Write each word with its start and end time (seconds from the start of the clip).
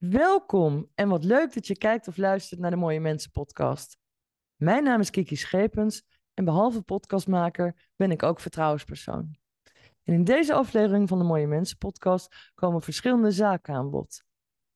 Welkom 0.00 0.90
en 0.94 1.08
wat 1.08 1.24
leuk 1.24 1.54
dat 1.54 1.66
je 1.66 1.78
kijkt 1.78 2.08
of 2.08 2.16
luistert 2.16 2.60
naar 2.60 2.70
de 2.70 2.76
Mooie 2.76 3.00
Mensen 3.00 3.30
podcast. 3.30 3.98
Mijn 4.56 4.84
naam 4.84 5.00
is 5.00 5.10
Kiki 5.10 5.36
Schepens 5.36 6.02
en 6.34 6.44
behalve 6.44 6.82
podcastmaker 6.82 7.90
ben 7.96 8.10
ik 8.10 8.22
ook 8.22 8.40
vertrouwenspersoon. 8.40 9.36
En 10.02 10.14
in 10.14 10.24
deze 10.24 10.54
aflevering 10.54 11.08
van 11.08 11.18
de 11.18 11.24
Mooie 11.24 11.46
Mensen 11.46 11.78
podcast 11.78 12.50
komen 12.54 12.82
verschillende 12.82 13.30
zaken 13.30 13.74
aan 13.74 13.90
bod. 13.90 14.22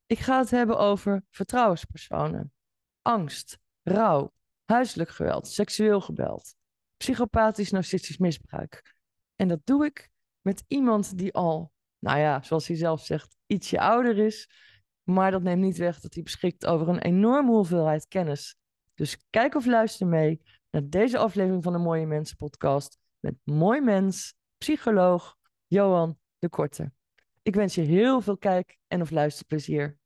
Ik 0.06 0.18
ga 0.18 0.38
het 0.38 0.50
hebben 0.50 0.79
over 0.79 1.25
vertrouwenspersonen, 1.31 2.53
angst, 3.03 3.59
rouw, 3.83 4.33
huiselijk 4.65 5.11
geweld, 5.11 5.49
seksueel 5.49 6.01
geweld, 6.01 6.54
psychopathisch 6.97 7.71
narcistisch 7.71 8.19
misbruik. 8.19 8.95
En 9.37 9.49
dat 9.49 9.61
doe 9.65 9.85
ik 9.85 10.11
met 10.41 10.65
iemand 10.69 11.19
die 11.19 11.35
al, 11.35 11.72
nou 11.99 12.19
ja, 12.19 12.43
zoals 12.43 12.67
hij 12.67 12.77
zelf 12.77 13.04
zegt, 13.04 13.37
ietsje 13.47 13.81
ouder 13.81 14.19
is 14.19 14.49
maar 15.04 15.30
dat 15.30 15.42
neemt 15.42 15.62
niet 15.62 15.76
weg 15.76 16.00
dat 16.00 16.14
hij 16.14 16.23
beschikt 16.23 16.66
over 16.66 16.88
een 16.88 16.98
enorme 16.98 17.50
hoeveelheid 17.50 18.08
kennis. 18.08 18.56
Dus 18.95 19.26
kijk 19.30 19.54
of 19.54 19.66
luister 19.66 20.06
mee 20.06 20.40
naar 20.70 20.88
deze 20.88 21.18
aflevering 21.18 21.62
van 21.62 21.72
de 21.72 21.78
Mooie 21.78 22.06
Mensen 22.06 22.36
podcast 22.36 22.98
met 23.20 23.34
mooi 23.45 23.80
mens, 23.80 24.34
psycholoog 24.59 25.36
Johan 25.66 26.18
de 26.38 26.48
Korte. 26.48 26.92
Ik 27.42 27.54
wens 27.54 27.74
je 27.74 27.80
heel 27.80 28.20
veel 28.20 28.38
kijk- 28.38 28.78
en 28.88 29.00
of 29.00 29.10
luisterplezier. 29.10 29.98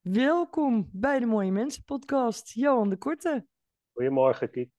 Welkom 0.00 0.88
bij 0.92 1.18
de 1.18 1.26
Mooie 1.26 1.52
Mensen 1.52 1.84
podcast, 1.84 2.52
Johan 2.52 2.88
de 2.88 2.96
Korte. 2.96 3.46
Goedemorgen, 3.92 4.50
Kiek. 4.50 4.70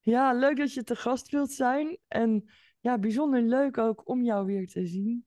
Ja, 0.00 0.32
leuk 0.32 0.56
dat 0.56 0.74
je 0.74 0.82
te 0.82 0.96
gast 0.96 1.30
wilt 1.30 1.52
zijn. 1.52 1.98
En 2.08 2.50
ja, 2.80 2.98
bijzonder 2.98 3.42
leuk 3.42 3.78
ook 3.78 4.08
om 4.08 4.22
jou 4.22 4.46
weer 4.46 4.66
te 4.66 4.86
zien. 4.86 5.26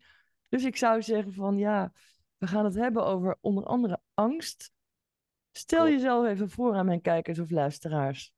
Dus 0.50 0.64
ik 0.64 0.76
zou 0.76 1.02
zeggen 1.02 1.34
van 1.34 1.58
ja, 1.58 1.92
we 2.38 2.48
gaan 2.48 2.66
het 2.66 2.76
hebben 2.76 3.06
over 3.06 3.38
onder 3.42 3.66
andere 3.66 4.02
angst. 4.14 4.72
Stel 5.52 5.88
jezelf 5.90 6.26
even 6.26 6.50
voor 6.50 6.74
aan 6.74 6.86
mijn 6.86 7.02
kijkers 7.02 7.40
of 7.40 7.50
luisteraars. 7.50 8.34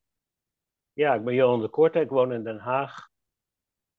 Ja, 0.94 1.14
ik 1.14 1.23
ben 1.23 1.33
Johan 1.33 1.61
de 1.61 1.69
Korte, 1.69 1.99
ik 1.99 2.09
woon 2.09 2.33
in 2.33 2.44
Den 2.44 2.59
Haag. 2.59 3.09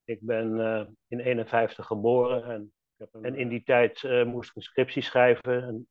Ik 0.04 0.18
ben 0.20 0.56
uh, 0.56 0.86
in 1.06 1.20
51 1.20 1.86
geboren 1.86 2.44
en, 2.44 2.72
en 3.22 3.34
in 3.34 3.48
die 3.48 3.62
tijd 3.62 4.02
uh, 4.02 4.24
moest 4.24 4.50
ik 4.50 4.56
een 4.56 4.62
scriptie 4.62 5.02
schrijven. 5.02 5.62
En 5.62 5.88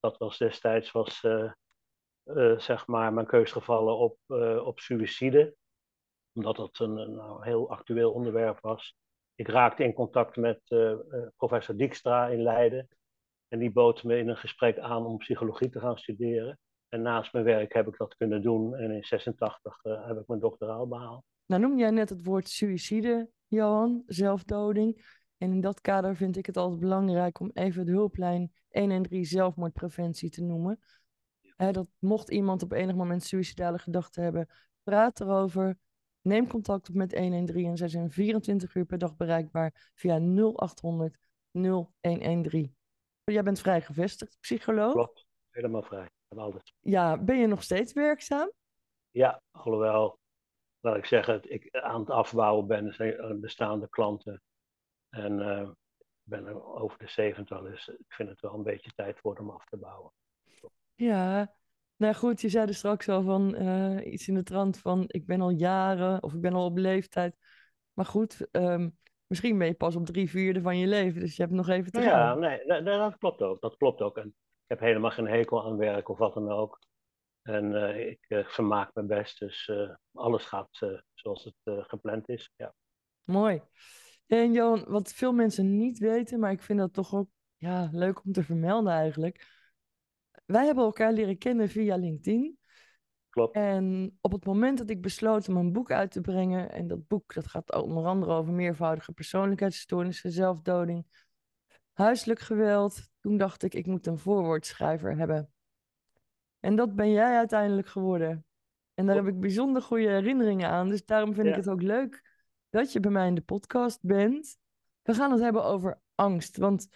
dat 0.00 0.18
was 0.18 0.38
destijds 0.38 0.90
was, 0.90 1.22
uh, 1.22 1.52
uh, 2.36 2.58
zeg 2.58 2.86
maar, 2.86 3.12
mijn 3.12 3.26
keus 3.26 3.52
gevallen 3.52 3.96
op, 3.96 4.18
uh, 4.28 4.66
op 4.66 4.80
suïcide. 4.80 5.54
Omdat 6.32 6.56
het 6.56 6.78
een, 6.78 6.96
een 6.96 7.14
nou, 7.14 7.44
heel 7.44 7.70
actueel 7.70 8.12
onderwerp 8.12 8.60
was. 8.60 8.96
Ik 9.34 9.48
raakte 9.48 9.84
in 9.84 9.92
contact 9.92 10.36
met 10.36 10.60
uh, 10.68 10.94
professor 11.36 11.76
Dijkstra 11.76 12.26
in 12.26 12.42
Leiden. 12.42 12.88
En 13.48 13.58
die 13.58 13.72
bood 13.72 14.02
me 14.02 14.18
in 14.18 14.28
een 14.28 14.36
gesprek 14.36 14.78
aan 14.78 15.06
om 15.06 15.16
psychologie 15.16 15.68
te 15.68 15.80
gaan 15.80 15.98
studeren. 15.98 16.58
En 16.88 17.02
naast 17.02 17.32
mijn 17.32 17.44
werk 17.44 17.72
heb 17.72 17.86
ik 17.86 17.96
dat 17.96 18.16
kunnen 18.16 18.42
doen. 18.42 18.74
En 18.74 18.90
in 18.90 19.04
86 19.04 19.78
heb 19.82 20.18
ik 20.18 20.26
mijn 20.26 20.40
doctoraal 20.40 20.88
behaald. 20.88 21.24
Nou 21.46 21.62
noem 21.62 21.78
jij 21.78 21.90
net 21.90 22.08
het 22.08 22.24
woord 22.24 22.48
suïcide, 22.48 23.30
Johan, 23.46 24.02
zelfdoding. 24.06 25.20
En 25.38 25.52
in 25.52 25.60
dat 25.60 25.80
kader 25.80 26.16
vind 26.16 26.36
ik 26.36 26.46
het 26.46 26.56
altijd 26.56 26.80
belangrijk 26.80 27.40
om 27.40 27.50
even 27.52 27.86
de 27.86 27.92
hulplijn 27.92 28.52
113 28.68 29.24
zelfmoordpreventie 29.24 30.30
te 30.30 30.42
noemen. 30.42 30.78
He, 31.62 31.72
dat 31.72 31.88
mocht 31.98 32.30
iemand 32.30 32.62
op 32.62 32.72
enig 32.72 32.94
moment 32.94 33.22
suïcidale 33.22 33.78
gedachten 33.78 34.22
hebben, 34.22 34.48
praat 34.82 35.20
erover. 35.20 35.78
Neem 36.20 36.48
contact 36.48 36.88
op 36.88 36.94
met 36.94 37.18
113 37.18 37.70
en 37.70 37.76
zij 37.76 37.88
zijn 37.88 38.10
24 38.10 38.74
uur 38.74 38.84
per 38.84 38.98
dag 38.98 39.16
bereikbaar 39.16 39.90
via 39.94 40.18
0800 40.18 41.16
0113. 41.50 42.76
Jij 43.24 43.42
bent 43.42 43.60
vrij 43.60 43.80
gevestigd, 43.80 44.36
psycholoog? 44.40 44.92
Klopt, 44.92 45.26
helemaal 45.50 45.82
vrij. 45.82 46.10
Alles. 46.28 46.74
Ja, 46.80 47.18
ben 47.18 47.38
je 47.38 47.46
nog 47.46 47.62
steeds 47.62 47.92
werkzaam? 47.92 48.52
Ja, 49.10 49.42
alhoewel, 49.50 50.18
laat 50.80 50.96
ik 50.96 51.06
zeggen, 51.06 51.52
ik 51.52 51.76
aan 51.76 52.00
het 52.00 52.10
afbouwen 52.10 52.66
ben, 52.66 52.94
zijn 52.94 53.40
bestaande 53.40 53.88
klanten. 53.88 54.42
En 55.08 55.38
uh, 55.38 55.70
ik 55.98 56.06
ben 56.22 56.64
over 56.64 56.98
de 56.98 57.08
70, 57.08 57.62
dus 57.62 57.88
ik 57.88 58.12
vind 58.12 58.28
het 58.28 58.40
wel 58.40 58.54
een 58.54 58.62
beetje 58.62 58.92
tijd 58.94 59.18
voor 59.18 59.38
om 59.38 59.50
af 59.50 59.64
te 59.64 59.76
bouwen. 59.76 60.12
Ja, 61.02 61.54
nou 61.96 62.14
goed, 62.14 62.40
je 62.40 62.48
zei 62.48 62.66
er 62.66 62.74
straks 62.74 63.08
al 63.08 63.22
van 63.22 63.62
uh, 63.62 64.12
iets 64.12 64.28
in 64.28 64.34
de 64.34 64.42
trant 64.42 64.78
van 64.78 65.04
ik 65.06 65.26
ben 65.26 65.40
al 65.40 65.50
jaren 65.50 66.22
of 66.22 66.34
ik 66.34 66.40
ben 66.40 66.52
al 66.52 66.64
op 66.64 66.76
leeftijd. 66.76 67.36
Maar 67.92 68.04
goed, 68.04 68.46
um, 68.50 68.98
misschien 69.26 69.58
ben 69.58 69.66
je 69.66 69.74
pas 69.74 69.96
op 69.96 70.06
drie 70.06 70.30
vierde 70.30 70.60
van 70.60 70.78
je 70.78 70.86
leven, 70.86 71.20
dus 71.20 71.36
je 71.36 71.42
hebt 71.42 71.54
nog 71.54 71.68
even 71.68 71.92
te 71.92 72.00
ja, 72.00 72.10
gaan. 72.10 72.38
nee, 72.38 72.64
dat, 72.66 72.84
dat, 72.84 73.18
klopt 73.18 73.42
ook. 73.42 73.60
Dat 73.60 73.76
klopt 73.76 74.00
ook. 74.00 74.16
En 74.16 74.26
ik 74.26 74.64
heb 74.66 74.80
helemaal 74.80 75.10
geen 75.10 75.26
hekel 75.26 75.64
aan 75.64 75.76
werk 75.76 76.08
of 76.08 76.18
wat 76.18 76.34
dan 76.34 76.50
ook. 76.50 76.80
En 77.42 77.72
uh, 77.72 78.06
ik 78.06 78.24
uh, 78.28 78.46
vermaak 78.46 78.94
me 78.94 79.02
best, 79.02 79.38
dus 79.38 79.72
alles 80.12 80.44
gaat 80.44 80.78
zoals 81.14 81.44
het 81.44 81.86
gepland 81.86 82.28
is. 82.28 82.52
Ja. 82.56 82.74
Mooi. 83.24 83.62
En 84.26 84.52
Johan, 84.52 84.84
wat 84.88 85.12
veel 85.12 85.32
mensen 85.32 85.76
niet 85.76 85.98
weten, 85.98 86.40
maar 86.40 86.52
ik 86.52 86.62
vind 86.62 86.78
dat 86.78 86.92
toch 86.92 87.14
ook 87.14 87.28
ja, 87.56 87.88
leuk 87.92 88.24
om 88.24 88.32
te 88.32 88.42
vermelden 88.42 88.92
eigenlijk 88.92 89.60
wij 90.44 90.64
hebben 90.64 90.84
elkaar 90.84 91.12
leren 91.12 91.38
kennen 91.38 91.68
via 91.68 91.96
LinkedIn. 91.96 92.58
Klopt. 93.28 93.54
En 93.54 94.16
op 94.20 94.32
het 94.32 94.44
moment 94.44 94.78
dat 94.78 94.90
ik 94.90 95.00
besloot 95.00 95.48
om 95.48 95.56
een 95.56 95.72
boek 95.72 95.90
uit 95.90 96.10
te 96.10 96.20
brengen, 96.20 96.72
en 96.72 96.86
dat 96.86 97.06
boek 97.06 97.34
dat 97.34 97.46
gaat 97.46 97.74
onder 97.74 98.04
andere 98.04 98.32
over 98.32 98.52
meervoudige 98.52 99.12
persoonlijkheidsstoornissen, 99.12 100.30
zelfdoding, 100.30 101.06
huiselijk 101.92 102.40
geweld, 102.40 103.08
toen 103.20 103.36
dacht 103.36 103.62
ik, 103.62 103.74
ik 103.74 103.86
moet 103.86 104.06
een 104.06 104.18
voorwoordschrijver 104.18 105.16
hebben. 105.16 105.52
En 106.60 106.76
dat 106.76 106.94
ben 106.94 107.10
jij 107.10 107.36
uiteindelijk 107.36 107.88
geworden. 107.88 108.44
En 108.94 109.06
daar 109.06 109.16
heb 109.16 109.26
ik 109.26 109.40
bijzonder 109.40 109.82
goede 109.82 110.08
herinneringen 110.08 110.68
aan. 110.68 110.88
Dus 110.88 111.04
daarom 111.04 111.34
vind 111.34 111.46
ja. 111.46 111.52
ik 111.52 111.58
het 111.58 111.68
ook 111.68 111.82
leuk 111.82 112.22
dat 112.70 112.92
je 112.92 113.00
bij 113.00 113.10
mij 113.10 113.26
in 113.26 113.34
de 113.34 113.40
podcast 113.40 113.98
bent. 114.02 114.58
We 115.02 115.14
gaan 115.14 115.30
het 115.30 115.40
hebben 115.40 115.64
over 115.64 116.00
angst. 116.14 116.56
Want 116.56 116.88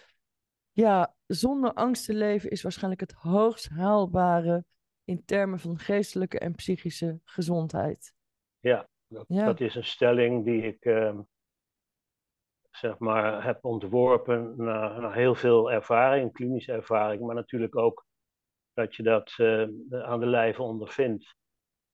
ja, 0.77 1.15
zonder 1.27 1.73
angst 1.73 2.05
te 2.05 2.15
leven 2.15 2.51
is 2.51 2.63
waarschijnlijk 2.63 3.01
het 3.01 3.13
hoogst 3.13 3.69
haalbare 3.69 4.65
in 5.05 5.25
termen 5.25 5.59
van 5.59 5.79
geestelijke 5.79 6.39
en 6.39 6.55
psychische 6.55 7.21
gezondheid. 7.25 8.15
Ja, 8.59 8.89
dat, 9.07 9.25
ja. 9.29 9.45
dat 9.45 9.61
is 9.61 9.75
een 9.75 9.85
stelling 9.85 10.45
die 10.45 10.63
ik 10.63 10.85
uh, 10.85 11.19
zeg 12.71 12.99
maar 12.99 13.45
heb 13.45 13.65
ontworpen 13.65 14.55
na, 14.57 14.99
na, 14.99 15.11
heel 15.11 15.35
veel 15.35 15.73
ervaring, 15.73 16.33
klinische 16.33 16.73
ervaring, 16.73 17.23
maar 17.23 17.35
natuurlijk 17.35 17.77
ook 17.77 18.07
dat 18.73 18.95
je 18.95 19.03
dat 19.03 19.35
uh, 19.39 19.69
aan 19.91 20.21
de 20.21 20.27
lijve 20.27 20.63
ondervindt. 20.63 21.35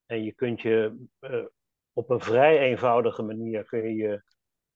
En 0.06 0.24
je 0.24 0.32
kunt 0.32 0.60
je 0.60 1.06
uh, 1.20 1.44
op 1.92 2.10
een 2.10 2.20
vrij 2.20 2.58
eenvoudige 2.58 3.22
manier 3.22 3.64
kun 3.64 3.82
je, 3.82 3.94
je 3.94 4.22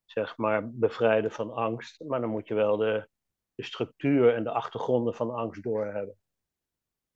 zeg 0.04 0.36
maar 0.36 0.70
bevrijden 0.70 1.30
van 1.30 1.52
angst, 1.52 2.04
maar 2.04 2.20
dan 2.20 2.30
moet 2.30 2.48
je 2.48 2.54
wel 2.54 2.76
de 2.76 3.08
de 3.56 3.62
structuur 3.62 4.34
en 4.34 4.44
de 4.44 4.50
achtergronden 4.50 5.14
van 5.14 5.30
angst 5.30 5.62
doorhebben. 5.62 6.16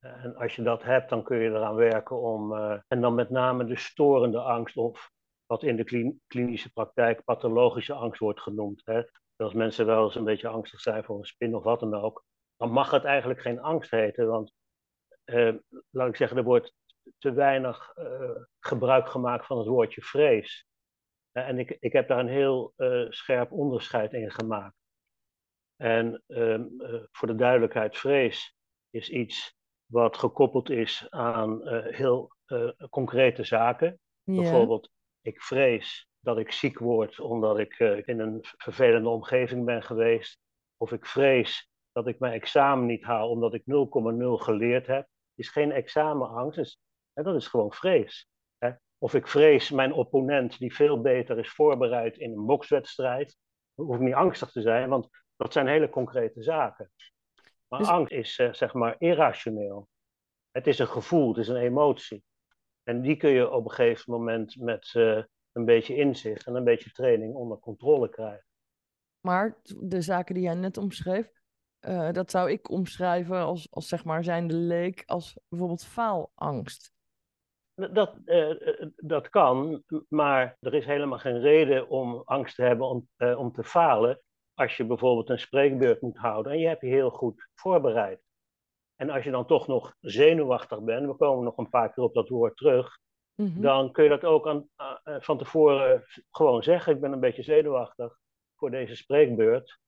En 0.00 0.34
als 0.36 0.56
je 0.56 0.62
dat 0.62 0.82
hebt, 0.82 1.08
dan 1.08 1.22
kun 1.22 1.36
je 1.36 1.48
eraan 1.48 1.74
werken 1.74 2.20
om, 2.20 2.52
uh, 2.52 2.80
en 2.88 3.00
dan 3.00 3.14
met 3.14 3.30
name 3.30 3.64
de 3.64 3.76
storende 3.76 4.40
angst, 4.40 4.76
of 4.76 5.10
wat 5.46 5.62
in 5.62 5.76
de 5.76 6.14
klinische 6.26 6.72
praktijk 6.72 7.24
pathologische 7.24 7.94
angst 7.94 8.20
wordt 8.20 8.40
genoemd. 8.40 8.82
Hè. 8.84 9.02
Als 9.36 9.52
mensen 9.52 9.86
wel 9.86 10.04
eens 10.04 10.14
een 10.14 10.24
beetje 10.24 10.48
angstig 10.48 10.80
zijn 10.80 11.04
voor 11.04 11.18
een 11.18 11.24
spin 11.24 11.56
of 11.56 11.62
wat 11.62 11.80
dan 11.80 11.94
ook, 11.94 12.24
dan 12.56 12.70
mag 12.70 12.90
het 12.90 13.04
eigenlijk 13.04 13.40
geen 13.40 13.60
angst 13.60 13.90
heten, 13.90 14.26
want 14.26 14.52
uh, 15.24 15.54
laat 15.90 16.08
ik 16.08 16.16
zeggen, 16.16 16.36
er 16.36 16.44
wordt 16.44 16.74
te 17.18 17.32
weinig 17.32 17.94
gebruik 18.60 19.08
gemaakt 19.08 19.46
van 19.46 19.58
het 19.58 19.66
woordje 19.66 20.03
vrees. 20.03 20.66
en 21.32 21.59
ik, 21.59 21.76
ik 21.80 21.92
heb 21.92 22.09
daar 22.09 22.18
een 22.18 22.28
heel 22.28 22.74
scherp 23.09 23.53
onderscheid 23.53 24.12
in 24.12 24.30
gemaakt. 24.30 24.79
En 25.80 26.22
um, 26.27 26.74
uh, 26.78 27.03
voor 27.10 27.28
de 27.28 27.34
duidelijkheid, 27.34 27.98
vrees 27.98 28.54
is 28.91 29.10
iets 29.10 29.54
wat 29.86 30.16
gekoppeld 30.16 30.71
is 30.71 31.06
aan 31.10 31.60
uh, 31.62 31.86
heel 31.86 32.32
uh, 32.47 32.71
concrete 32.91 33.44
zaken. 33.44 33.98
Bijvoorbeeld, 34.24 34.91
ik 35.21 35.42
vrees 35.42 36.09
dat 36.21 36.38
ik 36.38 36.53
ziek 36.53 36.78
word 36.78 37.21
omdat 37.21 37.59
ik 37.59 37.78
in 38.04 38.21
een 38.21 38.38
vervelende 38.41 39.09
omgeving 39.09 39.65
ben 39.65 39.82
geweest. 39.82 40.38
Of 40.77 40.92
ik 40.92 41.06
vrees 41.06 41.71
dat 41.92 42.06
ik 42.06 42.18
mijn 42.18 42.32
examen 42.32 42.86
niet 42.86 43.04
haal 43.04 43.30
omdat 43.30 43.54
ik 43.54 43.62
0,0 43.62 43.66
geleerd 44.32 44.86
heb. 44.86 45.09
is 45.34 45.48
geen 45.48 45.72
examenangst, 45.72 46.59
is, 46.59 46.80
hè, 47.12 47.22
dat 47.22 47.34
is 47.34 47.47
gewoon 47.47 47.72
vrees. 47.72 48.28
Hè. 48.59 48.71
Of 48.98 49.15
ik 49.15 49.27
vrees 49.27 49.71
mijn 49.71 49.92
opponent 49.92 50.59
die 50.59 50.74
veel 50.74 51.00
beter 51.00 51.38
is 51.38 51.50
voorbereid 51.50 52.16
in 52.16 52.32
een 52.32 52.47
bokswedstrijd. 52.47 53.36
Hoef 53.74 53.94
ik 53.94 54.00
niet 54.00 54.15
angstig 54.15 54.50
te 54.50 54.60
zijn, 54.60 54.88
want 54.88 55.09
dat 55.41 55.53
zijn 55.53 55.66
hele 55.66 55.91
concrete 55.91 56.42
zaken. 56.42 56.91
Maar 57.69 57.78
dus... 57.78 57.89
angst 57.89 58.13
is 58.13 58.39
uh, 58.39 58.53
zeg 58.53 58.75
maar 58.75 58.95
irrationeel. 58.98 59.89
Het 60.51 60.66
is 60.66 60.78
een 60.78 60.89
gevoel, 60.89 61.28
het 61.28 61.37
is 61.37 61.48
een 61.48 61.57
emotie. 61.57 62.25
En 62.83 63.01
die 63.01 63.16
kun 63.16 63.31
je 63.31 63.51
op 63.51 63.65
een 63.65 63.71
gegeven 63.71 64.13
moment 64.13 64.57
met 64.57 64.95
uh, 64.95 65.22
een 65.53 65.65
beetje 65.65 65.97
inzicht 65.97 66.47
en 66.47 66.54
een 66.54 66.65
beetje 66.65 66.91
training 66.91 67.34
onder 67.34 67.59
controle 67.59 68.09
krijgen. 68.09 68.47
Maar 69.21 69.60
de 69.78 70.01
zaken 70.01 70.34
die 70.34 70.45
jij 70.45 70.54
net 70.54 70.77
omschreef, 70.77 71.31
uh, 71.81 72.13
dat 72.13 72.31
zou 72.31 72.51
ik 72.51 72.71
omschrijven 72.71 73.37
als, 73.37 73.71
als 73.71 73.89
zeg 73.89 74.04
maar 74.04 74.25
zijnde 74.25 74.54
leek, 74.54 75.03
als 75.07 75.39
bijvoorbeeld 75.48 75.84
faalangst. 75.84 76.92
Dat, 77.75 78.16
uh, 78.25 78.89
dat 78.97 79.28
kan, 79.28 79.84
maar 80.09 80.57
er 80.60 80.75
is 80.75 80.84
helemaal 80.84 81.19
geen 81.19 81.41
reden 81.41 81.89
om 81.89 82.22
angst 82.25 82.54
te 82.54 82.63
hebben 82.63 82.87
om, 82.87 83.09
uh, 83.16 83.39
om 83.39 83.53
te 83.53 83.65
falen 83.65 84.21
als 84.60 84.77
je 84.77 84.84
bijvoorbeeld 84.84 85.28
een 85.28 85.39
spreekbeurt 85.39 86.01
moet 86.01 86.16
houden 86.16 86.53
en 86.53 86.59
je 86.59 86.66
hebt 86.66 86.80
je 86.80 86.86
heel 86.86 87.10
goed 87.10 87.48
voorbereid. 87.54 88.21
En 88.97 89.10
als 89.10 89.24
je 89.24 89.30
dan 89.30 89.47
toch 89.47 89.66
nog 89.66 89.95
zenuwachtig 90.01 90.83
bent, 90.83 91.07
we 91.07 91.15
komen 91.15 91.45
nog 91.45 91.57
een 91.57 91.68
paar 91.68 91.92
keer 91.92 92.04
op 92.04 92.15
dat 92.15 92.28
woord 92.28 92.57
terug, 92.57 92.98
mm 93.34 93.47
-hmm. 93.47 93.62
dan 93.62 93.92
kun 93.92 94.04
je 94.04 94.10
dat 94.10 94.24
ook 94.24 94.48
aan, 94.48 94.68
van 95.04 95.39
tevoren 95.39 96.04
gewoon 96.30 96.62
zeggen. 96.62 96.95
Ik 96.95 97.01
ben 97.01 97.12
een 97.12 97.21
beetje 97.21 97.42
zenuwachtig 97.42 98.18
voor 98.57 98.71
deze 98.71 98.97
spreekbeurt. 98.97 99.78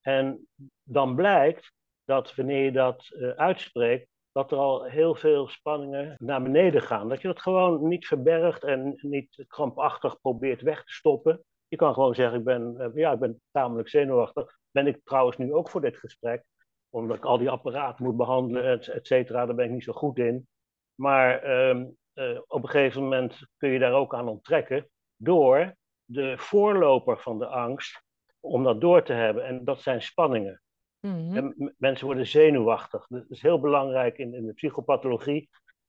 En 0.00 0.48
dan 0.82 1.14
blijkt 1.14 1.72
dat 2.04 2.34
wanneer 2.34 2.64
je 2.64 2.72
dat 2.72 3.10
uh, 3.10 3.30
uitspreekt, 3.30 4.08
dat 4.32 4.52
er 4.52 4.58
al 4.58 4.84
heel 4.84 5.14
veel 5.14 5.48
spanningen 5.48 6.16
naar 6.18 6.42
beneden 6.42 6.82
gaan. 6.82 7.08
Dat 7.08 7.20
je 7.20 7.28
dat 7.28 7.42
gewoon 7.42 7.88
niet 7.88 8.06
verbergt 8.06 8.64
en 8.64 8.98
niet 9.00 9.44
krampachtig 9.46 10.20
probeert 10.20 10.62
weg 10.62 10.84
te 10.84 10.92
stoppen. 10.92 11.44
Je 11.68 11.76
kan 11.76 11.94
gewoon 11.94 12.14
zeggen, 12.14 12.38
ik 12.38 12.44
ben, 12.44 12.74
uh, 12.78 12.86
ja, 12.94 13.12
ik 13.12 13.18
ben 13.18 13.40
tamelijk 13.50 13.88
zenuwachtig. 13.88 14.58
Ben 14.70 14.86
ik 14.86 15.00
trouwens 15.04 15.36
nu 15.36 15.52
ook 15.52 15.70
voor 15.70 15.80
dit 15.80 15.96
gesprek, 15.96 16.44
omdat 16.90 17.16
ik 17.16 17.24
al 17.24 17.38
die 17.38 17.50
apparaten 17.50 18.04
moet 18.04 18.16
behandelen, 18.16 18.64
et, 18.64 19.06
cetera. 19.06 19.46
Daar 19.46 19.54
ben 19.54 19.64
ik 19.64 19.70
niet 19.70 19.84
zo 19.84 19.92
goed 19.92 20.18
in. 20.18 20.48
Maar 20.94 21.60
um, 21.68 21.96
uh, 22.14 22.40
op 22.46 22.62
een 22.62 22.68
gegeven 22.68 23.02
moment 23.02 23.38
kun 23.56 23.68
je 23.68 23.78
daar 23.78 23.92
ook 23.92 24.14
aan 24.14 24.28
onttrekken 24.28 24.88
door 25.16 25.74
de 26.04 26.38
voorloper 26.38 27.18
van 27.18 27.38
de 27.38 27.46
angst 27.46 28.02
om 28.40 28.64
dat 28.64 28.80
door 28.80 29.02
te 29.02 29.12
hebben. 29.12 29.44
En 29.44 29.64
dat 29.64 29.80
zijn 29.80 30.02
spanningen. 30.02 30.62
En 31.00 31.74
mensen 31.78 32.06
worden 32.06 32.26
zenuwachtig. 32.26 33.06
Dat 33.06 33.24
is 33.28 33.42
heel 33.42 33.60
belangrijk 33.60 34.18
in, 34.18 34.34
in 34.34 34.46
de 34.46 34.52
psychopathologie. 34.52 35.48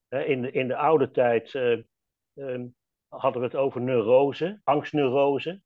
In 0.10 0.42
de, 0.42 0.52
in 0.52 0.68
de 0.68 0.76
oude 0.76 1.12
tijd 1.12 1.54
uh, 1.54 1.82
uh, 2.34 2.66
hadden 3.08 3.42
we 3.42 3.48
het 3.48 3.56
over 3.56 3.82
neurose, 3.82 4.60
angstneurose. 4.64 5.62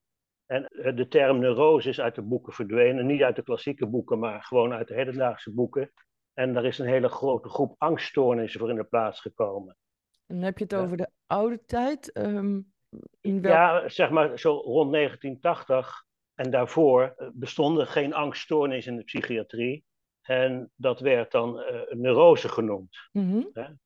En 0.53 0.69
uh, 0.71 0.95
de 0.95 1.07
term 1.07 1.39
neurose 1.39 1.89
is 1.89 1.99
uit 1.99 2.15
de 2.15 2.21
boeken 2.21 2.53
verdwenen. 2.53 3.05
Niet 3.05 3.21
uit 3.21 3.35
de 3.35 3.43
klassieke 3.43 3.87
boeken, 3.87 4.19
maar 4.19 4.43
gewoon 4.43 4.73
uit 4.73 4.87
de 4.87 4.93
hedendaagse 4.93 5.53
boeken. 5.53 5.91
En 6.33 6.53
daar 6.53 6.65
is 6.65 6.79
een 6.79 6.87
hele 6.87 7.09
grote 7.09 7.49
groep 7.49 7.75
angststoornissen 7.77 8.59
voor 8.59 8.69
in 8.69 8.75
de 8.75 8.83
plaats 8.83 9.21
gekomen. 9.21 9.77
En 10.27 10.35
dan 10.35 10.43
heb 10.43 10.57
je 10.57 10.63
het 10.63 10.75
over 10.75 10.97
de 10.97 11.09
oude 11.27 11.65
tijd? 11.65 12.17
Um, 12.17 12.73
in 13.21 13.41
welk... 13.41 13.53
Ja, 13.53 13.89
zeg 13.89 14.09
maar 14.09 14.39
zo 14.39 14.51
rond 14.51 14.91
1980 14.91 16.05
en 16.35 16.51
daarvoor 16.51 17.13
eh, 17.17 17.27
bestonden 17.33 17.87
geen 17.87 18.13
angststoornis 18.13 18.87
in 18.87 18.95
de 18.95 19.03
psychiatrie. 19.03 19.85
En 20.21 20.71
dat 20.75 20.99
werd 20.99 21.31
dan 21.31 21.59
uh, 21.59 21.81
neurose 21.89 22.49
genoemd. 22.49 22.97
Mm-hmm. 23.11 23.79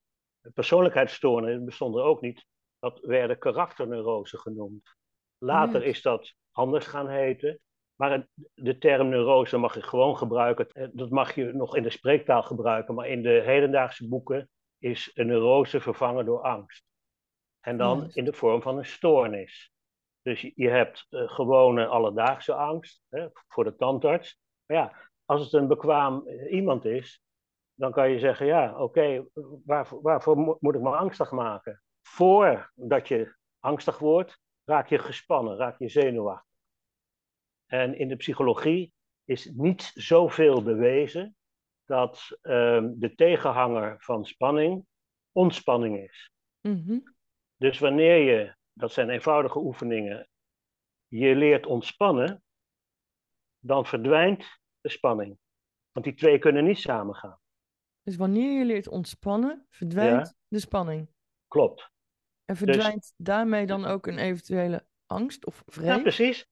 Persoonlijkheidsstoornissen 0.53 1.65
bestonden 1.65 2.03
ook 2.03 2.21
niet. 2.21 2.45
Dat 2.79 2.99
werden 2.99 3.37
karakterneurose 3.37 4.37
genoemd. 4.37 4.95
Later 5.37 5.83
is 5.83 6.01
dat 6.01 6.35
anders 6.57 6.87
gaan 6.87 7.09
heten. 7.09 7.59
Maar 7.95 8.27
de 8.53 8.77
term 8.77 9.09
neurose 9.09 9.57
mag 9.57 9.75
je 9.75 9.81
gewoon 9.81 10.17
gebruiken. 10.17 10.69
Eh, 10.69 10.87
dat 10.91 11.09
mag 11.09 11.35
je 11.35 11.53
nog 11.53 11.75
in 11.75 11.83
de 11.83 11.89
spreektaal 11.89 12.43
gebruiken. 12.43 12.95
Maar 12.95 13.07
in 13.07 13.21
de 13.21 13.41
hedendaagse 13.45 14.07
boeken 14.07 14.49
is 14.79 15.11
een 15.13 15.27
neurose 15.27 15.79
vervangen 15.79 16.25
door 16.25 16.41
angst. 16.41 16.85
En 17.59 17.77
dan 17.77 18.09
in 18.13 18.25
de 18.25 18.33
vorm 18.33 18.61
van 18.61 18.77
een 18.77 18.85
stoornis. 18.85 19.71
Dus 20.21 20.51
je 20.55 20.69
hebt 20.69 21.07
uh, 21.09 21.29
gewone 21.29 21.85
alledaagse 21.85 22.53
angst 22.53 23.01
hè, 23.09 23.27
voor 23.47 23.63
de 23.63 23.75
tandarts. 23.75 24.39
Maar 24.65 24.77
ja, 24.77 24.93
als 25.25 25.43
het 25.43 25.53
een 25.53 25.67
bekwaam 25.67 26.27
eh, 26.27 26.51
iemand 26.51 26.85
is, 26.85 27.21
dan 27.73 27.91
kan 27.91 28.09
je 28.09 28.19
zeggen: 28.19 28.45
ja, 28.45 28.71
oké, 28.71 28.81
okay, 28.81 29.27
waarvoor, 29.65 30.01
waarvoor 30.01 30.57
moet 30.59 30.75
ik 30.75 30.81
me 30.81 30.95
angstig 30.95 31.31
maken? 31.31 31.81
Voordat 32.01 33.07
je 33.07 33.35
angstig 33.59 33.99
wordt, 33.99 34.39
raak 34.65 34.87
je 34.87 34.97
gespannen, 34.97 35.57
raak 35.57 35.79
je 35.79 35.89
zenuwachtig. 35.89 36.46
En 37.67 37.97
in 37.97 38.07
de 38.07 38.15
psychologie 38.15 38.93
is 39.25 39.45
niet 39.45 39.91
zoveel 39.93 40.63
bewezen 40.63 41.35
dat 41.85 42.37
um, 42.41 42.99
de 42.99 43.15
tegenhanger 43.15 43.95
van 43.99 44.25
spanning 44.25 44.85
ontspanning 45.31 45.97
is. 46.09 46.31
Mm-hmm. 46.61 47.15
Dus 47.55 47.79
wanneer 47.79 48.17
je 48.17 48.55
dat 48.73 48.91
zijn 48.91 49.09
eenvoudige 49.09 49.59
oefeningen, 49.59 50.29
je 51.07 51.35
leert 51.35 51.65
ontspannen, 51.65 52.43
dan 53.59 53.85
verdwijnt 53.85 54.59
de 54.81 54.89
spanning. 54.89 55.37
Want 55.91 56.05
die 56.05 56.15
twee 56.15 56.39
kunnen 56.39 56.63
niet 56.63 56.77
samengaan. 56.77 57.39
Dus 58.03 58.15
wanneer 58.15 58.57
je 58.57 58.65
leert 58.65 58.87
ontspannen, 58.87 59.65
verdwijnt 59.69 60.35
de 60.47 60.59
spanning. 60.59 61.09
Klopt. 61.47 61.91
En 62.45 62.55
verdwijnt 62.55 63.01
dus, 63.01 63.13
daarmee 63.17 63.65
dan 63.65 63.85
ook 63.85 64.07
een 64.07 64.17
eventuele 64.17 64.85
angst 65.05 65.45
of 65.45 65.63
vrees? 65.65 65.87
Ja, 65.87 65.99
precies. 65.99 66.47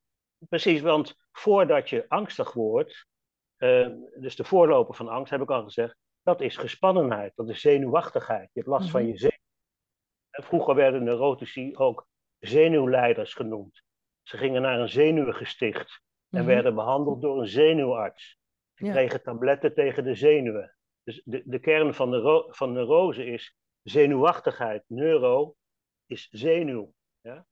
Precies, 0.49 0.81
want 0.81 1.15
voordat 1.31 1.89
je 1.89 2.05
angstig 2.07 2.53
wordt, 2.53 3.05
uh, 3.57 3.89
dus 4.19 4.35
de 4.35 4.43
voorloper 4.43 4.95
van 4.95 5.07
angst, 5.07 5.31
heb 5.31 5.41
ik 5.41 5.49
al 5.49 5.63
gezegd, 5.63 5.97
dat 6.21 6.41
is 6.41 6.57
gespannenheid, 6.57 7.35
dat 7.35 7.49
is 7.49 7.61
zenuwachtigheid. 7.61 8.49
Je 8.53 8.59
hebt 8.59 8.67
last 8.67 8.85
mm 8.85 8.91
-hmm. 8.91 8.99
van 9.01 9.07
je 9.07 9.17
zenuw. 9.17 9.43
Vroeger 10.29 10.75
werden 10.75 11.03
neurotici 11.03 11.75
ook 11.75 12.07
zenuwleiders 12.39 13.33
genoemd. 13.33 13.83
Ze 14.21 14.37
gingen 14.37 14.61
naar 14.61 14.79
een 14.79 14.89
zenuwengesticht 14.89 16.01
en 16.29 16.41
mm-hmm. 16.41 16.47
werden 16.47 16.75
behandeld 16.75 17.21
door 17.21 17.39
een 17.39 17.47
zenuwarts. 17.47 18.37
En 18.73 18.91
kregen 18.91 19.23
tabletten 19.23 19.73
tegen 19.73 20.03
de 20.03 20.15
zenuwen. 20.15 20.75
Dus 21.03 21.21
de, 21.25 21.41
de 21.45 21.59
kern 21.59 21.93
van, 21.93 22.11
de 22.11 22.47
van 22.49 22.71
neurose 22.71 23.25
is 23.25 23.55
zenuwachtigheid. 23.81 24.83
Neuro 24.87 25.55
is 26.05 26.27
zenuw. 26.31 26.93
Ja? 27.21 27.45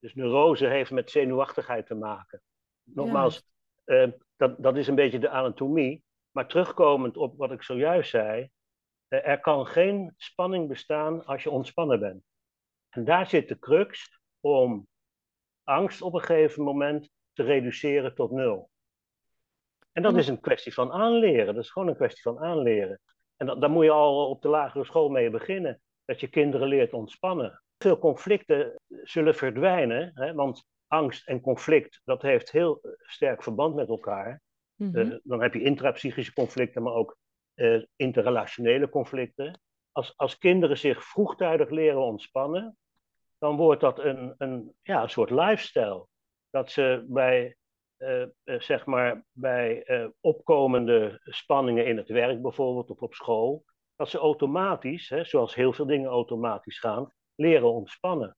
Dus 0.00 0.14
neurose 0.14 0.66
heeft 0.66 0.90
met 0.90 1.10
zenuwachtigheid 1.10 1.86
te 1.86 1.94
maken. 1.94 2.42
Nogmaals, 2.82 3.42
uh, 3.86 4.08
dat, 4.36 4.62
dat 4.62 4.76
is 4.76 4.88
een 4.88 4.94
beetje 4.94 5.18
de 5.18 5.28
anatomie. 5.28 6.04
Maar 6.30 6.48
terugkomend 6.48 7.16
op 7.16 7.36
wat 7.36 7.52
ik 7.52 7.62
zojuist 7.62 8.10
zei, 8.10 8.50
uh, 9.08 9.26
er 9.26 9.40
kan 9.40 9.66
geen 9.66 10.14
spanning 10.16 10.68
bestaan 10.68 11.24
als 11.24 11.42
je 11.42 11.50
ontspannen 11.50 12.00
bent. 12.00 12.22
En 12.88 13.04
daar 13.04 13.26
zit 13.26 13.48
de 13.48 13.58
crux 13.58 14.20
om 14.40 14.88
angst 15.64 16.02
op 16.02 16.14
een 16.14 16.20
gegeven 16.20 16.62
moment 16.62 17.10
te 17.32 17.42
reduceren 17.42 18.14
tot 18.14 18.30
nul. 18.30 18.70
En 19.92 20.02
dat 20.02 20.16
is 20.16 20.28
een 20.28 20.40
kwestie 20.40 20.74
van 20.74 20.92
aanleren. 20.92 21.54
Dat 21.54 21.64
is 21.64 21.70
gewoon 21.70 21.88
een 21.88 21.96
kwestie 21.96 22.22
van 22.22 22.38
aanleren. 22.38 23.00
En 23.36 23.46
dat, 23.46 23.60
daar 23.60 23.70
moet 23.70 23.84
je 23.84 23.90
al 23.90 24.28
op 24.28 24.42
de 24.42 24.48
lagere 24.48 24.84
school 24.84 25.08
mee 25.08 25.30
beginnen. 25.30 25.80
Dat 26.04 26.20
je 26.20 26.28
kinderen 26.28 26.68
leert 26.68 26.92
ontspannen. 26.92 27.62
Veel 27.82 27.98
conflicten 27.98 28.74
zullen 28.88 29.34
verdwijnen, 29.34 30.10
hè, 30.14 30.34
want 30.34 30.66
angst 30.86 31.28
en 31.28 31.40
conflict, 31.40 32.00
dat 32.04 32.22
heeft 32.22 32.50
heel 32.50 32.80
sterk 32.98 33.42
verband 33.42 33.74
met 33.74 33.88
elkaar. 33.88 34.40
Mm 34.74 34.94
-hmm. 34.94 35.10
uh, 35.10 35.18
dan 35.22 35.42
heb 35.42 35.54
je 35.54 35.62
intrapsychische 35.62 36.32
conflicten, 36.32 36.82
maar 36.82 36.92
ook 36.92 37.16
uh, 37.54 37.84
interrelationele 37.96 38.88
conflicten. 38.88 39.60
Als, 39.92 40.16
als 40.16 40.38
kinderen 40.38 40.78
zich 40.78 41.04
vroegtijdig 41.04 41.70
leren 41.70 42.00
ontspannen, 42.00 42.76
dan 43.38 43.56
wordt 43.56 43.80
dat 43.80 43.98
een, 43.98 44.34
een, 44.38 44.74
ja, 44.82 45.02
een 45.02 45.10
soort 45.10 45.30
lifestyle. 45.30 46.06
Dat 46.50 46.70
ze 46.70 47.04
bij, 47.08 47.56
uh, 47.98 48.26
zeg 48.44 48.86
maar, 48.86 49.24
bij 49.32 49.84
opkomende 50.20 51.20
spanningen 51.22 51.86
in 51.86 51.96
het 51.96 52.08
werk 52.08 52.42
bijvoorbeeld 52.42 52.90
of 52.90 53.00
op 53.00 53.14
school, 53.14 53.64
dat 53.96 54.08
ze 54.08 54.18
automatisch, 54.18 55.08
hè, 55.08 55.24
zoals 55.24 55.54
heel 55.54 55.72
veel 55.72 55.86
dingen 55.86 56.10
automatisch 56.10 56.78
gaan, 56.78 57.12
leren 57.40 57.72
ontspannen. 57.72 58.36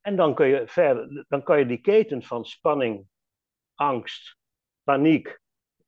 En 0.00 0.16
dan 0.16 0.34
kun 0.34 0.46
je 0.46 0.62
verder, 0.66 1.24
dan 1.28 1.42
kan 1.42 1.58
je 1.58 1.66
die 1.66 1.80
keten 1.80 2.22
van 2.22 2.44
spanning, 2.44 3.06
angst, 3.74 4.36
paniek, 4.82 5.40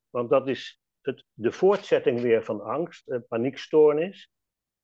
want 0.09 0.29
dat 0.29 0.47
is 0.47 0.81
het, 1.01 1.25
de 1.33 1.51
voortzetting 1.51 2.21
weer 2.21 2.43
van 2.43 2.61
angst, 2.61 3.27
paniekstoornis, 3.27 4.31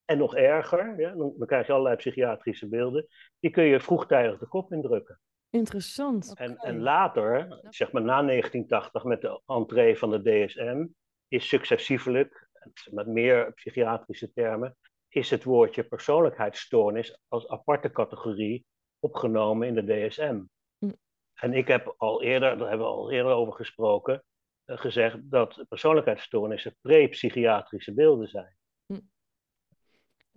en 0.05 0.17
nog 0.17 0.35
erger, 0.35 0.99
ja, 0.99 1.15
dan, 1.15 1.33
dan, 1.37 1.47
krijg 1.47 1.67
je 1.67 1.71
allerlei 1.71 1.95
psychiatrische 1.95 2.67
beelden, 2.67 3.07
die 3.39 3.51
kun 3.51 3.63
je 3.63 3.79
vroegtijdig 3.79 4.39
de 4.39 4.47
kop 4.47 4.71
indrukken. 4.71 5.19
Interessant. 5.49 6.33
En, 6.35 6.57
en 6.57 6.79
later, 6.79 7.59
zeg 7.69 7.91
maar 7.91 8.01
na 8.01 8.23
1980 8.23 9.03
met 9.03 9.21
de 9.21 9.41
entree 9.45 9.97
van 9.97 10.11
de 10.11 10.21
DSM, 10.21 10.85
is 11.27 11.47
successievelijk, 11.47 12.47
met 12.91 13.07
meer 13.07 13.53
psychiatrische 13.53 14.33
termen, 14.33 14.77
is 15.17 15.29
het 15.29 15.43
woordje 15.43 15.83
persoonlijkheidsstoornis 15.83 17.19
als 17.27 17.47
aparte 17.47 17.91
categorie 17.91 18.65
opgenomen 18.99 19.67
in 19.67 19.73
de 19.73 20.07
DSM. 20.07 20.41
Hm. 20.77 20.91
En 21.33 21.53
ik 21.53 21.67
heb 21.67 21.93
al 21.97 22.21
eerder, 22.23 22.57
daar 22.57 22.69
hebben 22.69 22.87
we 22.87 22.93
al 22.93 23.11
eerder 23.11 23.31
over 23.31 23.53
gesproken, 23.53 24.23
uh, 24.65 24.77
gezegd 24.77 25.17
dat 25.21 25.65
persoonlijkheidsstoornissen 25.69 26.75
pre-psychiatrische 26.81 27.93
beelden 27.93 28.27
zijn. 28.27 28.55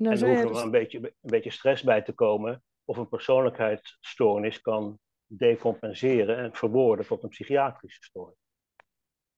Nou, 0.01 0.17
en 0.17 0.23
er 0.23 0.29
hoeft 0.29 0.43
nog 0.43 0.53
dus... 0.53 0.63
een 0.63 0.71
beetje, 0.71 0.99
een 0.99 1.31
beetje 1.31 1.51
stress 1.51 1.83
bij 1.83 2.03
te 2.03 2.13
komen 2.13 2.63
of 2.85 2.97
een 2.97 3.09
persoonlijkheidsstoornis 3.09 4.61
kan 4.61 4.99
decompenseren 5.27 6.37
en 6.37 6.55
verwoorden 6.55 7.07
tot 7.07 7.23
een 7.23 7.29
psychiatrische 7.29 8.03
stoornis. 8.03 8.39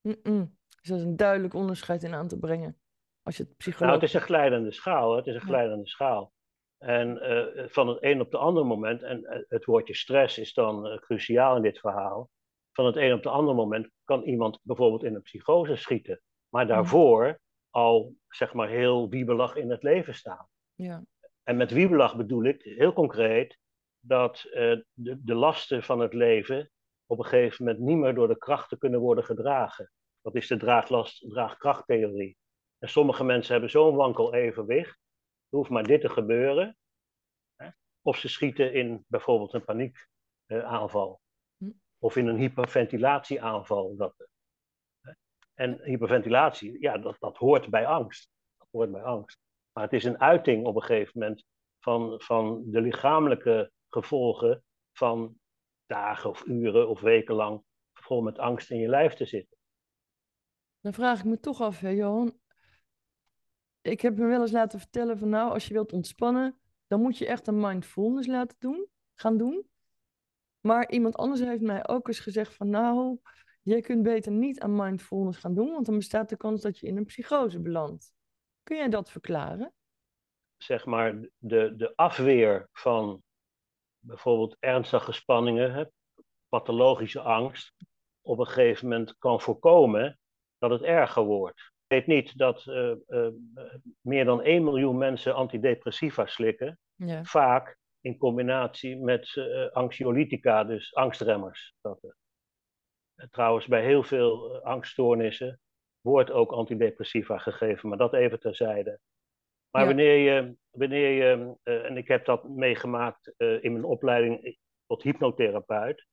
Dus 0.03 0.91
dat 0.91 0.99
is 0.99 1.05
een 1.05 1.17
duidelijk 1.17 1.55
onderscheid 1.55 2.03
in 2.03 2.15
aan 2.15 2.29
te 2.29 2.39
brengen. 2.39 2.82
Als 3.23 3.37
je 3.37 3.43
het 3.43 3.57
psycholoog... 3.57 3.91
Nou, 3.91 4.01
het 4.01 4.09
is 4.09 4.15
een 4.15 4.27
glijdende 4.27 4.73
schaal. 4.73 5.17
Het 5.17 5.27
is 5.27 5.35
een 5.35 5.41
glijdende 5.41 5.89
schaal. 5.89 6.33
En 6.79 7.17
uh, 7.17 7.69
van 7.69 7.89
het 7.89 7.99
een 8.01 8.21
op 8.21 8.33
het 8.33 8.41
andere 8.41 8.67
moment, 8.67 9.03
en 9.03 9.21
uh, 9.21 9.39
het 9.49 9.65
woordje 9.65 9.95
stress 9.95 10.39
is 10.39 10.55
dan 10.55 10.87
uh, 10.87 10.99
cruciaal 10.99 11.57
in 11.57 11.63
dit 11.63 11.79
verhaal. 11.79 12.31
Van 12.73 12.87
het 12.87 12.97
een 12.97 13.13
op 13.13 13.25
het 13.25 13.33
andere 13.33 13.57
moment 13.57 13.91
kan 14.05 14.23
iemand 14.23 14.59
bijvoorbeeld 14.63 15.05
in 15.05 15.15
een 15.15 15.23
psychose 15.23 15.77
schieten, 15.77 16.21
maar 16.49 16.67
daarvoor 16.67 17.41
al 17.71 18.15
zeg 18.29 18.53
maar 18.53 18.69
heel 18.69 19.09
wiebelig 19.09 19.57
in 19.57 19.71
het 19.71 19.83
leven 19.83 20.15
staan. 20.15 20.49
Ja. 20.75 21.05
En 21.43 21.57
met 21.57 21.71
wiebelig 21.71 22.17
bedoel 22.17 22.45
ik 22.45 22.63
heel 22.63 22.93
concreet 22.93 23.59
dat 24.01 24.41
de, 24.51 24.85
de 25.25 25.35
lasten 25.35 25.83
van 25.83 26.01
het 26.01 26.13
leven 26.13 26.71
op 27.07 27.19
een 27.19 27.25
gegeven 27.25 27.65
moment 27.65 27.85
niet 27.85 27.97
meer 27.97 28.15
door 28.15 28.29
de 28.29 28.39
krachten 28.39 28.79
kunnen 28.79 29.01
worden 29.01 29.25
gedragen. 29.25 29.91
Dat 30.21 30.35
is 30.35 30.47
de 30.47 30.57
draaglast, 30.57 31.31
draagkrachttheorie. 31.31 32.37
En 32.83 32.89
sommige 32.89 33.25
mensen 33.25 33.53
hebben 33.53 33.71
zo'n 33.71 33.97
wankel 33.97 34.35
evenwicht. 34.35 34.99
Er 35.49 35.57
hoeft 35.57 35.71
maar 35.71 35.83
dit 35.83 36.01
te 36.01 36.09
gebeuren. 36.09 36.77
Hè? 37.57 37.69
Of 38.01 38.17
ze 38.17 38.29
schieten 38.29 38.75
in 38.75 39.05
bijvoorbeeld 39.09 39.53
een 39.53 39.65
paniekaanval. 39.65 41.21
Hm. 41.57 41.71
Of 41.99 42.17
in 42.17 42.27
een 42.27 42.37
hyperventilatieaanval. 42.37 43.97
Dat, 43.97 44.29
hè? 45.01 45.13
En 45.55 45.83
hyperventilatie, 45.83 46.81
ja, 46.81 46.99
dat, 46.99 47.17
dat 47.19 47.37
hoort 47.37 47.71
bij 47.71 47.87
angst. 47.87 48.31
Dat 48.57 48.69
hoort 48.71 48.93
bij 48.93 49.03
angst. 49.03 49.39
Maar 49.73 49.85
het 49.85 49.93
is 49.93 50.05
een 50.05 50.21
uiting 50.21 50.67
op 50.67 50.77
een 50.77 50.83
gegeven 50.83 51.19
moment 51.19 51.45
van, 51.79 52.21
van 52.21 52.63
de 52.71 52.81
lichamelijke 52.81 53.73
gevolgen 53.89 54.65
van 54.93 55.41
dagen 55.87 56.31
of 56.31 56.47
uren 56.47 56.89
of 56.89 57.01
weken 57.01 57.35
lang 57.35 57.65
vol 57.93 58.23
met 58.23 58.39
angst 58.39 58.71
in 58.71 58.79
je 58.79 58.89
lijf 58.89 59.15
te 59.15 59.25
zitten. 59.25 59.59
Dan 60.81 60.93
vraag 60.93 61.19
ik 61.19 61.25
me 61.25 61.41
toch 61.41 61.61
af, 61.61 61.81
hè, 61.81 61.89
Johan. 61.89 62.41
Ik 63.83 64.01
heb 64.01 64.19
me 64.19 64.27
wel 64.27 64.41
eens 64.41 64.53
laten 64.53 64.79
vertellen 64.79 65.19
van 65.19 65.29
nou, 65.29 65.53
als 65.53 65.67
je 65.67 65.73
wilt 65.73 65.93
ontspannen, 65.93 66.59
dan 66.87 67.01
moet 67.01 67.19
je 67.19 67.27
echt 67.27 67.47
een 67.47 67.61
mindfulness 67.61 68.27
laten 68.27 68.57
doen, 68.59 68.87
gaan 69.15 69.37
doen. 69.37 69.67
Maar 70.61 70.91
iemand 70.91 71.17
anders 71.17 71.41
heeft 71.41 71.61
mij 71.61 71.89
ook 71.89 72.09
eens 72.09 72.21
gezegd 72.21 72.55
van 72.55 72.71
nou, 72.71 73.19
jij 73.63 73.81
kunt 73.81 74.03
beter 74.03 74.33
niet 74.33 74.61
aan 74.61 74.77
mindfulness 74.77 75.39
gaan 75.39 75.55
doen, 75.55 75.71
want 75.71 75.87
dan 75.87 75.97
bestaat 75.97 76.29
de 76.29 76.37
kans 76.37 76.61
dat 76.61 76.79
je 76.79 76.87
in 76.87 76.97
een 76.97 77.05
psychose 77.05 77.61
belandt. 77.61 78.15
Kun 78.63 78.77
jij 78.77 78.89
dat 78.89 79.11
verklaren? 79.11 79.73
Zeg 80.57 80.85
maar 80.85 81.29
de, 81.39 81.77
de 81.77 81.93
afweer 81.97 82.69
van 82.73 83.23
bijvoorbeeld 83.99 84.57
ernstige 84.61 85.13
spanningen, 85.13 85.93
pathologische 86.49 87.21
angst, 87.21 87.75
op 88.21 88.39
een 88.39 88.47
gegeven 88.47 88.89
moment 88.89 89.19
kan 89.19 89.41
voorkomen 89.41 90.19
dat 90.59 90.71
het 90.71 90.83
erger 90.83 91.23
wordt. 91.23 91.72
Weet 91.93 92.07
niet 92.07 92.39
dat 92.39 92.67
uh, 92.67 92.95
uh, 93.09 93.29
meer 94.01 94.25
dan 94.25 94.43
1 94.43 94.65
miljoen 94.65 94.99
mensen 94.99 95.35
antidepressiva 95.35 96.27
slikken, 96.27 96.79
ja. 96.95 97.25
vaak 97.25 97.79
in 98.01 98.17
combinatie 98.17 98.97
met 98.97 99.35
uh, 99.37 99.71
anxiolytica, 99.71 100.65
dus 100.65 100.95
angstremmers. 100.95 101.75
Dat, 101.81 102.15
trouwens, 103.31 103.67
bij 103.67 103.85
heel 103.85 104.03
veel 104.03 104.63
angststoornissen 104.63 105.61
wordt 106.01 106.31
ook 106.31 106.53
antidepressiva 106.53 107.39
gegeven, 107.39 107.89
maar 107.89 107.99
dat 107.99 108.15
even 108.15 108.41
terzijde. 108.41 109.01
Maar 109.71 109.83
ja. 109.83 109.89
wanneer 109.89 110.17
je, 110.17 110.57
wanneer 110.71 111.11
je 111.11 111.57
en 111.63 111.97
ik 111.97 112.09
heb 112.09 112.25
dat 112.25 112.49
meegemaakt 112.49 113.35
in 113.37 113.73
mijn 113.73 113.85
opleiding 113.85 114.59
tot 114.87 115.03
hypnotherapeut, 115.03 116.07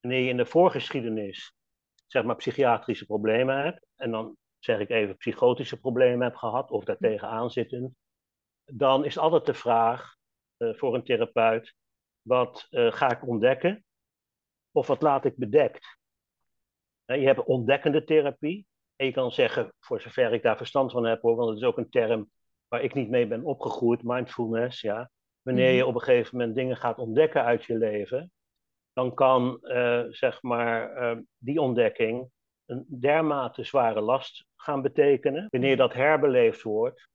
wanneer 0.00 0.20
je 0.20 0.30
in 0.30 0.36
de 0.36 0.46
voorgeschiedenis 0.46 1.54
zeg 2.06 2.24
maar 2.24 2.36
psychiatrische 2.36 3.06
problemen 3.06 3.62
hebt, 3.62 3.86
en 3.96 4.10
dan 4.10 4.36
zeg 4.58 4.78
ik 4.78 4.90
even 4.90 5.16
psychotische 5.16 5.80
problemen 5.80 6.26
heb 6.26 6.36
gehad 6.36 6.70
of 6.70 6.84
daartegen 6.84 7.28
aanzitten, 7.28 7.96
dan 8.64 9.04
is 9.04 9.18
altijd 9.18 9.46
de 9.46 9.54
vraag 9.54 10.16
uh, 10.58 10.74
voor 10.74 10.94
een 10.94 11.04
therapeut, 11.04 11.74
wat 12.22 12.66
uh, 12.70 12.92
ga 12.92 13.10
ik 13.10 13.26
ontdekken 13.26 13.84
of 14.72 14.86
wat 14.86 15.02
laat 15.02 15.24
ik 15.24 15.36
bedekt? 15.36 15.96
je 17.16 17.26
hebt 17.26 17.44
ontdekkende 17.44 18.04
therapie. 18.04 18.66
En 18.96 19.06
je 19.06 19.12
kan 19.12 19.32
zeggen, 19.32 19.72
voor 19.80 20.00
zover 20.00 20.32
ik 20.32 20.42
daar 20.42 20.56
verstand 20.56 20.92
van 20.92 21.04
heb, 21.04 21.22
hoor, 21.22 21.36
want 21.36 21.48
het 21.48 21.58
is 21.58 21.64
ook 21.64 21.78
een 21.78 21.90
term 21.90 22.30
waar 22.68 22.82
ik 22.82 22.94
niet 22.94 23.08
mee 23.08 23.26
ben 23.26 23.44
opgegroeid, 23.44 24.02
mindfulness, 24.02 24.80
ja. 24.80 25.10
Wanneer 25.42 25.70
je 25.70 25.78
mhm. 25.78 25.88
op 25.88 25.94
een 25.94 26.00
gegeven 26.00 26.36
moment 26.36 26.56
dingen 26.56 26.76
gaat 26.76 26.98
ontdekken 26.98 27.44
uit 27.44 27.64
je 27.64 27.76
leven, 27.76 28.32
dan 28.92 29.14
kan 29.14 29.58
uh, 29.62 30.04
zeg 30.08 30.42
maar 30.42 31.02
uh, 31.02 31.22
die 31.38 31.60
ontdekking 31.60 32.30
een 32.68 32.86
dermate 32.88 33.64
zware 33.64 34.00
last 34.00 34.46
gaan 34.56 34.82
betekenen. 34.82 35.46
Wanneer 35.50 35.76
dat 35.76 35.92
herbeleefd 35.92 36.62
wordt 36.62 37.08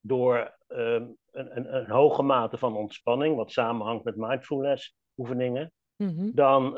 door 0.00 0.56
uh, 0.68 0.92
een, 0.94 1.16
een, 1.30 1.74
een, 1.76 1.90
hoge 1.90 2.22
mate 2.22 2.58
van 2.58 2.76
ontspanning, 2.76 3.36
wat 3.36 3.52
samenhangt 3.52 4.04
met 4.04 4.16
mindfulness 4.16 4.96
oefeningen, 5.16 5.72
mm-hmm. 5.96 6.30
dan 6.34 6.74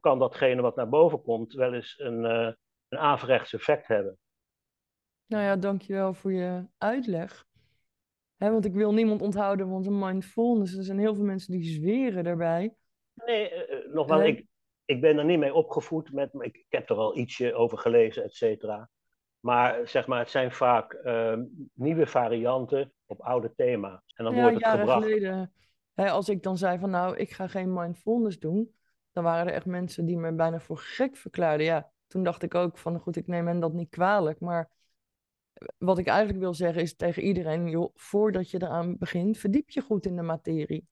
kan 0.00 0.18
datgene 0.18 0.62
wat 0.62 0.76
naar 0.76 0.88
boven 0.88 1.22
komt 1.22 1.52
wel 1.52 1.74
eens 1.74 1.98
een, 1.98 2.24
een 2.88 2.98
averechts 2.98 3.52
effect 3.52 3.86
hebben. 3.86 4.18
Nou 5.26 5.42
ja, 5.42 5.56
dankjewel 5.56 6.14
voor 6.14 6.32
je 6.32 6.66
uitleg. 6.78 7.44
He, 8.36 8.50
want 8.50 8.64
ik 8.64 8.74
wil 8.74 8.92
niemand 8.92 9.22
onthouden 9.22 9.68
van 9.68 9.82
zijn 9.82 9.98
mindfulness. 9.98 10.76
Er 10.76 10.84
zijn 10.84 10.98
heel 10.98 11.14
veel 11.14 11.24
mensen 11.24 11.52
die 11.52 11.72
zweren 11.72 12.24
daarbij. 12.24 12.74
Nee, 13.14 13.52
uh, 13.52 13.94
nogmaals, 13.94 14.22
ik, 14.22 14.46
ik 14.90 15.00
ben 15.00 15.18
er 15.18 15.24
niet 15.24 15.38
mee 15.38 15.54
opgevoed. 15.54 16.12
Met, 16.12 16.34
ik, 16.34 16.56
ik 16.56 16.66
heb 16.68 16.90
er 16.90 16.96
al 16.96 17.16
ietsje 17.16 17.54
over 17.54 17.78
gelezen, 17.78 18.24
et 18.24 18.34
cetera. 18.34 18.90
Maar 19.40 19.88
zeg 19.88 20.06
maar, 20.06 20.18
het 20.18 20.30
zijn 20.30 20.52
vaak 20.52 21.00
uh, 21.04 21.38
nieuwe 21.74 22.06
varianten 22.06 22.92
op 23.06 23.20
oude 23.20 23.52
thema's. 23.54 24.12
En 24.14 24.24
dan 24.24 24.34
ja, 24.34 24.40
wordt 24.40 24.54
het 24.54 24.64
jaren 24.64 24.78
gebracht. 24.78 25.04
geleden, 25.04 25.52
hè, 25.94 26.10
als 26.10 26.28
ik 26.28 26.42
dan 26.42 26.58
zei 26.58 26.78
van 26.78 26.90
nou, 26.90 27.16
ik 27.16 27.30
ga 27.30 27.48
geen 27.48 27.72
mindfulness 27.72 28.38
doen, 28.38 28.74
dan 29.12 29.24
waren 29.24 29.46
er 29.46 29.52
echt 29.52 29.66
mensen 29.66 30.06
die 30.06 30.16
me 30.16 30.32
bijna 30.32 30.60
voor 30.60 30.78
gek 30.78 31.16
verklaarden. 31.16 31.66
Ja, 31.66 31.90
toen 32.06 32.22
dacht 32.22 32.42
ik 32.42 32.54
ook 32.54 32.78
van 32.78 32.98
goed, 32.98 33.16
ik 33.16 33.26
neem 33.26 33.46
hen 33.46 33.60
dat 33.60 33.72
niet 33.72 33.90
kwalijk. 33.90 34.40
Maar 34.40 34.70
wat 35.78 35.98
ik 35.98 36.06
eigenlijk 36.06 36.38
wil 36.38 36.54
zeggen 36.54 36.82
is 36.82 36.96
tegen 36.96 37.22
iedereen, 37.22 37.68
joh, 37.68 37.90
voordat 37.94 38.50
je 38.50 38.62
eraan 38.62 38.96
begint, 38.98 39.38
verdiep 39.38 39.70
je 39.70 39.80
goed 39.80 40.06
in 40.06 40.16
de 40.16 40.22
materie. 40.22 40.86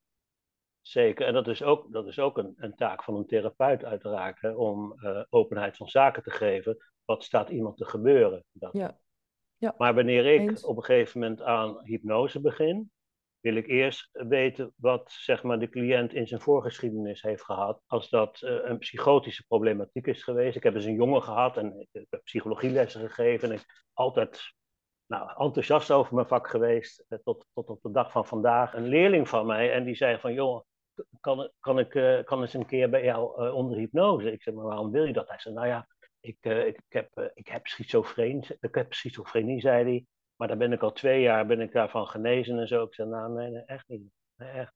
Zeker, 0.89 1.27
en 1.27 1.33
dat 1.33 1.49
is 1.49 1.63
ook, 1.63 1.93
dat 1.93 2.07
is 2.07 2.19
ook 2.19 2.39
een, 2.39 2.55
een 2.57 2.75
taak 2.75 3.05
van 3.05 3.17
een 3.17 3.27
therapeut 3.27 3.85
uiteraard, 3.85 4.41
hè, 4.41 4.51
om 4.51 4.95
uh, 5.01 5.23
openheid 5.29 5.77
van 5.77 5.89
zaken 5.89 6.23
te 6.23 6.31
geven. 6.31 6.77
Wat 7.05 7.25
staat 7.25 7.49
iemand 7.49 7.77
te 7.77 7.85
gebeuren? 7.85 8.45
Dat. 8.53 8.73
Ja. 8.73 8.99
Ja. 9.57 9.75
Maar 9.79 9.95
wanneer 9.95 10.27
ik 10.27 10.67
op 10.67 10.77
een 10.77 10.85
gegeven 10.85 11.21
moment 11.21 11.43
aan 11.43 11.81
hypnose 11.85 12.41
begin, 12.41 12.91
wil 13.41 13.55
ik 13.55 13.67
eerst 13.67 14.09
weten 14.13 14.73
wat 14.77 15.11
zeg 15.11 15.43
maar, 15.43 15.59
de 15.59 15.69
cliënt 15.69 16.15
in 16.15 16.27
zijn 16.27 16.41
voorgeschiedenis 16.41 17.23
heeft 17.23 17.45
gehad. 17.45 17.83
Als 17.87 18.11
dat 18.11 18.41
uh, 18.43 18.59
een 18.63 18.79
psychotische 18.79 19.45
problematiek 19.47 20.07
is 20.07 20.23
geweest. 20.23 20.57
Ik 20.57 20.63
heb 20.63 20.75
eens 20.75 20.85
een 20.85 20.95
jongen 20.95 21.23
gehad 21.23 21.57
en 21.57 21.87
ik 21.91 22.07
heb 22.11 22.25
psychologielessen 22.25 23.01
gegeven. 23.01 23.49
En 23.49 23.55
ik 23.55 23.87
altijd 23.93 24.55
nou, 25.07 25.45
enthousiast 25.45 25.91
over 25.91 26.15
mijn 26.15 26.27
vak 26.27 26.49
geweest, 26.49 27.05
eh, 27.09 27.19
tot, 27.25 27.47
tot 27.55 27.69
op 27.69 27.83
de 27.83 27.91
dag 27.91 28.11
van 28.11 28.27
vandaag. 28.27 28.75
Een 28.75 28.89
leerling 28.89 29.29
van 29.29 29.47
mij 29.47 29.73
en 29.73 29.85
die 29.85 29.97
zei 29.97 30.19
van, 30.19 30.33
joh, 30.33 30.67
kan, 31.21 31.51
kan, 31.61 31.79
ik, 31.79 31.95
uh, 31.95 32.25
kan 32.25 32.41
eens 32.41 32.55
een 32.55 32.67
keer 32.67 32.91
bij 32.91 33.05
jou 33.05 33.45
uh, 33.45 33.55
onder 33.55 33.79
hypnose? 33.79 34.33
Ik 34.33 34.43
zeg, 34.43 34.55
maar 34.55 34.65
waarom 34.65 34.91
wil 34.91 35.05
je 35.05 35.13
dat? 35.13 35.29
Hij 35.29 35.39
zei, 35.39 35.55
nou 35.55 35.67
ja, 35.67 35.89
ik, 36.21 36.37
uh, 36.41 36.67
ik, 36.67 36.81
heb, 36.89 37.31
ik 37.35 37.49
heb 37.49 37.67
schizofreen, 37.67 38.45
ik 38.61 38.75
heb 38.75 38.93
schizofrenie, 38.93 39.61
zei 39.61 39.85
hij. 39.85 40.07
Maar 40.37 40.49
daar 40.49 40.57
ben 40.57 40.73
ik 40.73 40.83
al 40.83 40.93
twee 40.93 41.21
jaar 41.21 41.47
ben 41.47 41.61
ik 41.61 41.73
daarvan 41.73 42.07
genezen 42.07 42.59
en 42.59 42.69
zo. 42.69 42.83
Ik 42.83 42.95
zei, 42.95 43.09
nou 43.09 43.33
nee, 43.33 43.63
echt 43.65 43.89
niet. 43.89 44.03
Nee, 44.37 44.51
echt. 44.51 44.75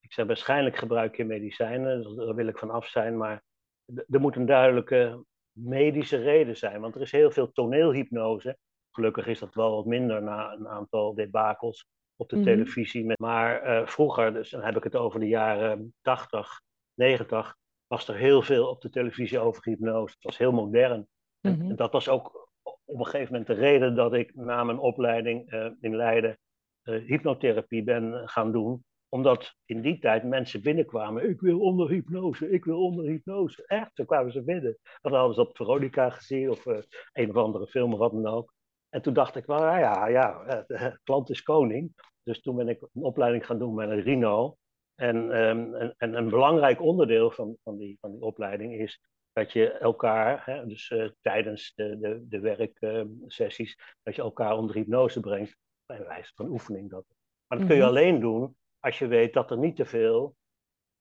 Ik 0.00 0.12
zei, 0.12 0.26
waarschijnlijk 0.26 0.76
gebruik 0.76 1.16
je 1.16 1.24
medicijnen, 1.24 2.16
daar 2.16 2.34
wil 2.34 2.46
ik 2.46 2.58
van 2.58 2.70
af 2.70 2.86
zijn. 2.86 3.16
Maar 3.16 3.42
er 3.86 4.20
moet 4.20 4.36
een 4.36 4.46
duidelijke 4.46 5.24
medische 5.52 6.16
reden 6.16 6.56
zijn. 6.56 6.80
Want 6.80 6.94
er 6.94 7.00
is 7.00 7.12
heel 7.12 7.30
veel 7.30 7.52
toneelhypnose. 7.52 8.58
Gelukkig 8.90 9.26
is 9.26 9.38
dat 9.38 9.54
wel 9.54 9.74
wat 9.74 9.86
minder 9.86 10.22
na 10.22 10.52
een 10.52 10.68
aantal 10.68 11.14
debakels 11.14 11.86
op 12.18 12.28
de 12.28 12.36
mm 12.36 12.42
-hmm. 12.42 12.52
televisie. 12.52 13.12
Maar 13.16 13.66
uh, 13.66 13.86
vroeger, 13.86 14.32
dus 14.32 14.50
dan 14.50 14.62
heb 14.62 14.76
ik 14.76 14.84
het 14.84 14.96
over 14.96 15.20
de 15.20 15.28
jaren 15.28 15.94
80, 16.02 16.60
90, 16.94 17.56
was 17.86 18.08
er 18.08 18.16
heel 18.16 18.42
veel 18.42 18.68
op 18.68 18.80
de 18.80 18.90
televisie 18.90 19.38
over 19.38 19.62
hypnose. 19.64 20.14
Het 20.14 20.24
was 20.24 20.38
heel 20.38 20.52
modern. 20.52 21.06
Mm 21.40 21.54
-hmm. 21.54 21.70
En 21.70 21.76
dat 21.76 21.92
was 21.92 22.08
ook 22.08 22.48
op 22.62 22.98
een 22.98 23.04
gegeven 23.04 23.32
moment 23.32 23.46
de 23.46 23.54
reden 23.54 23.94
dat 23.94 24.14
ik 24.14 24.34
na 24.34 24.64
mijn 24.64 24.78
opleiding 24.78 25.52
uh, 25.52 25.70
in 25.80 25.96
Leiden 25.96 26.38
uh, 26.84 27.04
hypnotherapie 27.06 27.82
ben 27.82 28.28
gaan 28.28 28.52
doen. 28.52 28.84
Omdat 29.08 29.54
in 29.64 29.80
die 29.80 29.98
tijd 29.98 30.24
mensen 30.24 30.62
binnenkwamen. 30.62 31.28
Ik 31.28 31.40
wil 31.40 31.60
onder 31.60 31.88
hypnose, 31.88 32.50
ik 32.50 32.64
wil 32.64 32.84
onder 32.84 33.04
hypnose. 33.04 33.66
Echt, 33.66 33.90
zo 33.94 34.04
kwamen 34.04 34.32
ze 34.32 34.42
binnen. 34.42 34.78
Dat 35.00 35.12
hadden 35.12 35.34
ze 35.34 35.40
op 35.40 35.56
Veronica 35.56 36.10
gezien 36.10 36.50
of 36.50 36.64
een 37.12 37.30
of 37.30 37.36
andere 37.36 37.66
film 37.66 37.92
of 37.92 37.98
wat 37.98 38.12
dan 38.12 38.26
ook. 38.26 38.54
En 38.88 39.02
toen 39.02 39.14
dacht 39.14 39.36
ik, 39.36 39.46
wel, 39.46 39.62
ja, 39.62 40.06
ja, 40.06 40.08
ja 40.08 40.98
klant 41.04 41.30
is 41.30 41.42
koning. 41.42 41.92
Dus 42.22 42.40
toen 42.40 42.56
ben 42.56 42.68
ik 42.68 42.80
een 42.80 43.02
opleiding 43.02 43.46
gaan 43.46 43.58
doen 43.58 43.74
met 43.74 43.90
een 43.90 44.00
Rino. 44.00 44.56
En, 44.94 45.32
ehm, 45.32 45.74
en, 45.74 45.94
en, 45.96 46.14
een 46.14 46.28
belangrijk 46.28 46.80
onderdeel 46.80 47.30
van, 47.30 47.56
van, 47.62 47.78
die, 47.78 47.96
van 48.00 48.12
die 48.12 48.20
opleiding 48.20 48.74
is 48.74 49.00
dat 49.32 49.52
je 49.52 49.70
elkaar, 49.70 50.44
hè, 50.44 50.66
dus 50.66 50.90
uh, 50.90 51.08
tijdens 51.20 51.72
de, 51.74 51.98
de, 51.98 52.28
de 52.28 52.40
werksessies, 52.40 53.96
dat 54.02 54.14
je 54.14 54.22
elkaar 54.22 54.56
onder 54.56 54.74
hypnose 54.74 55.20
brengt. 55.20 55.56
Bij 55.86 56.04
wijze 56.04 56.32
van 56.34 56.48
oefening 56.48 56.90
dat. 56.90 57.04
Maar 57.46 57.58
dat 57.58 57.66
kun 57.66 57.76
je 57.76 57.82
mhm. 57.82 57.90
alleen 57.90 58.20
doen 58.20 58.56
als 58.80 58.98
je 58.98 59.06
weet 59.06 59.32
dat 59.32 59.50
er 59.50 59.58
niet 59.58 59.76
te 59.76 59.84
veel, 59.84 60.36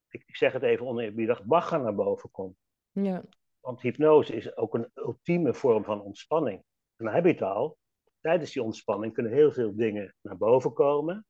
ik, 0.10 0.24
ik 0.26 0.36
zeg 0.36 0.54
het 0.54 0.64
even 0.64 0.86
oneerbiedig, 0.86 1.44
bagger 1.44 1.82
naar 1.82 1.96
boven 1.96 2.32
komt. 2.32 2.58
Ja. 2.92 3.24
Want 3.60 3.82
hypnose 3.82 4.36
is 4.36 4.58
ook 4.58 4.74
een 4.74 4.92
ultieme 4.94 5.54
vorm 5.54 5.84
van 5.84 6.02
ontspanning. 6.02 6.64
En 6.98 7.06
dan 7.06 7.14
heb 7.14 7.26
je 7.26 7.32
het 7.32 7.42
al. 7.42 7.78
Tijdens 8.20 8.52
die 8.52 8.64
ontspanning 8.64 9.14
kunnen 9.14 9.32
heel 9.32 9.52
veel 9.52 9.76
dingen 9.76 10.16
naar 10.22 10.38
boven 10.38 10.74
komen. 10.74 11.26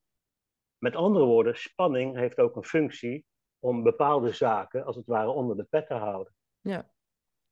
Met 0.77 0.95
andere 0.95 1.25
woorden, 1.25 1.57
spanning 1.57 2.17
heeft 2.17 2.38
ook 2.38 2.55
een 2.55 2.63
functie 2.63 3.25
om 3.59 3.83
bepaalde 3.83 4.31
zaken 4.31 4.86
als 4.86 4.95
het 4.95 5.05
ware 5.05 5.29
onder 5.29 5.57
de 5.57 5.63
pet 5.63 5.88
te 5.88 5.93
houden. 5.93 6.33
Ja, 6.62 6.91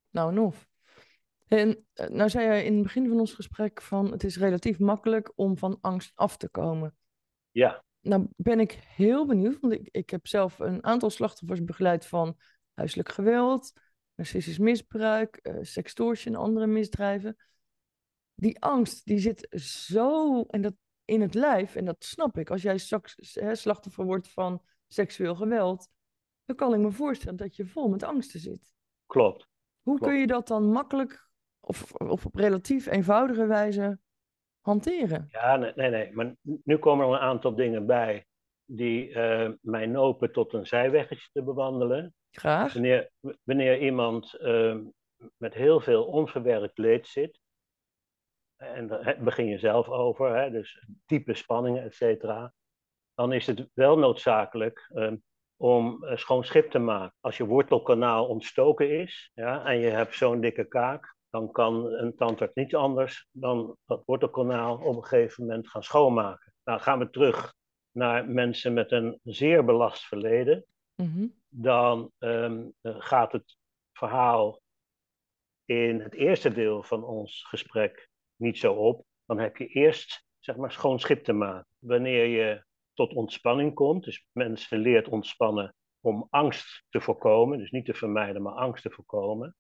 nou 0.10 0.34
nof. 0.34 0.68
En 1.48 1.86
eh, 1.94 2.08
nou 2.08 2.30
zei 2.30 2.46
jij 2.46 2.66
in 2.66 2.74
het 2.74 2.84
begin 2.84 3.08
van 3.08 3.20
ons 3.20 3.34
gesprek 3.34 3.82
van 3.82 4.12
het 4.12 4.24
is 4.24 4.38
relatief 4.38 4.80
makkelijk 4.80 5.32
om 5.36 5.58
van 5.58 5.78
angst 5.82 6.12
af 6.16 6.38
te 6.38 6.50
komen. 6.50 6.96
Ja. 7.52 7.84
Nou 8.00 8.28
ben 8.36 8.60
ik 8.60 8.72
heel 8.72 9.26
benieuwd, 9.26 9.60
want 9.60 9.74
ik, 9.74 9.88
ik 9.92 10.10
heb 10.10 10.28
zelf 10.28 10.60
een 10.60 10.84
aantal 10.84 11.10
slachtoffers 11.10 11.64
begeleid 11.64 12.06
van 12.06 12.38
huiselijk 12.74 13.10
geweld, 13.10 13.74
narcistisch 14.16 14.58
misbruik, 14.58 15.40
uh, 15.42 15.58
sextortie 15.62 16.28
en 16.32 16.36
andere 16.36 16.68
misdrijven. 16.68 17.38
Die 18.36 18.62
angst, 18.62 19.06
die 19.06 19.20
zit 19.20 19.48
zo 19.62 20.44
en 20.44 20.62
dat, 20.62 20.74
in 21.06 21.22
het 21.22 21.34
lijf, 21.34 21.76
en 21.76 21.86
dat 21.86 22.04
snap 22.04 22.38
ik. 22.38 22.50
Als 22.50 22.62
jij 22.62 22.78
straks 22.78 23.16
hè, 23.34 23.56
slachtoffer 23.56 24.06
wordt 24.06 24.28
van 24.28 24.62
seksueel 24.88 25.36
geweld, 25.36 25.88
dan 26.46 26.56
kan 26.56 26.74
ik 26.74 26.80
me 26.80 26.92
voorstellen 26.92 27.38
dat 27.38 27.56
je 27.56 27.66
vol 27.66 27.90
met 27.90 28.04
angsten 28.04 28.40
zit. 28.40 28.74
Klopt. 29.06 29.48
Hoe 29.82 30.00
kun 30.00 30.20
je 30.20 30.28
dat 30.28 30.48
dan 30.48 30.72
makkelijk 30.72 31.30
of, 31.60 31.94
of 31.94 32.26
op 32.26 32.36
relatief 32.36 32.86
eenvoudige 32.86 33.46
wijze 33.46 34.00
hanteren? 34.62 35.28
Ja, 35.30 35.56
nee, 35.56 35.72
nee, 35.76 35.90
nee. 35.90 36.12
Maar 36.14 36.36
nu 36.42 36.78
komen 36.78 37.08
er 37.08 37.14
een 37.14 37.20
aantal 37.20 37.56
dingen 37.56 37.86
bij 37.86 38.26
die 38.66 39.10
uh, 39.10 39.50
mij 39.62 39.86
nopen 39.86 40.32
tot 40.32 40.54
een 40.54 40.66
zijweggetje 40.66 41.30
te 41.32 41.44
bewandelen. 41.44 42.14
Graag. 42.32 42.74
Wanneer, 42.74 43.12
wanneer 43.44 43.80
iemand 43.80 44.36
uh, 44.40 44.78
met 45.38 45.54
heel 45.54 45.80
veel 45.80 46.06
onverwerkt 46.06 46.78
leed 46.78 47.08
zit, 47.08 47.40
en 48.74 48.88
daar 48.88 49.18
begin 49.20 49.46
je 49.46 49.58
zelf 49.58 49.90
over, 49.90 50.36
hè, 50.36 50.52
dus 50.52 50.86
diepe 51.06 51.34
spanningen, 51.34 51.84
et 51.84 51.96
cetera, 51.96 52.54
dan 53.14 53.34
is 53.34 53.48
het 53.48 53.70
wel 53.74 53.98
noodzakelijk 53.98 54.92
uh, 54.94 55.12
om 55.58 56.06
schoon 56.14 56.44
schip 56.44 56.72
te 56.72 56.80
maken. 56.80 57.16
Als 57.20 57.38
je 57.38 57.46
wortelkanaal 57.46 58.28
ontstoken 58.28 59.00
is 59.02 59.32
ja, 59.34 59.66
en 59.66 59.80
je 59.80 59.90
hebt 59.90 60.16
zo'n 60.16 60.42
dikke 60.42 60.68
kaak, 60.68 61.16
dan 61.30 61.52
kan 61.52 61.86
een 61.94 62.16
tandarts 62.16 62.54
niet 62.54 62.76
anders 62.76 63.28
dan 63.32 63.78
dat 63.86 64.04
wortelkanaal 64.06 64.78
op 64.78 64.96
een 64.96 65.06
gegeven 65.06 65.46
moment 65.46 65.70
gaan 65.70 65.84
schoonmaken. 65.84 66.54
Nou 66.64 66.80
gaan 66.80 67.00
we 67.00 67.10
terug 67.10 67.54
naar 67.92 68.30
mensen 68.30 68.74
met 68.74 68.92
een 68.92 69.20
zeer 69.24 69.66
belast 69.66 70.04
verleden. 70.04 70.66
Mhm. 70.96 71.28
Dan 71.48 72.12
um, 72.20 72.74
gaat 72.82 73.32
het 73.32 73.58
verhaal 73.94 74.62
in 75.66 76.02
het 76.02 76.14
eerste 76.14 76.54
deel 76.54 76.84
van 76.84 77.04
ons 77.04 77.46
gesprek 77.48 78.10
niet 78.36 78.58
zo 78.58 78.74
op. 78.74 79.06
Dan 79.26 79.40
heb 79.40 79.58
je 79.58 79.68
eerst 79.68 80.26
zeg 80.40 80.56
maar 80.56 80.72
schoon 80.72 81.00
schip 81.00 81.24
te 81.24 81.34
maken. 81.34 81.68
Wanneer 81.80 82.26
je 82.26 82.66
tot 82.94 83.14
ontspanning 83.14 83.74
komt, 83.74 84.04
dus 84.04 84.26
mensen 84.32 84.80
leert 84.80 85.08
ontspannen 85.08 85.76
om 86.00 86.28
angst 86.30 86.84
te 86.90 87.02
voorkomen, 87.02 87.58
dus 87.58 87.72
niet 87.72 87.86
te 87.86 87.94
vermijden, 87.94 88.42
maar 88.42 88.54
angst 88.54 88.84
te 88.84 88.92
voorkomen, 88.92 89.56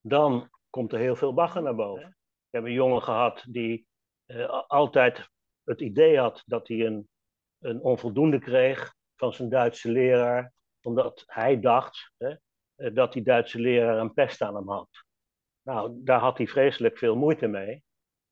dan 0.00 0.50
komt 0.70 0.92
er 0.92 0.98
heel 0.98 1.16
veel 1.16 1.34
bagger 1.34 1.62
naar 1.62 1.74
boven. 1.74 2.08
Ik 2.08 2.50
heb 2.50 2.64
een 2.64 2.72
jongen 2.72 3.02
gehad 3.02 3.44
die 3.48 3.86
uh, 4.26 4.62
altijd 4.66 5.28
het 5.64 5.80
idee 5.80 6.18
had 6.18 6.42
dat 6.46 6.68
hij 6.68 6.86
een, 6.86 7.08
een 7.58 7.80
onvoldoende 7.80 8.38
kreeg 8.38 8.94
van 9.16 9.32
zijn 9.32 9.48
Duitse 9.48 9.90
leraar, 9.90 10.52
omdat 10.82 11.22
hij 11.26 11.60
dacht 11.60 12.12
hè, 12.16 12.34
eh, 12.74 12.94
dat 12.94 13.12
die 13.12 13.22
Duitse 13.22 13.60
leraar 13.60 13.98
een 13.98 14.14
pest 14.14 14.42
aan 14.42 14.54
hem 14.54 14.68
had. 14.68 15.03
Nou, 15.64 16.00
daar 16.04 16.20
had 16.20 16.36
hij 16.36 16.46
vreselijk 16.46 16.98
veel 16.98 17.16
moeite 17.16 17.46
mee. 17.46 17.82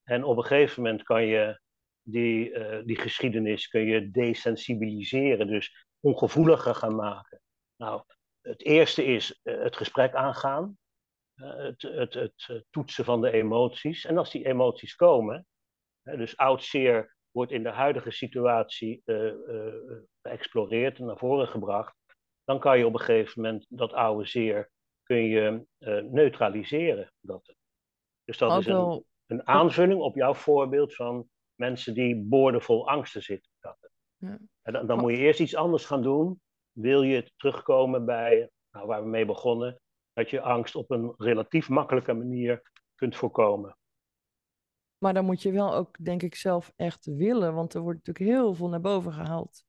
En 0.03 0.25
op 0.25 0.37
een 0.37 0.45
gegeven 0.45 0.83
moment 0.83 1.03
kan 1.03 1.27
je 1.27 1.61
die, 2.03 2.51
uh, 2.51 2.85
die 2.85 2.99
geschiedenis 2.99 3.69
kun 3.69 3.85
je 3.85 4.11
desensibiliseren, 4.11 5.47
dus 5.47 5.87
ongevoeliger 6.01 6.75
gaan 6.75 6.95
maken. 6.95 7.41
Nou, 7.77 8.03
het 8.41 8.63
eerste 8.65 9.05
is 9.05 9.41
uh, 9.43 9.63
het 9.63 9.77
gesprek 9.77 10.15
aangaan, 10.15 10.79
uh, 11.37 11.57
het, 11.57 11.83
het, 11.83 12.15
het, 12.15 12.65
toetsen 12.71 13.05
van 13.05 13.21
de 13.21 13.31
emoties. 13.31 14.05
En 14.05 14.19
als 14.19 14.31
die 14.31 14.47
emoties 14.47 14.95
komen, 14.95 15.47
dus 16.03 16.37
oud 16.37 16.65
zeer 16.65 17.17
wordt 17.31 17.53
in 17.53 17.63
de 17.63 17.71
huidige 17.71 18.11
situatie 18.11 19.03
geëxploreerd 20.23 20.99
en 20.99 21.05
naar 21.05 21.19
voren 21.19 21.49
gebracht, 21.49 21.95
dan 22.45 22.59
kan 22.59 22.79
je 22.79 22.87
op 22.87 22.95
een 22.95 23.01
gegeven 23.01 23.43
moment 23.43 23.67
dat 23.69 23.93
oude 23.93 24.27
zeer 24.27 24.71
kun 25.13 25.25
je, 25.25 25.67
neutraliseren. 26.11 27.13
Dat, 27.21 27.55
dus 28.25 28.39
dat 28.39 28.61
is 28.61 28.67
een, 28.67 29.05
een 29.27 29.47
aanvulling 29.47 30.01
op 30.01 30.15
jouw 30.15 30.35
voorbeeld 30.35 30.95
van 30.95 31.29
mensen 31.55 31.95
die 31.95 32.17
boordevol 32.17 32.89
angsten 32.89 33.23
zitten. 33.23 33.51
Ja. 34.17 34.39
En 34.63 34.73
dan, 34.73 34.87
dan 34.87 35.01
moet 35.01 35.11
je 35.11 35.19
eerst 35.19 35.41
iets 35.41 35.55
anders 35.55 35.85
gaan 35.85 36.03
doen. 36.03 36.41
Wil 36.73 37.03
je 37.03 37.33
terugkomen 37.37 38.05
bij 38.05 38.51
nou, 38.71 38.87
waar 38.87 39.03
we 39.03 39.09
mee 39.09 39.25
begonnen, 39.25 39.81
dat 40.13 40.31
je 40.31 40.41
angst 40.41 40.75
op 40.75 40.91
een 40.91 41.15
relatief 41.17 41.69
makkelijke 41.69 42.13
manier 42.13 42.63
kunt 42.95 43.17
voorkomen. 43.17 43.77
Maar 44.99 45.15
dan 45.15 45.25
moet 45.25 45.43
je 45.43 45.53
wel 45.53 45.75
ook, 45.75 46.05
denk 46.05 46.23
ik, 46.23 46.35
zelf 46.35 46.73
echt 46.77 47.07
willen, 47.07 47.55
want 47.55 47.75
er 47.75 47.81
wordt 47.81 48.07
natuurlijk 48.07 48.37
heel 48.37 48.55
veel 48.55 48.69
naar 48.69 48.81
boven 48.81 49.13
gehaald. 49.13 49.65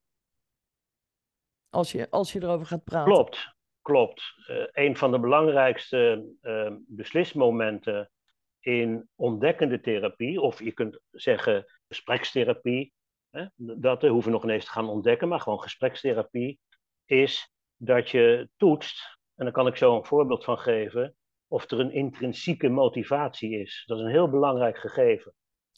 Als 1.69 1.91
je, 1.91 2.10
als 2.10 2.34
je 2.34 2.41
erover 2.41 2.65
gaat 2.65 2.84
praten. 2.84 3.13
Klopt, 3.13 3.52
klopt. 3.84 4.24
Uh, 4.50 4.65
een 4.72 4.98
van 4.98 5.12
de 5.12 5.19
belangrijkste 5.19 6.26
uh, 6.41 6.72
beslismomenten 6.88 8.12
in 8.60 9.10
ontdekkende 9.15 9.82
therapie, 9.82 10.41
of 10.41 10.63
je 10.63 10.72
kunt 10.72 11.00
zeggen 11.12 11.65
gesprekstherapie, 11.88 12.93
hè, 13.30 13.46
dat 13.56 14.02
hoeven 14.02 14.32
we 14.32 14.36
nog 14.36 14.43
ineens 14.43 14.65
te 14.65 14.72
gaan 14.72 14.89
ontdekken, 14.89 15.28
maar 15.28 15.39
gewoon 15.39 15.62
gesprekstherapie, 15.62 16.60
is 17.06 17.54
dat 17.78 18.10
je 18.10 18.50
toetst, 18.58 19.19
en 19.36 19.43
daar 19.43 19.54
kan 19.54 19.67
ik 19.67 19.76
zo 19.76 19.96
een 19.96 20.06
voorbeeld 20.06 20.43
van 20.43 20.58
geven, 20.58 21.15
of 21.48 21.72
er 21.72 21.80
een 21.80 21.91
intrinsieke 21.91 22.69
motivatie 22.69 23.60
is. 23.60 23.84
Dat 23.86 23.98
is 23.98 24.04
een 24.04 24.10
heel 24.10 24.30
belangrijk 24.30 24.78
gegeven. 24.78 25.34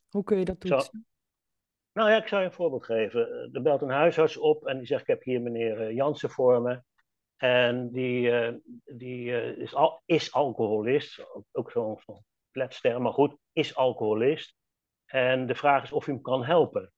Hoe 0.09 0.23
kun 0.23 0.37
je 0.37 0.45
dat 0.45 0.59
toetsen? 0.59 1.05
nou 1.91 2.09
ja, 2.09 2.17
ik 2.17 2.27
zou 2.27 2.41
je 2.41 2.47
een 2.47 2.53
voorbeeld 2.53 2.85
geven. 2.85 3.49
Er 3.53 3.61
belt 3.61 3.81
een 3.81 3.89
huisarts 3.89 4.37
op 4.37 4.67
en 4.67 4.77
die 4.77 4.87
zegt: 4.87 5.01
Ik 5.01 5.07
heb 5.07 5.23
hier 5.23 5.41
meneer 5.41 5.81
eh, 5.81 5.95
Jansen 5.95 6.29
voor 6.29 6.61
me. 6.61 6.81
En 7.35 7.91
die, 7.91 8.29
uh, 8.29 8.53
die 8.85 9.29
uh, 9.29 9.57
is, 9.57 9.73
al, 9.73 10.01
is 10.05 10.33
alcoholist, 10.33 11.25
ook 11.51 11.71
zo'n 11.71 11.99
zo 12.05 12.21
kletster, 12.51 13.01
maar 13.01 13.13
goed, 13.13 13.37
is 13.51 13.75
alcoholist. 13.75 14.55
En 15.05 15.47
de 15.47 15.55
vraag 15.55 15.83
is 15.83 15.91
of 15.91 16.07
u 16.07 16.11
hem 16.11 16.21
kan 16.21 16.43
helpen. 16.43 16.93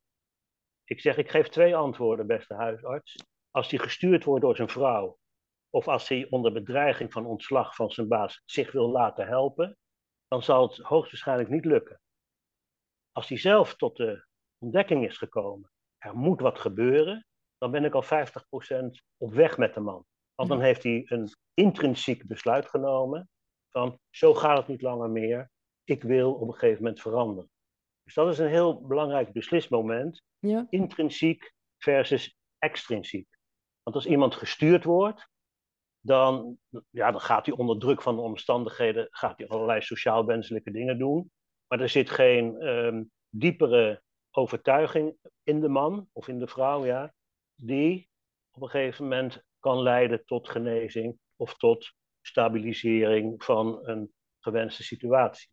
Ik 0.83 1.01
zeg, 1.01 1.17
ik 1.17 1.29
geef 1.29 1.47
twee 1.47 1.75
antwoorden, 1.75 2.27
beste 2.27 2.53
huisarts. 2.53 3.15
Als 3.51 3.69
hij 3.69 3.79
gestuurd 3.79 4.23
wordt 4.23 4.43
door 4.43 4.55
zijn 4.55 4.69
vrouw, 4.69 5.17
of 5.69 5.87
als 5.87 6.09
hij 6.09 6.27
onder 6.29 6.51
bedreiging 6.51 7.11
van 7.11 7.25
ontslag 7.25 7.75
van 7.75 7.89
zijn 7.89 8.07
baas 8.07 8.41
zich 8.45 8.71
wil 8.71 8.89
laten 8.89 9.27
helpen, 9.27 9.77
dan 10.27 10.43
zal 10.43 10.67
het 10.67 10.77
hoogstwaarschijnlijk 10.77 11.49
niet 11.49 11.65
lukken. 11.65 12.01
Als 13.11 13.29
hij 13.29 13.37
zelf 13.37 13.75
tot 13.75 13.97
de 13.97 14.25
ontdekking 14.57 15.05
is 15.05 15.17
gekomen, 15.17 15.71
er 15.97 16.15
moet 16.15 16.41
wat 16.41 16.59
gebeuren, 16.59 17.27
dan 17.57 17.71
ben 17.71 17.85
ik 17.85 17.93
al 17.93 18.03
50% 18.03 18.07
op 19.17 19.33
weg 19.33 19.57
met 19.57 19.73
de 19.73 19.79
man. 19.79 20.05
Want 20.37 20.49
dan 20.49 20.61
heeft 20.61 20.83
hij 20.83 21.03
een 21.05 21.29
intrinsiek 21.53 22.27
besluit 22.27 22.67
genomen 22.67 23.29
van 23.69 23.99
zo 24.09 24.33
gaat 24.33 24.57
het 24.57 24.67
niet 24.67 24.81
langer 24.81 25.09
meer, 25.09 25.51
ik 25.83 26.03
wil 26.03 26.33
op 26.33 26.47
een 26.47 26.53
gegeven 26.53 26.83
moment 26.83 27.01
veranderen. 27.01 27.49
Dus 28.03 28.13
dat 28.13 28.27
is 28.27 28.37
een 28.37 28.49
heel 28.49 28.81
belangrijk 28.81 29.31
beslismoment. 29.31 30.23
Ja. 30.39 30.67
Intrinsiek 30.69 31.53
versus 31.77 32.37
extrinsiek. 32.57 33.27
Want 33.83 33.95
als 33.95 34.05
iemand 34.05 34.35
gestuurd 34.35 34.83
wordt, 34.83 35.29
dan, 35.99 36.57
ja, 36.89 37.11
dan 37.11 37.21
gaat 37.21 37.45
hij 37.45 37.55
onder 37.55 37.79
druk 37.79 38.01
van 38.01 38.15
de 38.15 38.21
omstandigheden 38.21 39.07
gaat 39.09 39.37
hij 39.37 39.47
allerlei 39.47 39.81
sociaal 39.81 40.25
wenselijke 40.25 40.71
dingen 40.71 40.97
doen. 40.97 41.31
Maar 41.67 41.79
er 41.79 41.89
zit 41.89 42.09
geen 42.09 42.59
ehm, 42.59 43.03
diepere 43.29 44.01
overtuiging 44.31 45.17
in 45.43 45.61
de 45.61 45.69
man 45.69 46.09
of 46.11 46.27
in 46.27 46.39
de 46.39 46.47
vrouw, 46.47 46.85
ja, 46.85 47.13
die 47.55 48.09
op 48.51 48.61
een 48.61 48.69
gegeven 48.69 49.03
moment 49.03 49.45
kan 49.59 49.81
leiden 49.81 50.25
tot 50.25 50.49
genezing 50.49 51.19
of 51.35 51.57
tot 51.57 51.93
stabilisering 52.21 53.43
van 53.43 53.79
een 53.87 54.13
gewenste 54.39 54.83
situatie. 54.83 55.49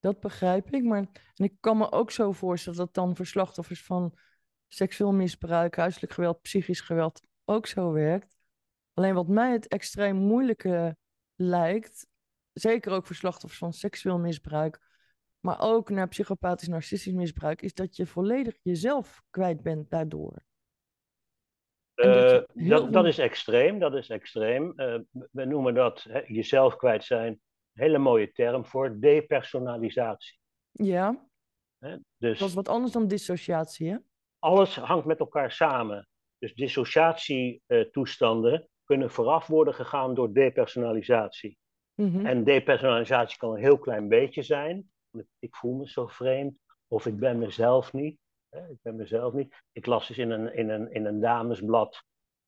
Dat 0.00 0.20
begrijp 0.20 0.70
ik, 0.70 0.84
maar 0.84 0.98
en 1.34 1.44
ik 1.44 1.56
kan 1.60 1.78
me 1.78 1.92
ook 1.92 2.10
zo 2.10 2.32
voorstellen 2.32 2.78
dat 2.78 2.94
dan 2.94 3.16
voor 3.16 3.26
slachtoffers 3.26 3.84
van 3.84 4.18
seksueel 4.68 5.12
misbruik, 5.12 5.76
huiselijk 5.76 6.12
geweld, 6.12 6.42
psychisch 6.42 6.80
geweld 6.80 7.22
ook 7.44 7.66
zo 7.66 7.92
werkt. 7.92 8.36
Alleen 8.94 9.14
wat 9.14 9.28
mij 9.28 9.52
het 9.52 9.68
extreem 9.68 10.16
moeilijke 10.16 10.96
lijkt, 11.34 12.06
zeker 12.52 12.92
ook 12.92 13.06
voor 13.06 13.16
slachtoffers 13.16 13.58
van 13.58 13.72
seksueel 13.72 14.18
misbruik, 14.18 14.80
maar 15.40 15.60
ook 15.60 15.90
naar 15.90 16.08
psychopathisch 16.08 16.68
narcistisch 16.68 17.12
misbruik, 17.12 17.62
is 17.62 17.74
dat 17.74 17.96
je 17.96 18.06
volledig 18.06 18.56
jezelf 18.62 19.22
kwijt 19.30 19.62
bent 19.62 19.90
daardoor. 19.90 20.42
Uh, 21.94 22.40
dat, 22.68 22.92
dat, 22.92 23.06
is 23.06 23.18
extreem, 23.18 23.78
dat 23.78 23.94
is 23.94 24.08
extreem. 24.08 24.72
Uh, 24.76 24.98
we 25.30 25.44
noemen 25.44 25.74
dat 25.74 26.06
hè, 26.08 26.20
jezelf 26.26 26.76
kwijt 26.76 27.04
zijn, 27.04 27.32
een 27.32 27.40
hele 27.72 27.98
mooie 27.98 28.32
term 28.32 28.66
voor 28.66 29.00
depersonalisatie. 29.00 30.38
Ja? 30.70 31.26
Dus, 32.16 32.38
dat 32.38 32.48
is 32.48 32.54
wat 32.54 32.68
anders 32.68 32.92
dan 32.92 33.08
dissociatie, 33.08 33.90
hè? 33.90 33.96
Alles 34.38 34.76
hangt 34.76 35.06
met 35.06 35.18
elkaar 35.18 35.52
samen. 35.52 36.08
Dus 36.38 36.54
dissociatietoestanden 36.54 38.68
kunnen 38.84 39.10
vooraf 39.10 39.46
worden 39.46 39.74
gegaan 39.74 40.14
door 40.14 40.32
depersonalisatie. 40.32 41.58
Mm 41.94 42.26
En 42.26 42.44
depersonalisatie 42.44 43.38
kan 43.38 43.50
een 43.50 43.60
heel 43.60 43.78
klein 43.78 44.08
beetje 44.08 44.42
zijn. 44.42 44.90
Ik 45.38 45.56
voel 45.56 45.74
me 45.74 45.88
zo 45.88 46.06
vreemd, 46.06 46.58
of 46.88 47.06
ik 47.06 47.16
ben 47.16 47.38
mezelf 47.38 47.92
niet. 47.92 48.18
Ik 48.54 48.78
ben 48.82 48.96
mezelf 48.96 49.32
niet. 49.32 49.62
Ik 49.72 49.86
las 49.86 50.08
eens 50.08 50.18
in 50.18 50.30
een, 50.30 50.54
in 50.54 50.68
een, 50.68 50.92
in 50.92 51.04
een 51.04 51.20
damesblad 51.20 52.04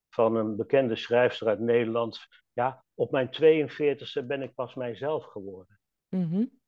van 0.09 0.37
een 0.37 0.57
bekende 0.57 0.97
schrijfster 0.97 1.47
uit 1.47 1.61
Nederland. 1.61 2.27
Ja, 2.53 2.85
op 2.95 3.11
mijn 3.11 3.29
42e 3.29 4.27
ben 4.27 4.43
ik 4.43 4.55
pas 4.55 4.75
mijzelf 4.75 5.25
geworden. 5.25 5.81
Mm 6.09 6.61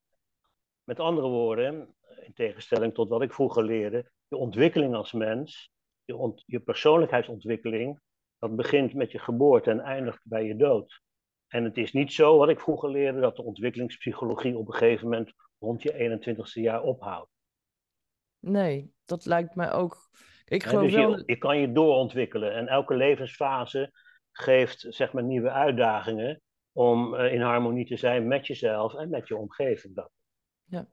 Met 0.83 0.99
andere 0.99 1.27
woorden, 1.27 1.95
in 2.21 2.33
tegenstelling 2.33 2.93
tot 2.93 3.09
wat 3.09 3.21
ik 3.21 3.33
vroeger 3.33 3.63
leerde, 3.63 4.11
je 4.27 4.35
ontwikkeling 4.35 4.95
als 4.95 5.11
mens, 5.11 5.71
je, 6.05 6.41
je 6.45 6.59
persoonlijkheidsontwikkeling, 6.59 7.99
dat 8.37 8.55
begint 8.55 8.93
met 8.93 9.11
je 9.11 9.19
geboorte 9.19 9.69
en 9.69 9.79
eindigt 9.79 10.21
bij 10.23 10.45
je 10.45 10.55
dood. 10.55 11.01
En 11.47 11.63
het 11.63 11.77
is 11.77 11.91
niet 11.91 12.13
zo, 12.13 12.37
wat 12.37 12.49
ik 12.49 12.59
vroeger 12.59 12.89
leerde, 12.89 13.19
dat 13.19 13.35
de 13.35 13.43
ontwikkelingspsychologie 13.43 14.57
op 14.57 14.67
een 14.67 14.73
gegeven 14.73 15.03
moment 15.03 15.33
rond 15.59 15.81
je 15.81 16.19
21ste 16.19 16.61
jaar 16.61 16.81
ophoudt. 16.81 17.31
Nee, 18.39 18.93
dat 19.09 19.25
lijkt 19.25 19.55
mij 19.55 19.71
ook. 19.71 20.09
Ik 20.45 20.63
geloof 20.63 20.83
dus 20.83 20.93
wel... 20.93 21.17
je, 21.17 21.23
je 21.25 21.37
kan 21.37 21.59
je 21.59 21.71
doorontwikkelen 21.71 22.53
en 22.53 22.67
elke 22.67 22.95
levensfase 22.95 23.91
geeft 24.31 24.85
zeg 24.89 25.13
maar 25.13 25.23
nieuwe 25.23 25.51
uitdagingen 25.51 26.41
om 26.71 27.13
uh, 27.13 27.33
in 27.33 27.41
harmonie 27.41 27.85
te 27.85 27.97
zijn 27.97 28.27
met 28.27 28.47
jezelf 28.47 28.93
en 28.93 29.09
met 29.09 29.27
je 29.27 29.37
omgeving. 29.37 29.95
Dat. 29.95 30.11
Ja, 30.63 30.87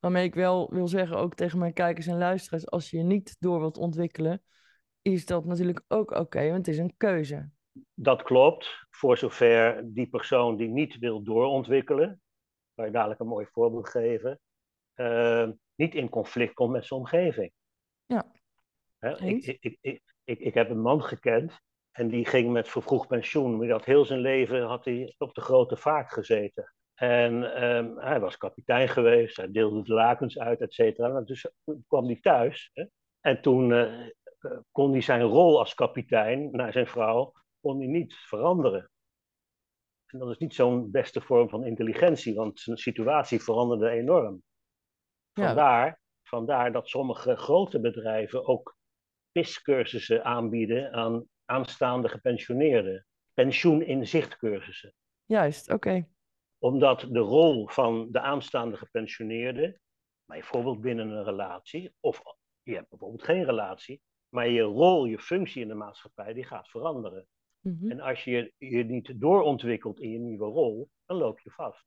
waarmee 0.00 0.24
ik 0.24 0.34
wel 0.34 0.70
wil 0.70 0.88
zeggen, 0.88 1.16
ook 1.16 1.34
tegen 1.34 1.58
mijn 1.58 1.72
kijkers 1.72 2.06
en 2.06 2.18
luisteraars, 2.18 2.70
als 2.70 2.90
je 2.90 2.96
je 2.96 3.02
niet 3.02 3.36
door 3.38 3.58
wilt 3.58 3.78
ontwikkelen, 3.78 4.42
is 5.02 5.26
dat 5.26 5.44
natuurlijk 5.44 5.84
ook 5.88 6.10
oké, 6.10 6.44
want 6.44 6.66
het 6.66 6.68
is 6.68 6.78
een 6.78 6.96
keuze. 6.96 7.50
Dat 7.94 8.22
klopt, 8.22 8.86
voor 8.90 9.18
zover 9.18 9.82
die 9.84 10.08
persoon 10.08 10.56
die 10.56 10.68
niet 10.68 10.98
wil 10.98 11.22
doorontwikkelen, 11.22 12.20
waar 12.74 12.86
je 12.86 12.92
dadelijk 12.92 13.20
een 13.20 13.26
mooi 13.26 13.46
voorbeeld 13.52 13.88
geven, 13.88 14.40
uh, 14.96 15.48
niet 15.78 15.94
in 15.94 16.08
conflict 16.08 16.54
komt 16.54 16.72
met 16.72 16.86
zijn 16.86 17.00
omgeving. 17.00 17.52
Ja. 18.06 18.32
ik, 19.00 19.46
ik, 19.46 19.76
ik, 19.80 20.02
ik, 20.24 20.38
ik 20.38 20.54
heb 20.54 20.70
een 20.70 20.80
man 20.80 21.02
gekend 21.02 21.60
en 21.90 22.08
die 22.08 22.26
ging 22.26 22.52
met 22.52 22.68
vervroegd 22.68 23.08
pensioen. 23.08 23.56
Maar 23.56 23.70
had 23.70 23.84
heel 23.84 24.04
zijn 24.04 24.20
leven 24.20 24.62
had 24.62 24.84
hij 24.84 25.14
op 25.18 25.34
de 25.34 25.40
grote 25.40 25.76
vaart 25.76 26.12
gezeten. 26.12 26.72
En 26.94 27.64
um, 27.64 27.98
hij 27.98 28.20
was 28.20 28.36
kapitein 28.36 28.88
geweest, 28.88 29.36
hij 29.36 29.50
deelde 29.50 29.82
de 29.82 29.92
lakens 29.92 30.38
uit, 30.38 30.60
et 30.60 30.72
cetera. 30.72 31.20
Dus 31.20 31.50
kwam 31.86 32.04
hij 32.04 32.18
thuis. 32.20 32.70
Hè? 32.72 32.84
En 33.20 33.42
toen 33.42 33.70
uh, 33.70 34.08
kon 34.72 34.90
hij 34.92 35.00
zijn 35.00 35.22
rol 35.22 35.58
als 35.58 35.74
kapitein 35.74 36.50
naar 36.50 36.72
zijn 36.72 36.86
vrouw 36.86 37.32
kon 37.60 37.78
hij 37.78 37.86
niet 37.86 38.14
veranderen. 38.14 38.90
En 40.06 40.18
dat 40.18 40.30
is 40.30 40.38
niet 40.38 40.54
zo'n 40.54 40.90
beste 40.90 41.20
vorm 41.20 41.48
van 41.48 41.64
intelligentie, 41.64 42.34
want 42.34 42.60
zijn 42.60 42.76
situatie 42.76 43.42
veranderde 43.42 43.88
enorm. 43.88 44.42
Vandaar, 45.46 46.00
vandaar 46.22 46.72
dat 46.72 46.88
sommige 46.88 47.36
grote 47.36 47.80
bedrijven 47.80 48.46
ook 48.46 48.76
PIS-cursussen 49.32 50.24
aanbieden 50.24 50.92
aan 50.92 51.26
aanstaande 51.44 52.08
gepensioneerden. 52.08 53.06
Pensioeninzichtcursussen. 53.34 54.94
Juist, 55.24 55.70
oké. 55.70 56.08
Omdat 56.58 57.06
de 57.10 57.18
rol 57.18 57.68
van 57.68 58.08
de 58.10 58.20
aanstaande 58.20 58.76
gepensioneerde, 58.76 59.80
bijvoorbeeld 60.24 60.80
binnen 60.80 61.08
een 61.08 61.24
relatie, 61.24 61.92
of 62.00 62.22
je 62.62 62.74
hebt 62.74 62.88
bijvoorbeeld 62.88 63.22
geen 63.22 63.44
relatie, 63.44 64.02
maar 64.28 64.48
je 64.48 64.62
rol, 64.62 65.04
je 65.04 65.18
functie 65.18 65.62
in 65.62 65.68
de 65.68 65.74
maatschappij, 65.74 66.32
die 66.32 66.44
gaat 66.44 66.68
veranderen. 66.68 67.26
Mhm. 67.60 67.90
En 67.90 68.00
als 68.00 68.24
je 68.24 68.52
je 68.58 68.84
niet 68.84 69.20
doorontwikkelt 69.20 70.00
in 70.00 70.10
je 70.10 70.18
nieuwe 70.18 70.46
rol, 70.46 70.90
dan 71.06 71.16
loop 71.16 71.40
je 71.40 71.50
vast. 71.50 71.86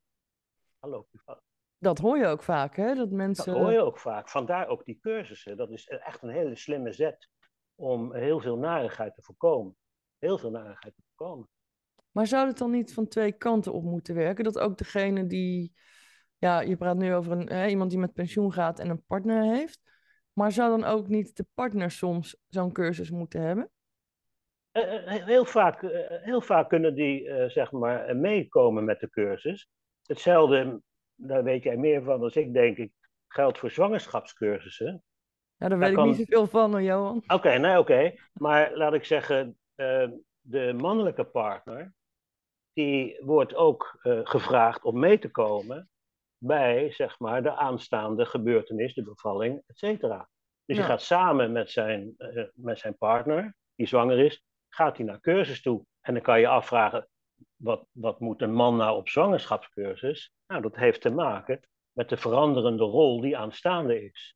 Dan 0.79 0.89
loop 0.89 1.07
je 1.11 1.19
vast. 1.23 1.50
Dat 1.81 1.97
hoor 1.97 2.17
je 2.17 2.25
ook 2.25 2.43
vaak, 2.43 2.75
hè? 2.75 2.95
Dat 2.95 3.11
mensen... 3.11 3.53
Dat 3.53 3.61
hoor 3.61 3.71
je 3.71 3.81
ook 3.81 3.99
vaak. 3.99 4.29
Vandaar 4.29 4.67
ook 4.67 4.85
die 4.85 4.99
cursussen. 4.99 5.57
Dat 5.57 5.71
is 5.71 5.87
echt 5.87 6.21
een 6.21 6.29
hele 6.29 6.55
slimme 6.55 6.93
zet 6.93 7.29
om 7.75 8.13
heel 8.13 8.39
veel 8.39 8.57
narigheid 8.57 9.15
te 9.15 9.21
voorkomen. 9.21 9.75
Heel 10.17 10.37
veel 10.37 10.51
narigheid 10.51 10.95
te 10.95 11.01
voorkomen. 11.07 11.49
Maar 12.11 12.27
zou 12.27 12.47
het 12.47 12.57
dan 12.57 12.71
niet 12.71 12.93
van 12.93 13.07
twee 13.07 13.31
kanten 13.31 13.73
op 13.73 13.83
moeten 13.83 14.15
werken? 14.15 14.43
Dat 14.43 14.59
ook 14.59 14.77
degene 14.77 15.27
die... 15.27 15.73
Ja, 16.37 16.59
je 16.59 16.77
praat 16.77 16.97
nu 16.97 17.13
over 17.13 17.31
een, 17.31 17.49
hè, 17.49 17.67
iemand 17.67 17.89
die 17.89 17.99
met 17.99 18.13
pensioen 18.13 18.53
gaat 18.53 18.79
en 18.79 18.89
een 18.89 19.05
partner 19.05 19.43
heeft. 19.43 19.79
Maar 20.33 20.51
zou 20.51 20.79
dan 20.79 20.89
ook 20.89 21.07
niet 21.07 21.35
de 21.35 21.45
partner 21.53 21.91
soms 21.91 22.37
zo'n 22.47 22.71
cursus 22.71 23.11
moeten 23.11 23.41
hebben? 23.41 23.71
Eh, 24.71 25.15
eh, 25.15 25.25
heel, 25.25 25.45
vaak, 25.45 25.83
eh, 25.83 26.23
heel 26.23 26.41
vaak 26.41 26.69
kunnen 26.69 26.95
die 26.95 27.49
zeg 27.49 27.71
maar 27.71 28.15
meekomen 28.15 28.83
met 28.83 28.99
de 28.99 29.09
cursus. 29.09 29.69
Hetzelfde 30.05 30.81
daar 31.21 31.43
weet 31.43 31.63
jij 31.63 31.77
meer 31.77 32.03
van 32.03 32.19
dan 32.19 32.31
ik, 32.33 32.53
denk 32.53 32.77
ik, 32.77 32.91
geldt 33.27 33.57
voor 33.57 33.71
zwangerschapscursussen. 33.71 35.03
Ja, 35.55 35.67
daar 35.67 35.77
weet 35.77 35.91
ik 35.91 36.03
niet 36.03 36.27
zoveel 36.29 36.47
van, 36.47 36.83
Johan. 36.83 37.23
Oké, 37.27 37.57
nee, 37.57 37.79
oké. 37.79 38.13
Maar 38.33 38.75
laat 38.75 38.93
ik 38.93 39.05
zeggen, 39.05 39.57
uh, 39.75 40.09
de 40.39 40.73
mannelijke 40.73 41.23
partner, 41.23 41.93
die 42.73 43.21
wordt 43.25 43.55
ook 43.55 43.99
uh, 44.03 44.19
gevraagd 44.23 44.83
om 44.83 44.99
mee 44.99 45.19
te 45.19 45.31
komen 45.31 45.89
bij, 46.37 46.91
zeg 46.91 47.19
maar, 47.19 47.43
de 47.43 47.55
aanstaande 47.55 48.25
gebeurtenis, 48.25 48.93
de 48.93 49.03
bevalling, 49.03 49.63
et 49.67 49.77
cetera. 49.77 50.29
Dus 50.65 50.75
ja. 50.75 50.81
je 50.81 50.89
gaat 50.89 51.01
samen 51.01 51.51
met 51.51 51.71
zijn, 51.71 52.13
uh, 52.17 52.43
met 52.53 52.79
zijn 52.79 52.97
partner, 52.97 53.55
die 53.75 53.87
zwanger 53.87 54.19
is, 54.19 54.45
gaat 54.69 54.97
hij 54.97 55.05
naar 55.05 55.19
cursus 55.19 55.61
toe. 55.61 55.85
En 56.01 56.13
dan 56.13 56.23
kan 56.23 56.39
je 56.39 56.47
afvragen, 56.47 57.07
wat, 57.55 57.85
wat 57.91 58.19
moet 58.19 58.41
een 58.41 58.53
man 58.53 58.75
nou 58.75 58.97
op 58.97 59.09
zwangerschapscursus? 59.09 60.33
Nou, 60.51 60.63
dat 60.63 60.75
heeft 60.75 61.01
te 61.01 61.09
maken 61.09 61.59
met 61.91 62.09
de 62.09 62.17
veranderende 62.17 62.83
rol 62.83 63.21
die 63.21 63.37
aanstaande 63.37 64.03
is. 64.03 64.35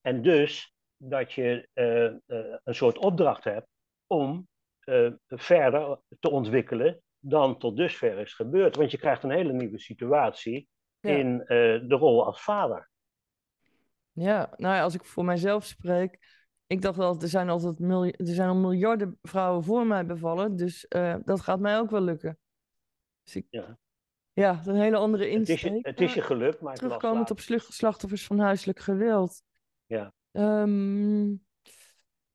En 0.00 0.22
dus 0.22 0.74
dat 0.96 1.32
je 1.32 1.68
uh, 1.74 2.36
uh, 2.36 2.56
een 2.64 2.74
soort 2.74 2.98
opdracht 2.98 3.44
hebt 3.44 3.66
om 4.06 4.48
uh, 4.84 5.12
verder 5.26 6.00
te 6.20 6.30
ontwikkelen 6.30 7.02
dan 7.18 7.58
tot 7.58 7.76
dusver 7.76 8.18
is 8.18 8.34
gebeurd. 8.34 8.76
Want 8.76 8.90
je 8.90 8.98
krijgt 8.98 9.22
een 9.22 9.30
hele 9.30 9.52
nieuwe 9.52 9.78
situatie 9.78 10.68
ja. 11.00 11.10
in 11.10 11.38
de 11.88 11.96
rol 11.98 12.26
als 12.26 12.42
vader. 12.42 12.90
Ja, 14.12 14.52
nou 14.56 14.74
ja, 14.74 14.82
als 14.82 14.94
ik 14.94 15.04
voor 15.04 15.24
mijzelf 15.24 15.64
spreek, 15.64 16.18
ik 16.66 16.82
dacht 16.82 16.96
wel, 16.96 17.20
er 17.20 17.28
zijn 17.28 17.48
altijd 17.48 17.80
er 17.80 18.26
zijn 18.26 18.48
al 18.48 18.56
miljarden 18.56 19.18
vrouwen 19.22 19.64
voor 19.64 19.86
mij 19.86 20.06
bevallen, 20.06 20.56
dus 20.56 20.86
dat 21.24 21.40
gaat 21.40 21.60
mij 21.60 21.78
ook 21.78 21.90
wel 21.90 22.02
lukken. 22.02 22.38
Dus 23.22 23.36
ik, 23.36 23.46
ja. 23.50 23.78
Ja, 24.36 24.52
dat 24.52 24.60
is 24.60 24.66
een 24.66 24.80
hele 24.80 24.96
andere 24.96 25.28
insteek. 25.28 25.60
Het 25.60 25.72
is 25.72 25.80
je, 25.82 25.88
het 25.88 26.00
is 26.00 26.14
je 26.14 26.22
gelukt, 26.22 26.60
maar 26.60 26.76
Terugkomend 26.76 27.30
op 27.30 27.40
slachtoffers 27.40 28.26
van 28.26 28.38
huiselijk 28.38 28.78
geweld. 28.78 29.42
Ja. 29.86 30.14
Um, 30.32 31.44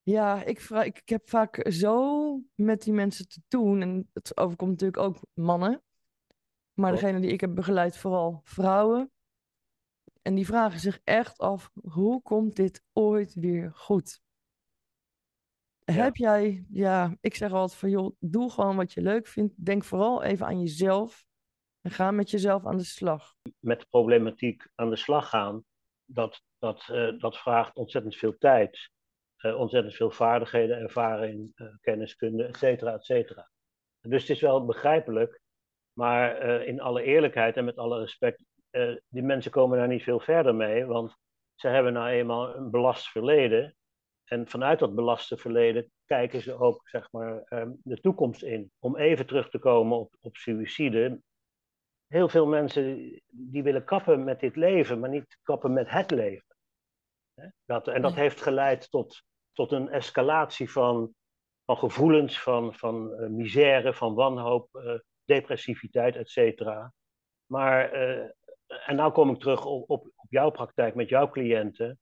ja, 0.02 0.44
ik, 0.44 0.62
vraag, 0.62 0.86
ik, 0.86 0.98
ik, 0.98 1.10
heb 1.10 1.30
vaak 1.30 1.66
zo 1.72 2.42
met 2.56 2.82
die 2.82 2.94
mensen 2.94 3.28
te 3.28 3.42
doen. 3.48 3.82
En 3.82 4.10
het 4.14 4.38
overkomt 4.38 4.72
natuurlijk 4.72 5.04
ook 5.04 5.18
mannen. 5.34 5.84
Maar 6.74 6.92
degene 6.92 7.20
die 7.20 7.32
ik 7.32 7.42
heb 7.42 7.56
begeleid, 7.56 7.98
vooral 7.98 8.42
vrouwen. 8.44 9.12
En 10.22 10.36
die 10.36 10.46
vragen 10.46 10.80
zich 10.80 11.00
echt 11.04 11.38
af, 11.38 11.72
hoe 11.74 12.22
komt 12.22 12.56
dit 12.56 12.84
ooit 12.94 13.34
weer 13.34 13.72
goed? 13.74 14.22
Heb 15.84 16.16
jij, 16.16 16.66
ja, 16.70 17.18
ik 17.20 17.36
zeg 17.36 17.52
altijd 17.52 17.80
van 17.80 17.90
joh, 17.90 18.16
doe 18.20 18.52
gewoon 18.52 18.76
wat 18.76 18.94
je 18.94 19.02
leuk 19.02 19.28
vindt. 19.28 19.66
Denk 19.66 19.84
vooral 19.84 20.24
even 20.24 20.46
aan 20.46 20.60
jezelf 20.60 21.30
en 21.82 21.92
ga 21.92 22.12
met 22.12 22.30
jezelf 22.30 22.66
aan 22.66 22.78
de 22.78 22.84
slag. 22.84 23.34
Met 23.60 23.80
de 23.80 23.86
problematiek 23.90 24.68
aan 24.76 24.90
de 24.90 24.96
slag 24.96 25.30
gaan, 25.30 25.64
dat, 26.06 26.42
dat, 26.60 26.88
uh, 26.92 27.20
dat 27.20 27.38
vraagt 27.38 27.76
ontzettend 27.76 28.16
veel 28.16 28.38
tijd, 28.38 28.90
uh, 29.38 29.60
ontzettend 29.60 29.96
veel 29.96 30.12
vaardigheden, 30.12 30.78
ervaring, 30.78 31.52
uh, 31.56 31.68
kenniskunde, 31.82 32.44
et 32.44 32.58
cetera, 32.58 32.94
et 32.94 33.06
cetera. 33.06 33.50
Dus 34.02 34.22
het 34.22 34.30
is 34.30 34.42
wel 34.42 34.66
begrijpelijk, 34.66 35.42
maar 35.94 36.42
in 36.66 36.82
alle 36.82 37.04
eerlijkheid 37.04 37.58
en 37.58 37.66
met 37.66 37.78
alle 37.78 38.00
respect 38.00 38.44
die 39.08 39.24
mensen 39.24 39.52
komen 39.52 39.78
daar 39.78 39.88
niet 39.88 40.04
veel 40.04 40.20
verder 40.20 40.56
mee, 40.56 40.86
want 40.86 41.16
ze 41.56 41.68
hebben 41.68 41.94
nou 41.94 42.10
eenmaal 42.10 42.56
een 42.56 42.72
belast 42.72 43.08
verleden. 43.08 43.76
En 44.24 44.48
vanuit 44.48 44.80
dat 44.80 44.96
belaste 44.96 45.38
verleden 45.38 45.92
kijken 46.06 46.42
ze 46.42 46.54
ook 46.54 46.90
zeg 46.90 47.12
maar, 47.12 47.46
um, 47.50 47.80
de 47.84 48.00
toekomst 48.00 48.44
in. 48.44 48.72
Om 48.80 48.98
even 48.98 49.26
terug 49.26 49.50
te 49.50 49.60
komen 49.60 49.98
op, 49.98 50.16
op 50.22 50.36
suïcide. 50.36 51.22
Heel 52.12 52.30
veel 52.30 52.48
mensen 52.48 52.96
die 53.30 53.64
willen 53.64 53.84
kappen 53.84 54.24
met 54.24 54.40
dit 54.40 54.56
leven, 54.56 55.00
maar 55.00 55.10
niet 55.10 55.38
kappen 55.44 55.74
met 55.74 55.90
het 55.90 56.12
leven. 56.12 56.56
Dat, 57.66 57.88
en 57.88 58.02
dat 58.02 58.14
heeft 58.14 58.42
geleid 58.42 58.90
tot, 58.90 59.24
tot 59.52 59.72
een 59.72 59.90
escalatie 59.90 60.72
van, 60.72 61.14
van 61.66 61.78
gevoelens, 61.78 62.42
van, 62.42 62.74
van 62.74 63.14
uh, 63.20 63.28
misère, 63.28 63.94
van 63.94 64.14
wanhoop, 64.14 64.70
uh, 64.74 65.00
depressiviteit, 65.26 66.16
et 66.16 66.30
cetera. 66.30 66.94
Maar, 67.46 67.94
uh, 67.94 68.30
en 68.88 68.96
nou 68.96 69.12
kom 69.12 69.30
ik 69.30 69.40
terug 69.40 69.66
op, 69.66 69.90
op, 69.90 70.12
op 70.16 70.32
jouw 70.32 70.50
praktijk 70.50 70.96
met 70.96 71.10
jouw 71.10 71.30
cliënten. 71.30 72.00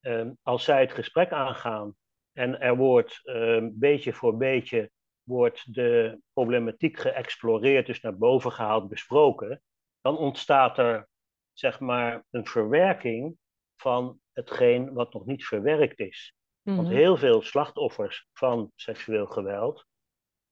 Ehm, 0.00 0.32
als 0.42 0.64
zij 0.64 0.80
het 0.80 0.92
gesprek 0.92 1.32
aangaan 1.32 1.96
en 2.32 2.60
er 2.60 2.76
wordt 2.76 3.20
ehm, 3.24 3.70
beetje 3.72 4.12
voor 4.12 4.36
beetje 4.36 4.90
wordt 5.30 5.74
de 5.74 6.20
problematiek 6.32 6.98
geëxploreerd, 6.98 7.86
dus 7.86 8.00
naar 8.00 8.16
boven 8.16 8.52
gehaald, 8.52 8.88
besproken, 8.88 9.62
dan 10.00 10.16
ontstaat 10.18 10.78
er 10.78 11.08
zeg 11.52 11.80
maar 11.80 12.24
een 12.30 12.46
verwerking 12.46 13.36
van 13.76 14.20
hetgeen 14.32 14.92
wat 14.92 15.12
nog 15.12 15.26
niet 15.26 15.46
verwerkt 15.46 15.98
is. 15.98 16.34
Want 16.62 16.88
mhm. 16.88 16.96
heel 16.96 17.16
veel 17.16 17.42
slachtoffers 17.42 18.28
van 18.32 18.72
seksueel 18.74 19.26
geweld, 19.26 19.86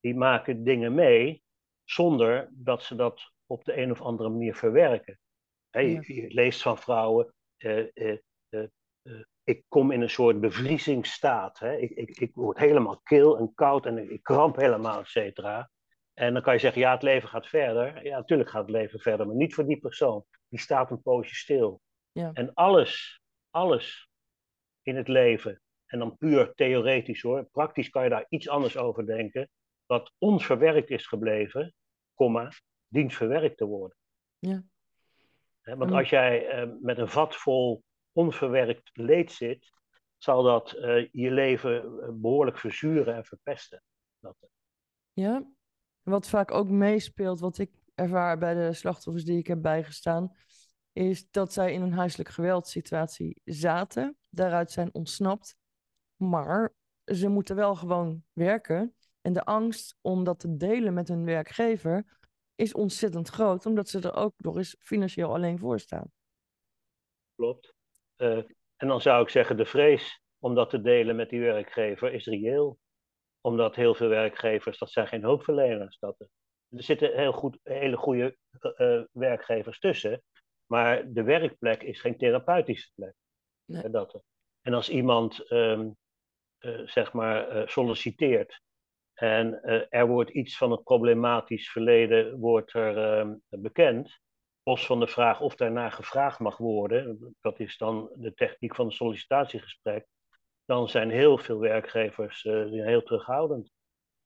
die 0.00 0.14
maken 0.14 0.64
dingen 0.64 0.94
mee 0.94 1.42
zonder 1.84 2.48
dat 2.52 2.82
ze 2.82 2.94
dat 2.94 3.32
op 3.46 3.64
de 3.64 3.76
een 3.76 3.90
of 3.90 4.00
andere 4.00 4.28
manier 4.28 4.54
verwerken. 4.54 5.20
je, 5.70 6.24
leest 6.28 6.62
van 6.62 6.78
vrouwen, 6.78 7.34
uh, 7.58 7.86
uh, 7.94 8.18
uh, 8.48 9.22
ik 9.48 9.64
kom 9.68 9.90
in 9.90 10.00
een 10.00 10.10
soort 10.10 10.40
bevriezingsstaat. 10.40 11.58
Hè? 11.58 11.76
Ik, 11.76 11.90
ik, 11.90 12.20
ik 12.20 12.34
word 12.34 12.58
helemaal 12.58 13.00
kil 13.02 13.38
en 13.38 13.54
koud 13.54 13.86
en 13.86 14.10
ik 14.10 14.22
kramp 14.22 14.56
helemaal, 14.56 15.00
et 15.00 15.06
cetera. 15.06 15.70
En 16.14 16.32
dan 16.32 16.42
kan 16.42 16.54
je 16.54 16.60
zeggen, 16.60 16.80
ja, 16.80 16.92
het 16.92 17.02
leven 17.02 17.28
gaat 17.28 17.46
verder. 17.46 18.04
Ja, 18.04 18.16
natuurlijk 18.16 18.50
gaat 18.50 18.62
het 18.62 18.70
leven 18.70 19.00
verder, 19.00 19.26
maar 19.26 19.36
niet 19.36 19.54
voor 19.54 19.66
die 19.66 19.78
persoon. 19.78 20.24
Die 20.48 20.60
staat 20.60 20.90
een 20.90 21.02
poosje 21.02 21.34
stil. 21.34 21.80
Ja. 22.12 22.30
En 22.32 22.54
alles, 22.54 23.20
alles 23.50 24.10
in 24.82 24.96
het 24.96 25.08
leven, 25.08 25.62
en 25.86 25.98
dan 25.98 26.16
puur 26.16 26.54
theoretisch 26.54 27.22
hoor, 27.22 27.44
praktisch 27.44 27.88
kan 27.88 28.02
je 28.04 28.10
daar 28.10 28.26
iets 28.28 28.48
anders 28.48 28.76
over 28.76 29.06
denken, 29.06 29.48
wat 29.86 30.12
onverwerkt 30.18 30.90
is 30.90 31.06
gebleven, 31.06 31.74
dient 32.88 33.14
verwerkt 33.14 33.56
te 33.56 33.64
worden. 33.64 33.96
Ja. 34.38 34.62
Want 35.62 35.92
als 35.92 36.10
jij 36.10 36.64
uh, 36.64 36.72
met 36.80 36.98
een 36.98 37.08
vat 37.08 37.36
vol 37.36 37.82
onverwerkt 38.12 38.90
leed 38.92 39.32
zit, 39.32 39.72
zal 40.16 40.42
dat 40.42 40.74
uh, 40.74 41.08
je 41.12 41.30
leven 41.30 42.00
eh, 42.00 42.08
behoorlijk 42.12 42.58
verzuren 42.58 43.14
en 43.14 43.24
verpesten. 43.24 43.82
Dat... 44.18 44.36
Eh. 44.40 44.48
Ja, 45.12 45.50
wat 46.02 46.28
vaak 46.28 46.50
ook 46.50 46.68
meespeelt, 46.68 47.40
wat 47.40 47.58
ik 47.58 47.70
ervaar 47.94 48.38
bij 48.38 48.54
de 48.54 48.72
slachtoffers 48.72 49.24
die 49.24 49.38
ik 49.38 49.46
heb 49.46 49.62
bijgestaan, 49.62 50.36
is 50.92 51.30
dat 51.30 51.52
zij 51.52 51.72
in 51.72 51.82
een 51.82 51.92
huiselijk 51.92 52.28
geweldssituatie 52.28 53.40
zaten, 53.44 54.16
daaruit 54.28 54.70
zijn 54.70 54.94
ontsnapt, 54.94 55.56
maar 56.16 56.74
ze 57.04 57.28
moeten 57.28 57.56
wel 57.56 57.74
gewoon 57.74 58.24
werken. 58.32 58.94
En 59.20 59.32
de 59.32 59.44
angst 59.44 59.96
om 60.00 60.24
dat 60.24 60.38
te 60.40 60.56
delen 60.56 60.94
met 60.94 61.08
hun 61.08 61.24
werkgever 61.24 62.18
is 62.54 62.74
ontzettend 62.74 63.28
groot, 63.28 63.66
omdat 63.66 63.88
ze 63.88 64.00
er 64.00 64.14
ook 64.14 64.34
nog 64.36 64.56
eens 64.56 64.76
financieel 64.78 65.34
alleen 65.34 65.58
voor 65.58 65.80
staan. 65.80 66.12
Klopt. 67.34 67.76
Uh, 68.18 68.36
en 68.76 68.88
dan 68.88 69.00
zou 69.00 69.22
ik 69.22 69.28
zeggen, 69.28 69.56
de 69.56 69.66
vrees 69.66 70.22
om 70.38 70.54
dat 70.54 70.70
te 70.70 70.80
delen 70.80 71.16
met 71.16 71.30
die 71.30 71.40
werkgever 71.40 72.12
is 72.12 72.26
reëel. 72.26 72.78
Omdat 73.40 73.74
heel 73.74 73.94
veel 73.94 74.08
werkgevers, 74.08 74.78
dat 74.78 74.90
zijn 74.90 75.08
geen 75.08 75.22
hulpverleners. 75.22 75.98
Dat, 75.98 76.20
er 76.20 76.82
zitten 76.82 77.16
heel 77.16 77.32
goed, 77.32 77.58
hele 77.62 77.96
goede 77.96 78.36
uh, 78.76 79.02
werkgevers 79.12 79.78
tussen. 79.78 80.22
Maar 80.66 81.12
de 81.12 81.22
werkplek 81.22 81.82
is 81.82 82.00
geen 82.00 82.18
therapeutische 82.18 82.90
plek. 82.94 83.14
Nee. 83.64 83.90
Dat, 83.90 84.22
en 84.62 84.74
als 84.74 84.88
iemand, 84.88 85.50
um, 85.50 85.96
uh, 86.60 86.86
zeg 86.86 87.12
maar, 87.12 87.68
solliciteert 87.68 88.60
en 89.18 89.62
er 89.90 90.06
wordt 90.06 90.30
iets 90.30 90.56
van 90.56 90.70
het 90.70 90.82
problematisch 90.82 91.70
verleden 91.70 92.38
wordt 92.38 92.74
er, 92.74 93.26
uh, 93.26 93.34
bekend, 93.48 94.20
los 94.68 94.86
van 94.86 95.00
de 95.00 95.06
vraag 95.06 95.40
of 95.40 95.54
daarna 95.54 95.90
gevraagd 95.90 96.38
mag 96.38 96.56
worden, 96.56 97.34
dat 97.40 97.60
is 97.60 97.76
dan 97.76 98.10
de 98.14 98.34
techniek 98.34 98.74
van 98.74 98.86
een 98.86 98.92
sollicitatiegesprek, 98.92 100.06
dan 100.64 100.88
zijn 100.88 101.10
heel 101.10 101.38
veel 101.38 101.58
werkgevers 101.58 102.44
uh, 102.44 102.84
heel 102.84 103.02
terughoudend. 103.02 103.72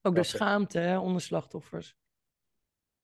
Ook 0.01 0.15
de 0.15 0.23
schaamte 0.23 0.79
hè, 0.79 0.99
onder 0.99 1.21
slachtoffers. 1.21 1.95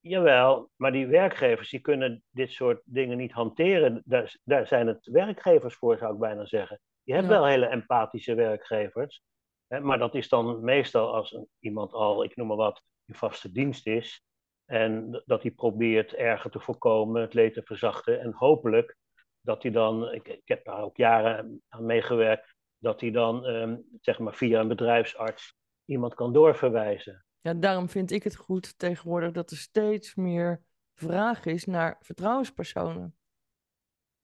Jawel, 0.00 0.70
maar 0.76 0.92
die 0.92 1.06
werkgevers 1.06 1.70
die 1.70 1.80
kunnen 1.80 2.22
dit 2.30 2.50
soort 2.52 2.82
dingen 2.84 3.16
niet 3.16 3.32
hanteren. 3.32 4.02
Daar, 4.04 4.36
daar 4.44 4.66
zijn 4.66 4.86
het 4.86 5.06
werkgevers 5.06 5.74
voor, 5.74 5.98
zou 5.98 6.12
ik 6.12 6.20
bijna 6.20 6.46
zeggen. 6.46 6.80
Je 7.02 7.14
hebt 7.14 7.26
wel 7.26 7.46
hele 7.46 7.66
empathische 7.66 8.34
werkgevers, 8.34 9.22
hè, 9.66 9.80
maar 9.80 9.98
dat 9.98 10.14
is 10.14 10.28
dan 10.28 10.64
meestal 10.64 11.14
als 11.14 11.38
iemand 11.58 11.92
al, 11.92 12.24
ik 12.24 12.36
noem 12.36 12.46
maar 12.46 12.56
wat, 12.56 12.82
in 13.04 13.14
vaste 13.14 13.52
dienst 13.52 13.86
is. 13.86 14.26
En 14.70 15.22
dat 15.26 15.42
hij 15.42 15.50
probeert 15.50 16.14
erger 16.14 16.50
te 16.50 16.60
voorkomen, 16.60 17.22
het 17.22 17.34
leed 17.34 17.54
te 17.54 17.62
verzachten. 17.62 18.20
En 18.20 18.32
hopelijk 18.32 18.96
dat 19.40 19.62
hij 19.62 19.72
dan, 19.72 20.12
ik, 20.12 20.28
ik 20.28 20.48
heb 20.48 20.64
daar 20.64 20.82
ook 20.82 20.96
jaren 20.96 21.62
aan 21.68 21.86
meegewerkt, 21.86 22.54
dat 22.78 23.00
hij 23.00 23.10
dan 23.10 23.46
ehm, 23.46 23.76
zeg 24.00 24.18
maar 24.18 24.34
via 24.34 24.60
een 24.60 24.68
bedrijfsarts 24.68 25.56
iemand 25.84 26.14
kan 26.14 26.32
doorverwijzen. 26.32 27.24
Ja, 27.40 27.54
daarom 27.54 27.88
vind 27.88 28.10
ik 28.10 28.22
het 28.22 28.36
goed 28.36 28.78
tegenwoordig 28.78 29.32
dat 29.32 29.50
er 29.50 29.56
steeds 29.56 30.14
meer 30.14 30.62
vraag 30.94 31.44
is 31.44 31.64
naar 31.64 31.96
vertrouwenspersonen. 32.00 33.16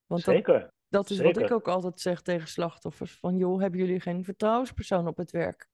Want 0.07 0.23
Zeker. 0.23 0.61
Dat, 0.61 0.73
dat 0.89 1.11
is 1.11 1.21
wat 1.21 1.39
ik 1.39 1.53
ook 1.53 1.69
altijd 1.69 2.01
zeg 2.01 2.23
tegen 2.23 2.49
slachtoffers: 2.49 3.19
van 3.19 3.37
joh, 3.37 3.61
hebben 3.61 3.81
jullie 3.81 4.01
geen 4.01 4.25
vertrouwenspersoon 4.25 5.07
op 5.07 5.17
het 5.17 5.31
werk? 5.31 5.69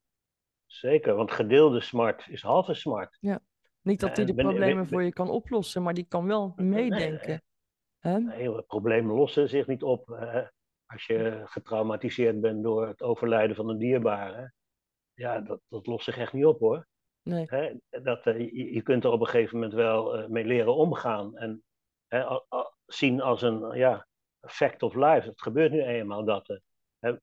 Zeker, 0.66 1.14
want 1.14 1.30
gedeelde 1.30 1.80
smart 1.80 2.28
is 2.28 2.42
halve 2.42 2.74
smart. 2.74 3.16
Ja. 3.20 3.40
Niet 3.82 4.00
dat 4.00 4.16
hij 4.16 4.24
de 4.24 4.34
problemen 4.34 4.88
voor 4.88 5.02
je 5.02 5.12
kan 5.12 5.30
oplossen, 5.30 5.82
maar 5.82 5.94
die 5.94 6.06
kan 6.08 6.26
wel 6.26 6.52
meedenken. 6.56 7.42
Nee, 8.00 8.62
problemen 8.62 9.14
lossen 9.14 9.48
zich 9.48 9.66
niet 9.66 9.82
op 9.82 10.08
als 10.86 11.06
je 11.06 11.42
getraumatiseerd 11.44 12.40
bent 12.40 12.62
door 12.62 12.86
het 12.86 13.02
overlijden 13.02 13.56
van 13.56 13.68
een 13.68 13.78
dierbare. 13.78 14.52
Ja, 15.14 15.40
dat, 15.40 15.60
dat 15.68 15.86
lost 15.86 16.04
zich 16.04 16.18
echt 16.18 16.32
niet 16.32 16.44
op 16.44 16.60
hoor. 16.60 16.86
Nee. 17.22 17.46
dat, 18.02 18.26
eh, 18.26 18.38
je, 18.38 18.74
je, 18.74 18.82
kunt 18.82 19.04
er 19.04 19.10
op 19.10 19.20
een 19.20 19.26
gegeven 19.26 19.54
moment 19.54 19.74
wel 19.74 20.18
uh, 20.18 20.26
mee 20.26 20.44
leren 20.44 20.74
omgaan. 20.74 21.36
En 21.36 21.62
zien 22.86 23.20
als 23.20 23.42
een 23.42 23.76
ja, 23.76 24.06
fact 24.40 24.82
of 24.82 24.94
life. 24.94 25.28
Het 25.28 25.42
gebeurt 25.42 25.72
nu 25.72 25.82
eenmaal 25.82 26.24
dat. 26.24 26.60
Uh, 27.00 27.14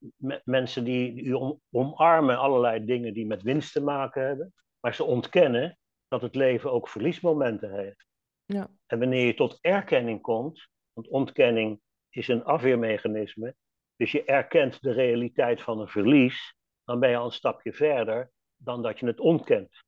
mensen 0.44 0.84
die, 0.84 1.14
die 1.14 1.60
omarmen 1.72 2.38
allerlei 2.38 2.86
dingen 2.86 3.14
die 3.14 3.26
met 3.26 3.42
winst 3.42 3.74
te 3.74 3.82
maken 3.82 4.26
hebben. 4.26 4.54
Maar 4.80 4.96
ze 4.96 5.04
ontkennen 5.04 5.78
dat 6.08 6.22
het 6.22 6.36
leven 6.36 6.72
ook 6.72 6.88
verliesmomenten 6.88 7.72
heeft. 7.72 8.06
Ja. 8.46 8.70
En 8.86 9.00
wanneer 9.00 9.26
je 9.26 9.34
tot 9.34 9.58
erkenning 9.62 10.22
komt, 10.22 10.68
want 10.94 11.08
ontkenning 11.08 11.82
is 12.10 12.28
een 12.28 12.44
afweermechanisme, 12.44 13.56
dus 13.96 14.12
je 14.12 14.24
erkent 14.24 14.82
de 14.82 14.92
realiteit 14.92 15.62
van 15.62 15.80
een 15.80 15.88
verlies, 15.88 16.56
dan 16.84 17.00
ben 17.00 17.10
je 17.10 17.18
al 17.18 17.26
een 17.26 17.32
stapje 17.32 17.74
verder 17.74 18.32
dan 18.56 18.82
dat 18.82 19.00
je 19.00 19.06
het 19.06 19.20
ontkent. 19.20 19.86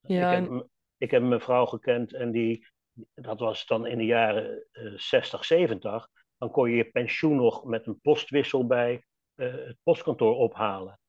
Ja, 0.00 0.32
ik, 0.32 0.48
heb, 0.48 0.66
ik 0.96 1.10
heb 1.10 1.22
een 1.22 1.40
vrouw 1.40 1.66
gekend 1.66 2.12
en 2.12 2.30
die, 2.30 2.66
dat 3.14 3.38
was 3.38 3.66
dan 3.66 3.86
in 3.86 3.98
de 3.98 4.04
jaren 4.04 4.66
uh, 4.72 4.98
60, 4.98 5.44
70, 5.44 6.08
dan 6.38 6.50
kon 6.50 6.70
je 6.70 6.76
je 6.76 6.90
pensioen 6.90 7.36
nog 7.36 7.64
met 7.64 7.86
een 7.86 8.00
postwissel 8.00 8.66
bij 8.66 9.04
uh, 9.34 9.52
het 9.66 9.76
postkantoor 9.82 10.36
ophalen. 10.36 11.00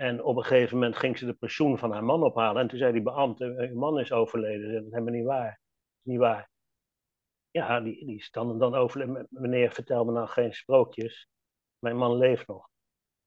En 0.00 0.22
op 0.22 0.36
een 0.36 0.44
gegeven 0.44 0.76
moment 0.76 0.96
ging 0.96 1.18
ze 1.18 1.26
de 1.26 1.32
pensioen 1.32 1.78
van 1.78 1.92
haar 1.92 2.04
man 2.04 2.22
ophalen. 2.22 2.62
En 2.62 2.68
toen 2.68 2.78
zei 2.78 2.92
die 2.92 3.02
beambte, 3.02 3.44
uw 3.44 3.78
man 3.78 3.98
is 3.98 4.12
overleden. 4.12 4.72
Dat 4.72 4.82
is 4.84 4.90
helemaal 4.90 5.14
niet 5.14 5.24
waar. 5.24 5.60
niet 6.02 6.18
waar. 6.18 6.50
Ja, 7.50 7.80
die, 7.80 8.06
die 8.06 8.16
is 8.16 8.30
dan, 8.30 8.58
dan 8.58 8.74
overleden. 8.74 9.26
Meneer, 9.30 9.72
vertel 9.72 10.04
me 10.04 10.12
nou 10.12 10.28
geen 10.28 10.54
sprookjes. 10.54 11.28
Mijn 11.78 11.96
man 11.96 12.16
leeft 12.16 12.46
nog. 12.46 12.68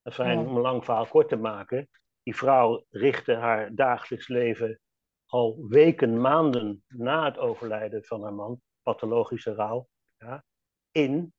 En 0.01 0.11
fijn 0.11 0.39
om 0.39 0.55
een 0.55 0.61
lang 0.61 0.85
verhaal 0.85 1.05
kort 1.05 1.29
te 1.29 1.35
maken. 1.35 1.89
Die 2.23 2.35
vrouw 2.35 2.85
richtte 2.89 3.33
haar 3.33 3.75
dagelijks 3.75 4.27
leven 4.27 4.79
al 5.25 5.65
weken, 5.69 6.21
maanden 6.21 6.83
na 6.87 7.25
het 7.25 7.37
overlijden 7.37 8.03
van 8.03 8.23
haar 8.23 8.33
man, 8.33 8.61
pathologische 8.81 9.53
rouw, 9.53 9.87
ja, 10.17 10.43
in. 10.91 11.33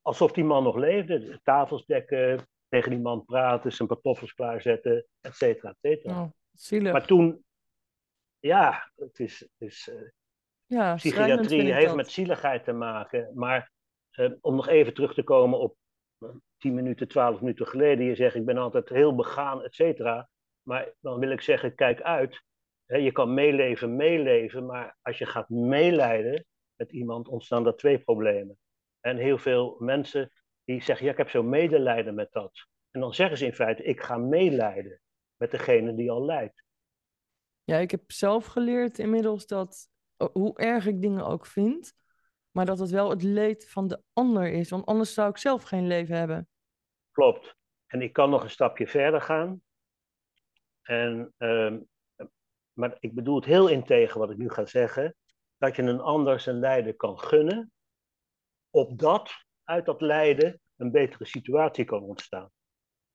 Alsof 0.00 0.32
die 0.32 0.44
man 0.44 0.62
nog 0.62 0.76
leefde. 0.76 1.40
Tafels 1.42 1.84
dekken, 1.86 2.46
tegen 2.72 2.90
die 2.90 3.00
man 3.00 3.24
praten, 3.24 3.72
zijn 3.72 3.88
pantoffels 3.88 4.34
klaarzetten, 4.34 5.06
et 5.20 5.36
cetera, 5.36 5.70
et 5.70 5.76
cetera. 5.80 6.32
Oh, 6.70 6.92
maar 6.92 7.06
toen, 7.06 7.44
ja, 8.38 8.90
het 8.96 9.18
is... 9.18 9.40
Het 9.40 9.68
is 9.68 9.88
uh, 9.88 10.08
Ja, 10.66 10.94
Psychiatrie 10.94 11.72
heeft 11.72 11.94
met 11.94 12.10
zieligheid 12.10 12.64
te 12.64 12.72
maken. 12.72 13.30
Maar 13.34 13.70
eh, 14.10 14.30
om 14.40 14.54
nog 14.54 14.68
even 14.68 14.94
terug 14.94 15.14
te 15.14 15.22
komen 15.22 15.58
op 15.58 15.76
uh, 16.18 16.30
10 16.56 16.74
minuten, 16.74 17.08
12 17.08 17.40
minuten 17.40 17.66
geleden. 17.66 18.04
Je 18.04 18.14
zegt, 18.14 18.34
ik 18.34 18.44
ben 18.44 18.58
altijd 18.58 18.88
heel 18.88 19.14
begaan, 19.14 19.62
et 19.62 19.74
cetera. 19.74 20.28
Maar 20.62 20.92
dan 21.00 21.18
wil 21.18 21.30
ik 21.30 21.40
zeggen, 21.40 21.74
kijk 21.74 22.02
uit. 22.02 22.42
je 22.86 23.12
kan 23.12 23.34
meeleven, 23.34 23.96
meeleven. 23.96 24.66
Maar 24.66 24.96
als 25.02 25.18
je 25.18 25.26
gaat 25.26 25.48
meeleiden 25.48 26.44
met 26.76 26.92
iemand, 26.92 27.28
ontstaan 27.28 27.66
er 27.66 27.76
twee 27.76 27.98
problemen. 27.98 28.58
En 29.00 29.16
heel 29.16 29.38
veel 29.38 29.76
mensen 29.78 30.30
die 30.64 30.82
zeggen, 30.82 31.06
ja, 31.06 31.12
ik 31.12 31.18
heb 31.18 31.28
zo 31.28 31.42
medelijden 31.42 32.14
met 32.14 32.32
dat. 32.32 32.66
En 32.90 33.00
dan 33.00 33.14
zeggen 33.14 33.38
ze 33.38 33.46
in 33.46 33.54
feite, 33.54 33.82
ik 33.82 34.00
ga 34.00 34.16
meeleiden 34.16 35.00
met 35.36 35.50
degene 35.50 35.94
die 35.94 36.10
al 36.10 36.24
lijdt. 36.24 36.64
Ja, 37.64 37.76
ik 37.76 37.90
heb 37.90 38.12
zelf 38.12 38.46
geleerd 38.46 38.98
inmiddels 38.98 39.46
dat, 39.46 39.88
hoe 40.32 40.58
erg 40.58 40.86
ik 40.86 41.00
dingen 41.00 41.26
ook 41.26 41.46
vind, 41.46 41.94
maar 42.50 42.66
dat 42.66 42.78
het 42.78 42.90
wel 42.90 43.10
het 43.10 43.22
leed 43.22 43.70
van 43.70 43.88
de 43.88 44.02
ander 44.12 44.52
is. 44.52 44.70
Want 44.70 44.86
anders 44.86 45.14
zou 45.14 45.30
ik 45.30 45.36
zelf 45.36 45.62
geen 45.62 45.86
leven 45.86 46.16
hebben. 46.16 46.48
Klopt. 47.10 47.56
En 47.86 48.02
ik 48.02 48.12
kan 48.12 48.30
nog 48.30 48.42
een 48.42 48.50
stapje 48.50 48.86
verder 48.86 49.20
gaan. 49.20 49.62
En, 50.82 51.34
uh, 51.38 51.76
maar 52.72 52.96
ik 52.98 53.14
bedoel 53.14 53.36
het 53.36 53.44
heel 53.44 53.68
integer 53.68 54.18
wat 54.18 54.30
ik 54.30 54.36
nu 54.36 54.50
ga 54.50 54.66
zeggen. 54.66 55.16
Dat 55.58 55.76
je 55.76 55.82
een 55.82 56.00
ander 56.00 56.40
zijn 56.40 56.58
lijden 56.58 56.96
kan 56.96 57.18
gunnen. 57.18 57.72
Opdat 58.70 59.44
uit 59.72 59.86
dat 59.86 60.00
lijden 60.00 60.60
een 60.76 60.90
betere 60.90 61.24
situatie 61.24 61.84
kan 61.84 62.02
ontstaan. 62.02 62.50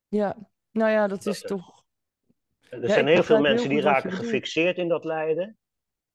Ja, 0.08 0.38
nou 0.72 0.92
ja, 0.92 1.08
dat, 1.08 1.26
is 1.26 1.42
toch. 1.42 1.86
Er 2.70 2.90
zijn 2.90 3.08
heel 3.08 3.24
veel 3.24 3.42
mensen 3.42 3.70
die 3.70 3.82
raken 3.82 4.12
gefixeerd 4.12 4.78
in 4.78 4.88
dat 4.88 5.06
lijden. 5.06 5.58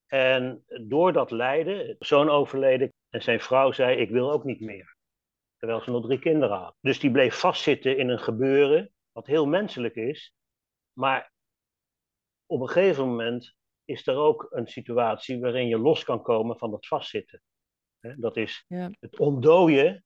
En 0.07 0.65
door 0.67 1.13
dat 1.13 1.31
lijden, 1.31 1.97
zoon 1.99 2.29
overleden 2.29 2.93
en 3.09 3.23
zijn 3.23 3.41
vrouw 3.41 3.73
zei: 3.73 3.97
Ik 3.97 4.11
wil 4.11 4.33
ook 4.33 4.45
niet 4.45 4.61
meer. 4.61 4.97
Terwijl 5.57 5.81
ze 5.81 5.91
nog 5.91 6.07
drie 6.07 6.19
kinderen 6.19 6.57
had. 6.57 6.77
Dus 6.81 7.01
die 7.01 7.11
bleef 7.11 7.35
vastzitten 7.35 7.97
in 7.97 8.09
een 8.09 8.19
gebeuren, 8.19 8.93
wat 9.13 9.27
heel 9.27 9.47
menselijk 9.47 9.95
is. 9.95 10.35
Maar 10.93 11.33
op 12.47 12.61
een 12.61 12.69
gegeven 12.69 13.07
moment 13.09 13.55
is 13.85 14.07
er 14.07 14.17
ook 14.17 14.47
een 14.51 14.67
situatie 14.67 15.41
waarin 15.41 15.69
je 15.69 15.79
los 15.79 16.05
kan 16.05 16.23
komen 16.23 16.59
van 16.59 16.71
dat 16.71 16.87
vastzitten. 16.87 17.43
Dat 18.01 18.37
is 18.37 18.65
het 19.01 19.19
ontdooien. 19.19 20.05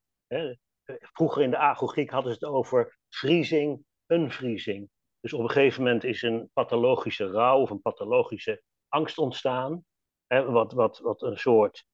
Vroeger 0.98 1.42
in 1.42 1.50
de 1.50 1.56
agogiek 1.56 2.10
hadden 2.10 2.32
ze 2.34 2.44
het 2.44 2.54
over 2.54 2.98
vriezing, 3.08 3.84
unvriezing. 4.06 4.90
Dus 5.20 5.32
op 5.32 5.40
een 5.40 5.50
gegeven 5.50 5.82
moment 5.82 6.04
is 6.04 6.22
een 6.22 6.50
pathologische 6.52 7.26
rouw 7.26 7.60
of 7.60 7.70
een 7.70 7.82
pathologische 7.82 8.62
angst 8.88 9.18
ontstaan. 9.18 9.84
Wat, 10.26 10.72
wat, 10.72 10.98
wat 10.98 11.22
een 11.22 11.38
soort 11.38 11.84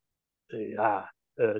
eh, 0.46 0.70
ja, 0.70 1.14
uh, 1.34 1.56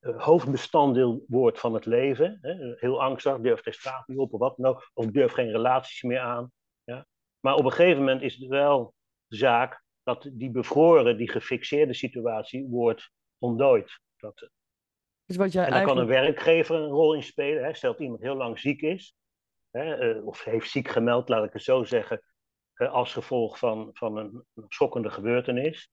hoofdbestanddeel 0.00 1.24
wordt 1.26 1.60
van 1.60 1.74
het 1.74 1.86
leven. 1.86 2.38
Hè? 2.40 2.74
Heel 2.76 3.02
angstig, 3.02 3.40
durft 3.40 3.62
geen 3.62 3.72
straat 3.72 4.08
niet 4.08 4.18
op 4.18 4.32
of 4.32 4.40
wat 4.40 4.56
dan 4.56 4.66
ook, 4.66 4.90
of 4.94 5.06
durft 5.06 5.34
geen 5.34 5.50
relaties 5.50 6.02
meer 6.02 6.20
aan. 6.20 6.52
Ja? 6.84 7.06
Maar 7.40 7.54
op 7.54 7.64
een 7.64 7.72
gegeven 7.72 7.98
moment 7.98 8.22
is 8.22 8.36
het 8.36 8.48
wel 8.48 8.94
zaak 9.28 9.84
dat 10.02 10.30
die 10.32 10.50
bevroren, 10.50 11.16
die 11.16 11.30
gefixeerde 11.30 11.94
situatie 11.94 12.66
wordt 12.68 13.10
ontdooid. 13.38 14.00
Dat, 14.16 14.50
dus 15.26 15.36
wat 15.36 15.52
jij 15.52 15.64
en 15.64 15.70
daar 15.70 15.84
kan 15.84 15.98
een 15.98 16.06
werkgever 16.06 16.76
een 16.76 16.90
rol 16.90 17.14
in 17.14 17.22
spelen. 17.22 17.64
Hè? 17.64 17.74
Stelt 17.74 17.98
iemand 17.98 18.20
heel 18.20 18.36
lang 18.36 18.58
ziek 18.58 18.82
is, 18.82 19.14
hè, 19.70 20.12
of 20.20 20.44
heeft 20.44 20.70
ziek 20.70 20.88
gemeld, 20.88 21.28
laat 21.28 21.44
ik 21.44 21.52
het 21.52 21.62
zo 21.62 21.84
zeggen, 21.84 22.22
als 22.74 23.12
gevolg 23.12 23.58
van, 23.58 23.90
van 23.92 24.16
een, 24.16 24.44
schokkende 24.68 25.10
gebeurtenis 25.10 25.90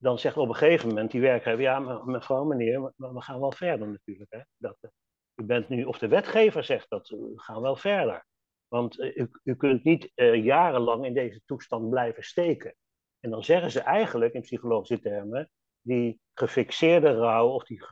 dan 0.00 0.18
zegt 0.18 0.36
op 0.36 0.48
een 0.48 0.54
gegeven 0.54 0.88
moment 0.88 1.10
die 1.10 1.20
werkgever, 1.20 1.60
ja 1.60 1.78
mevrouw, 2.04 2.44
meneer, 2.44 2.92
maar 2.96 3.14
we 3.14 3.20
gaan 3.20 3.40
wel 3.40 3.52
verder 3.52 3.88
natuurlijk. 3.88 4.32
Hè? 4.32 4.40
Dat, 4.56 4.76
eh, 4.80 4.90
u 5.34 5.44
bent 5.44 5.68
nu, 5.68 5.84
of 5.84 5.98
de 5.98 6.08
wetgever 6.08 6.64
zegt 6.64 6.90
dat, 6.90 7.08
we 7.08 7.32
gaan 7.34 7.60
wel 7.60 7.76
verder. 7.76 8.26
Want 8.68 8.98
u, 8.98 9.30
u, 9.42 9.56
kunt 9.56 9.84
niet 9.84 10.10
uh, 10.14 10.44
jarenlang 10.44 11.04
in 11.04 11.14
deze 11.14 11.40
toestand 11.46 11.90
blijven 11.90 12.22
steken. 12.22 12.74
En 13.20 13.30
dan 13.30 13.44
zeggen 13.44 13.70
ze 13.70 13.80
eigenlijk 13.80 14.32
in 14.32 14.40
psychologische 14.40 15.00
termen, 15.00 15.50
die 15.82 16.20
gefixeerde 16.34 17.12
rouw 17.12 17.48
of 17.48 17.64
die 17.64 17.82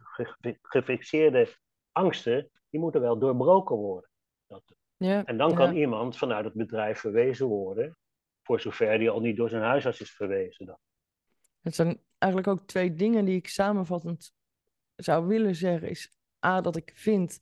gefixeerde 0.63 1.49
angsten, 1.93 2.51
die 2.71 2.81
moeten 2.81 3.01
wel 3.01 3.19
doorbroken 3.19 3.77
worden. 3.77 4.11
Dat, 4.47 4.63
ja, 4.97 5.25
en 5.25 5.39
dan 5.39 5.55
kan 5.55 5.77
iemand 5.77 6.17
vanuit 6.17 6.45
het 6.45 6.55
bedrijf 6.55 6.99
verwezen 6.99 7.47
worden, 7.47 7.97
voor 8.43 8.61
zover 8.61 8.99
die 8.99 9.11
al 9.11 9.21
niet 9.21 9.37
door 9.37 9.49
zijn 9.49 9.63
huisarts 9.63 10.01
is 10.01 10.11
verwezen. 10.11 10.67
Dan. 10.67 10.79
Het 11.61 11.75
zijn 11.75 12.03
eigenlijk 12.19 12.53
ook 12.53 12.67
twee 12.67 12.95
dingen 12.95 13.25
die 13.25 13.37
ik 13.37 13.49
samenvattend 13.49 14.33
zou 14.97 15.27
willen 15.27 15.55
zeggen. 15.55 15.89
Is 15.89 16.17
A, 16.47 16.61
dat 16.61 16.77
ik 16.77 16.93
vind 16.95 17.41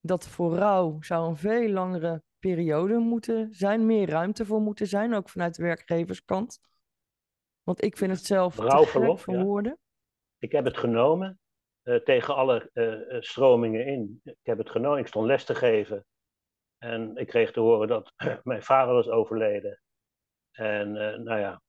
dat 0.00 0.28
voor 0.28 0.54
rouw 0.54 0.96
zou 1.00 1.28
een 1.28 1.36
veel 1.36 1.68
langere 1.68 2.22
periode 2.38 2.98
moeten 2.98 3.48
zijn, 3.54 3.86
meer 3.86 4.08
ruimte 4.08 4.46
voor 4.46 4.60
moeten 4.60 4.86
zijn, 4.86 5.14
ook 5.14 5.28
vanuit 5.28 5.54
de 5.54 5.62
werkgeverskant. 5.62 6.60
Want 7.68 7.82
ik 7.82 7.96
vind 7.96 8.10
het 8.10 8.24
zelf 8.24 8.56
Rouwverlof, 8.56 9.22
voor 9.22 9.38
woorden. 9.38 9.78
Ik 10.38 10.52
heb 10.52 10.64
het 10.64 10.76
genomen 10.76 11.38
uh, 11.84 11.96
tegen 11.96 12.34
alle 12.34 12.70
uh, 12.74 13.20
stromingen 13.20 13.86
in. 13.86 14.20
Ik 14.24 14.36
heb 14.42 14.58
het 14.58 14.70
genomen, 14.70 14.98
ik 14.98 15.06
stond 15.06 15.26
les 15.26 15.44
te 15.44 15.54
geven. 15.54 16.04
En 16.78 17.16
ik 17.16 17.26
kreeg 17.26 17.52
te 17.52 17.60
horen 17.60 17.88
dat 17.88 18.12
mijn 18.44 18.62
vader 18.62 18.94
was 18.94 19.08
overleden. 19.08 19.80
En 20.50 20.88
uh, 20.88 21.16
nou 21.16 21.40
ja, 21.40 21.62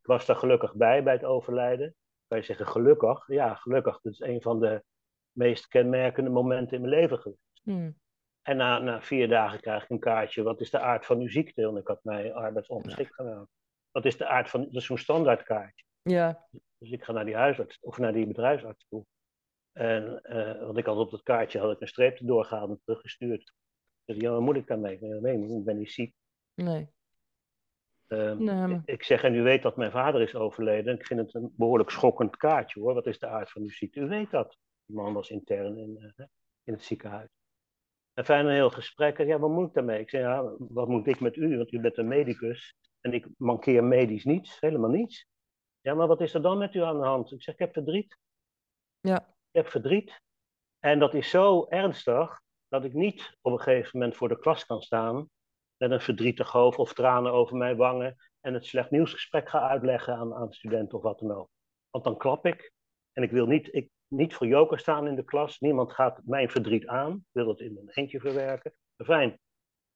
ik 0.00 0.06
was 0.06 0.26
daar 0.26 0.36
gelukkig 0.36 0.74
bij, 0.74 1.02
bij 1.02 1.12
het 1.12 1.24
overlijden. 1.24 1.94
Wij 2.26 2.42
zeggen 2.42 2.66
gelukkig. 2.66 3.26
Ja, 3.26 3.54
gelukkig. 3.54 4.00
Dat 4.00 4.12
is 4.12 4.20
een 4.20 4.42
van 4.42 4.60
de 4.60 4.84
meest 5.32 5.66
kenmerkende 5.66 6.30
momenten 6.30 6.76
in 6.76 6.82
mijn 6.82 6.94
leven 6.94 7.18
geweest. 7.18 7.60
Hmm. 7.62 7.98
En 8.42 8.56
na, 8.56 8.78
na 8.78 9.02
vier 9.02 9.28
dagen 9.28 9.60
krijg 9.60 9.82
ik 9.82 9.90
een 9.90 9.98
kaartje. 9.98 10.42
Wat 10.42 10.60
is 10.60 10.70
de 10.70 10.80
aard 10.80 11.06
van 11.06 11.20
uw 11.20 11.28
ziekte? 11.28 11.62
En 11.62 11.76
ik 11.76 11.86
had 11.86 12.04
mij 12.04 12.34
arbeidsongeschikt 12.34 13.14
gedaan. 13.14 13.48
Wat 13.92 14.04
is 14.04 14.16
de 14.16 14.26
aard 14.26 14.50
van... 14.50 14.64
Dat 14.64 14.74
is 14.74 14.84
zo'n 14.84 14.98
standaardkaartje. 14.98 15.84
Ja. 16.02 16.48
Dus 16.78 16.90
ik 16.90 17.04
ga 17.04 17.12
naar 17.12 17.24
die 17.24 17.36
huisarts, 17.36 17.78
of 17.80 17.98
naar 17.98 18.12
die 18.12 18.26
bedrijfsarts 18.26 18.86
toe. 18.88 19.04
En, 19.72 20.20
uh, 20.22 20.60
want 20.60 20.76
ik 20.76 20.86
had 20.86 20.96
op 20.96 21.10
dat 21.10 21.22
kaartje 21.22 21.58
had 21.58 21.72
ik 21.72 21.80
een 21.80 21.88
streep 21.88 22.18
erdoor 22.18 22.44
gehaald 22.44 22.70
en 22.70 22.80
teruggestuurd. 22.84 23.52
Dus 24.04 24.16
ja, 24.16 24.30
wat 24.30 24.40
moet 24.40 24.56
ik 24.56 24.66
daarmee? 24.66 24.98
Nee, 25.00 25.58
ik 25.58 25.64
ben 25.64 25.78
niet 25.78 25.92
ziek. 25.92 26.14
Nee. 26.54 26.90
Ehm, 28.06 28.80
ik 28.84 29.04
zeg, 29.04 29.22
en 29.22 29.34
u 29.34 29.42
weet 29.42 29.62
dat 29.62 29.76
mijn 29.76 29.90
vader 29.90 30.20
is 30.20 30.34
overleden. 30.34 30.94
Ik 30.94 31.06
vind 31.06 31.20
het 31.20 31.34
een 31.34 31.52
behoorlijk 31.56 31.90
schokkend 31.90 32.36
kaartje 32.36 32.80
hoor. 32.80 32.94
Wat 32.94 33.06
is 33.06 33.18
de 33.18 33.26
aard 33.26 33.50
van 33.50 33.62
uw 33.62 33.70
ziekte? 33.70 34.00
U 34.00 34.08
weet 34.08 34.30
dat. 34.30 34.58
Die 34.86 34.96
man 34.96 35.12
was 35.12 35.30
intern 35.30 35.78
in, 35.78 35.96
uh, 36.00 36.26
in 36.64 36.72
het 36.72 36.82
ziekenhuis. 36.82 37.28
En 38.14 38.24
fijn 38.24 38.46
een 38.46 38.52
heel 38.52 38.70
gesprek. 38.70 39.18
Ja, 39.18 39.38
wat 39.38 39.50
moet 39.50 39.68
ik 39.68 39.74
daarmee? 39.74 40.00
Ik 40.00 40.10
zeg, 40.10 40.20
ja, 40.20 40.54
wat 40.58 40.88
moet 40.88 41.06
ik 41.06 41.20
met 41.20 41.36
u? 41.36 41.56
Want 41.56 41.72
u 41.72 41.80
bent 41.80 41.98
een 41.98 42.08
medicus. 42.08 42.76
En 43.00 43.12
ik 43.12 43.28
mankeer 43.36 43.84
medisch 43.84 44.24
niets, 44.24 44.60
helemaal 44.60 44.90
niets. 44.90 45.26
Ja, 45.80 45.94
maar 45.94 46.06
wat 46.06 46.20
is 46.20 46.34
er 46.34 46.42
dan 46.42 46.58
met 46.58 46.74
u 46.74 46.82
aan 46.82 47.00
de 47.00 47.06
hand? 47.06 47.32
Ik 47.32 47.42
zeg, 47.42 47.54
ik 47.54 47.60
heb 47.60 47.72
verdriet. 47.72 48.18
Ja. 49.00 49.18
Ik 49.28 49.56
heb 49.62 49.68
verdriet. 49.68 50.20
En 50.78 50.98
dat 50.98 51.14
is 51.14 51.30
zo 51.30 51.66
ernstig 51.68 52.40
dat 52.68 52.84
ik 52.84 52.92
niet 52.92 53.36
op 53.40 53.52
een 53.52 53.60
gegeven 53.60 53.98
moment 53.98 54.16
voor 54.16 54.28
de 54.28 54.38
klas 54.38 54.66
kan 54.66 54.82
staan 54.82 55.30
met 55.76 55.90
een 55.90 56.00
verdrietig 56.00 56.50
hoofd 56.50 56.78
of 56.78 56.92
tranen 56.92 57.32
over 57.32 57.56
mijn 57.56 57.76
wangen 57.76 58.16
en 58.40 58.54
het 58.54 58.66
slecht 58.66 58.90
nieuwsgesprek 58.90 59.48
ga 59.48 59.68
uitleggen 59.68 60.14
aan, 60.14 60.34
aan 60.34 60.52
studenten 60.52 60.98
of 60.98 61.04
wat 61.04 61.18
dan 61.18 61.32
ook. 61.32 61.48
Want 61.90 62.04
dan 62.04 62.16
klap 62.16 62.46
ik 62.46 62.72
en 63.12 63.22
ik 63.22 63.30
wil 63.30 63.46
niet, 63.46 63.74
ik, 63.74 63.90
niet 64.06 64.34
voor 64.34 64.46
joker 64.46 64.78
staan 64.78 65.06
in 65.06 65.14
de 65.14 65.24
klas. 65.24 65.58
Niemand 65.58 65.92
gaat 65.92 66.20
mijn 66.24 66.50
verdriet 66.50 66.86
aan, 66.86 67.12
ik 67.12 67.24
wil 67.32 67.48
het 67.48 67.60
in 67.60 67.76
een 67.76 67.90
eentje 67.90 68.20
verwerken. 68.20 68.74
Fijn. 68.96 69.38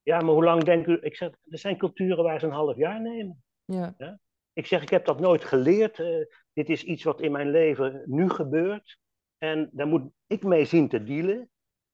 Ja, 0.04 0.20
maar 0.20 0.34
hoe 0.34 0.44
lang 0.44 0.64
denkt 0.64 0.88
u? 0.88 0.98
Ik 1.00 1.16
zeg, 1.16 1.28
er 1.28 1.58
zijn 1.58 1.78
culturen 1.78 2.24
waar 2.24 2.40
ze 2.40 2.46
een 2.46 2.52
half 2.52 2.76
jaar 2.76 3.00
nemen. 3.00 3.44
Ja. 3.64 3.94
ja? 3.98 4.18
Ik 4.52 4.66
zeg, 4.66 4.82
ik 4.82 4.90
heb 4.90 5.04
dat 5.04 5.20
nooit 5.20 5.44
geleerd. 5.44 5.98
Uh, 5.98 6.24
dit 6.52 6.68
is 6.68 6.84
iets 6.84 7.02
wat 7.02 7.20
in 7.20 7.32
mijn 7.32 7.50
leven 7.50 8.02
nu 8.06 8.28
gebeurt. 8.28 8.98
En 9.38 9.68
daar 9.72 9.86
moet 9.86 10.10
ik 10.26 10.42
mee 10.42 10.64
zien 10.64 10.88
te 10.88 11.02
dealen. 11.02 11.48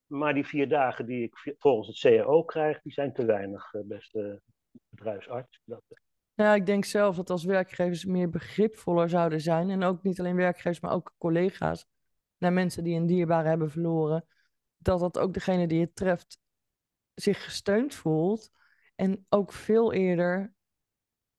Maar 0.06 0.34
die 0.34 0.46
vier 0.46 0.68
dagen 0.68 1.06
die 1.06 1.22
ik 1.22 1.54
volgens 1.58 1.88
het 1.88 1.98
CAO 1.98 2.44
krijg, 2.44 2.82
die 2.82 2.92
zijn 2.92 3.12
te 3.12 3.24
weinig, 3.24 3.74
eh, 3.74 3.80
beste 3.84 4.42
bedrijfsarts. 4.88 5.60
Dat, 5.64 5.82
eh. 5.88 5.98
ja, 6.34 6.54
ik 6.54 6.66
denk 6.66 6.84
zelf 6.84 7.16
dat 7.16 7.30
als 7.30 7.44
werkgevers 7.44 8.04
meer 8.04 8.30
begripvoller 8.30 9.08
zouden 9.08 9.40
zijn, 9.40 9.70
en 9.70 9.82
ook 9.82 10.02
niet 10.02 10.20
alleen 10.20 10.36
werkgevers, 10.36 10.80
maar 10.80 10.92
ook 10.92 11.14
collega's, 11.18 11.86
naar 12.38 12.52
mensen 12.52 12.84
die 12.84 12.96
een 12.96 13.06
dierbare 13.06 13.48
hebben 13.48 13.70
verloren, 13.70 14.26
dat 14.76 15.00
dat 15.00 15.18
ook 15.18 15.34
degene 15.34 15.66
die 15.66 15.80
het 15.80 15.96
treft 15.96 16.39
zich 17.20 17.44
gesteund 17.44 17.94
voelt 17.94 18.50
en 18.94 19.26
ook 19.28 19.52
veel 19.52 19.92
eerder 19.92 20.54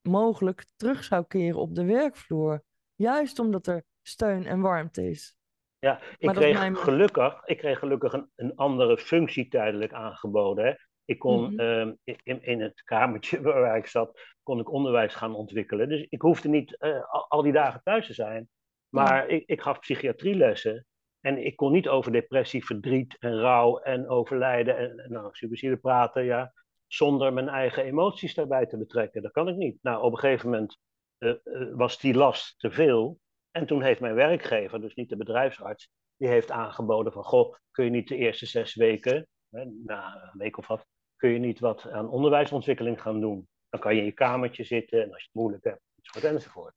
mogelijk 0.01 0.65
terug 0.75 1.03
zou 1.03 1.25
keren 1.27 1.59
op 1.59 1.75
de 1.75 1.85
werkvloer. 1.85 2.63
Juist 2.95 3.39
omdat 3.39 3.67
er 3.67 3.83
steun 4.01 4.45
en 4.45 4.61
warmte 4.61 5.09
is. 5.09 5.35
Ja, 5.79 6.01
ik 6.17 6.29
kreeg, 6.29 6.79
gelukkig, 6.79 7.45
ik 7.45 7.57
kreeg 7.57 7.79
gelukkig 7.79 8.13
een, 8.13 8.31
een 8.35 8.55
andere 8.55 8.97
functie 8.97 9.47
tijdelijk 9.47 9.93
aangeboden. 9.93 10.65
Hè. 10.65 10.73
Ik 11.05 11.19
kon 11.19 11.53
mm 11.53 11.97
in, 12.03 12.43
in 12.43 12.61
het 12.61 12.83
kamertje 12.83 13.41
waar 13.61 13.77
ik 13.77 13.87
zat, 13.87 14.19
kon 14.43 14.59
ik 14.59 14.71
onderwijs 14.71 15.13
gaan 15.13 15.35
ontwikkelen. 15.35 15.89
Dus 15.89 16.05
ik 16.09 16.21
hoefde 16.21 16.49
niet 16.49 16.75
uh, 16.79 17.03
al, 17.27 17.41
die 17.41 17.51
dagen 17.51 17.81
thuis 17.83 18.05
te 18.05 18.13
zijn. 18.13 18.49
Maar 18.89 19.27
ik, 19.27 19.43
ik 19.45 19.61
gaf 19.61 19.79
psychiatrielessen 19.79 20.85
en 21.21 21.45
ik 21.45 21.55
kon 21.55 21.71
niet 21.71 21.87
over 21.87 22.11
depressie, 22.11 22.65
verdriet 22.65 23.17
en 23.19 23.39
rouw 23.39 23.77
en 23.77 24.07
overlijden 24.07 24.77
en, 24.77 25.11
nou, 25.11 25.29
suicide 25.31 25.77
praten, 25.77 26.23
ja, 26.23 26.53
zonder 26.87 27.33
mijn 27.33 27.49
eigen 27.49 27.83
emoties 27.83 28.33
daarbij 28.33 28.65
te 28.65 28.77
betrekken. 28.77 29.21
Dat 29.21 29.31
kan 29.31 29.47
ik 29.47 29.55
niet. 29.55 29.77
Nou, 29.81 30.03
op 30.03 30.11
een 30.11 30.19
gegeven 30.19 30.49
moment 30.49 30.77
uh, 31.17 31.33
uh, 31.43 31.75
was 31.75 31.99
die 31.99 32.13
last 32.13 32.59
te 32.59 32.71
veel. 32.71 33.19
En 33.51 33.65
toen 33.65 33.81
heeft 33.81 33.99
mijn 33.99 34.15
werkgever, 34.15 34.81
dus 34.81 34.93
niet 34.93 35.09
de 35.09 35.17
bedrijfsarts, 35.17 35.89
die 36.17 36.27
heeft 36.27 36.51
aangeboden 36.51 37.13
van, 37.13 37.23
goh, 37.23 37.55
kun 37.71 37.85
je 37.85 37.91
niet 37.91 38.07
de 38.07 38.15
eerste 38.15 38.45
zes 38.45 38.75
weken, 38.75 39.27
hè, 39.49 39.65
na 39.65 40.29
een 40.31 40.39
week 40.39 40.57
of 40.57 40.67
wat, 40.67 40.85
kun 41.15 41.29
je 41.29 41.39
niet 41.39 41.59
wat 41.59 41.89
aan 41.89 42.09
onderwijsontwikkeling 42.09 43.01
gaan 43.01 43.19
doen? 43.19 43.47
Dan 43.69 43.79
kan 43.79 43.93
je 43.93 43.99
in 43.99 44.05
je 44.05 44.11
kamertje 44.11 44.63
zitten 44.63 45.03
en 45.03 45.11
als 45.11 45.21
je 45.21 45.29
het 45.31 45.41
moeilijk 45.41 45.63
hebt, 45.63 45.81
enzovoort 45.95 46.33
enzovoort. 46.33 46.73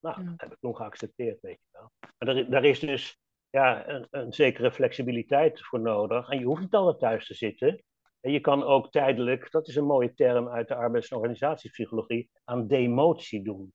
Nou, 0.00 0.24
dat 0.24 0.40
heb 0.40 0.52
ik 0.52 0.58
toen 0.60 0.76
geaccepteerd, 0.76 1.40
weet 1.40 1.60
je 1.60 1.78
wel. 1.78 1.90
Maar 2.18 2.34
daar, 2.34 2.50
daar 2.50 2.64
is 2.64 2.78
dus 2.78 3.18
ja, 3.50 3.88
een, 3.88 4.06
een, 4.10 4.32
zekere 4.32 4.72
flexibiliteit 4.72 5.66
voor 5.66 5.80
nodig. 5.80 6.28
En 6.28 6.38
je 6.38 6.44
hoeft 6.44 6.60
niet 6.60 6.74
altijd 6.74 6.98
thuis 6.98 7.26
te 7.26 7.34
zitten. 7.34 7.82
En 8.20 8.32
je 8.32 8.40
kan 8.40 8.62
ook 8.62 8.90
tijdelijk, 8.90 9.50
dat 9.50 9.68
is 9.68 9.76
een 9.76 9.84
mooie 9.84 10.14
term 10.14 10.48
uit 10.48 10.68
de 10.68 10.74
arbeids- 10.74 11.08
en 11.08 11.16
organisatiepsychologie, 11.16 12.30
aan 12.44 12.66
demotie 12.66 13.42
doen. 13.42 13.72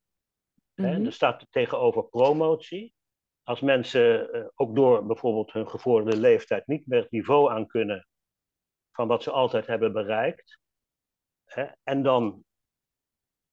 Mm 0.76 1.05
Er 1.05 1.13
staat 1.13 1.47
tegenover 1.49 2.03
promotie. 2.03 2.93
Als 3.43 3.61
mensen 3.61 4.36
uh, 4.36 4.45
ook 4.55 4.76
door 4.76 5.05
bijvoorbeeld 5.05 5.51
hun 5.51 5.69
gevorderde 5.69 6.19
leeftijd 6.19 6.67
niet 6.67 6.88
meer 6.88 7.01
het 7.01 7.11
niveau 7.11 7.51
aan 7.51 7.67
kunnen 7.67 8.07
van 8.91 9.07
wat 9.07 9.23
ze 9.23 9.32
altijd 9.32 9.67
hebben 9.67 9.93
bereikt. 9.93 10.59
Hè, 11.45 11.65
en 11.84 12.03
dan 12.03 12.43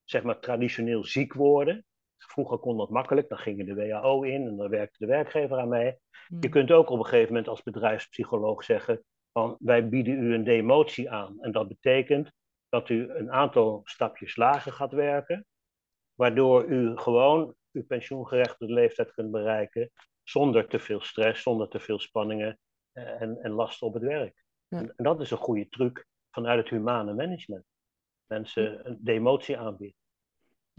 zeg 0.05 0.23
maar 0.23 0.41
traditioneel 0.41 1.05
ziek 1.05 1.33
worden. 1.33 1.85
Vroeger 2.33 2.59
kon 2.59 2.77
dat 2.77 2.91
makkelijk, 2.91 3.29
dan 3.29 3.39
ging 3.39 3.57
je 3.57 3.65
de 3.65 3.75
WHO 3.75 4.23
in 4.23 4.47
en 4.47 4.57
dan 4.57 4.69
werkte 4.69 4.97
de 4.99 5.07
werkgever 5.07 5.59
aan 5.59 5.69
mee. 5.69 5.85
Je 5.85 5.99
Hmm. 6.27 6.51
kunt 6.51 6.71
ook 6.71 6.91
op 6.91 6.99
een 6.99 7.05
gegeven 7.05 7.29
moment 7.29 7.49
als 7.49 7.63
bedrijfspsycholoog 7.63 8.65
zeggen 8.65 9.05
van 9.33 9.57
wij 9.59 9.89
bieden 9.89 10.23
u 10.23 10.35
een 10.35 10.45
demotie 10.45 11.11
aan. 11.11 11.37
En 11.41 11.53
dat 11.53 11.69
betekent 11.69 12.33
dat 12.69 12.89
u 12.89 13.11
een 13.11 13.33
aantal 13.33 13.81
stapjes 13.85 14.37
lager 14.37 14.73
gaat 14.73 14.93
werken, 14.93 15.47
waardoor 16.15 16.65
u 16.65 16.97
gewoon 16.97 17.55
uw 17.73 17.87
pensioengerechtigde 17.87 18.73
leeftijd 18.73 19.13
kunt 19.13 19.31
bereiken 19.31 19.91
zonder 20.23 20.69
te 20.69 20.79
veel 20.79 21.01
stress, 21.01 21.43
zonder 21.43 21.69
te 21.69 21.81
veel 21.81 21.99
spanningen 21.99 22.59
eh, 22.93 23.21
en, 23.21 23.39
en 23.43 23.51
lasten 23.51 23.87
op 23.87 23.95
het 23.95 24.03
werk. 24.03 24.45
Ja. 24.69 24.79
En, 24.79 24.93
en 24.97 25.05
dat 25.05 25.21
is 25.21 25.31
een 25.31 25.39
goede 25.39 25.69
truc 25.69 26.07
vanuit 26.31 26.59
het 26.59 26.69
humane 26.69 27.15
management. 27.15 27.65
Mensen 28.27 28.87
een 28.89 28.99
demotie 29.01 29.59
aanbieden. 29.59 30.01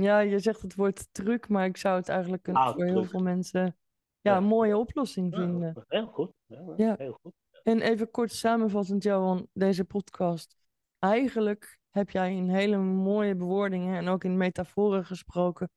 Ja, 0.04 0.20
je 0.20 0.40
zegt 0.40 0.62
het 0.62 0.76
woord 0.76 1.08
truc, 1.14 1.50
maar 1.50 1.66
ik 1.66 1.78
zou 1.78 1.96
het 1.98 2.10
eigenlijk 2.10 2.48
een, 2.48 2.56
Ah, 2.56 2.74
voor 2.74 2.86
heel 2.86 3.04
veel 3.06 3.22
mensen 3.22 3.78
ja, 4.22 4.38
een 4.38 4.44
mooie 4.44 4.78
oplossing 4.78 5.36
vinden. 5.36 5.86
heel 5.88 6.08
goed. 6.08 6.32
Ja, 6.46 6.74
Ja. 6.78 6.96
Heel 6.98 7.18
goed. 7.22 7.34
En 7.64 7.82
even 7.82 8.12
kort 8.12 8.32
samenvattend, 8.32 9.04
Johan, 9.04 9.48
deze 9.54 9.86
podcast. 9.86 10.56
Eigenlijk 11.00 11.80
heb 11.90 12.10
jij 12.10 12.36
in 12.36 12.50
hele 12.50 12.78
mooie 12.78 13.36
bewoordingen 13.36 13.98
en 13.98 14.08
ook 14.08 14.24
in 14.24 14.38
metaforen 14.38 15.06
gesproken, 15.06 15.70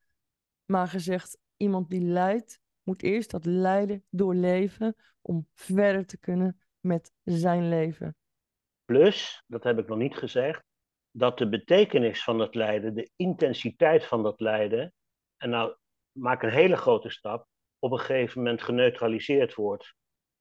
maar 0.65 0.89
gezegd, 0.89 1.39
iemand 1.57 1.91
die 1.91 2.01
lijdt, 2.01 2.61
moet 2.83 3.03
eerst 3.03 3.31
dat 3.31 3.45
lijden 3.45 4.05
doorleven 4.11 4.97
om 5.21 5.49
verder 5.55 6.07
te 6.07 6.19
kunnen 6.19 6.61
met 6.81 7.13
zijn 7.23 7.69
leven. 7.69 8.17
Plus, 8.85 9.43
dat 9.47 9.65
heb 9.65 9.79
ik 9.79 9.89
nog 9.89 9.99
niet 9.99 10.15
gezegd, 10.17 10.65
dat 11.17 11.39
de 11.39 11.49
betekenis 11.49 12.25
van 12.25 12.39
dat 12.39 12.55
lijden, 12.55 12.95
de 12.95 13.11
intensiteit 13.17 14.05
van 14.05 14.23
dat 14.23 14.41
lijden, 14.41 14.93
en 15.37 15.51
nou 15.51 15.75
maak 16.13 16.43
een 16.43 16.51
hele 16.51 16.77
grote 16.77 17.11
stap, 17.11 17.47
op 17.79 17.93
een 17.93 17.99
gegeven 17.99 18.43
moment 18.43 18.63
geneutraliseerd 18.63 19.55
wordt. 19.55 19.95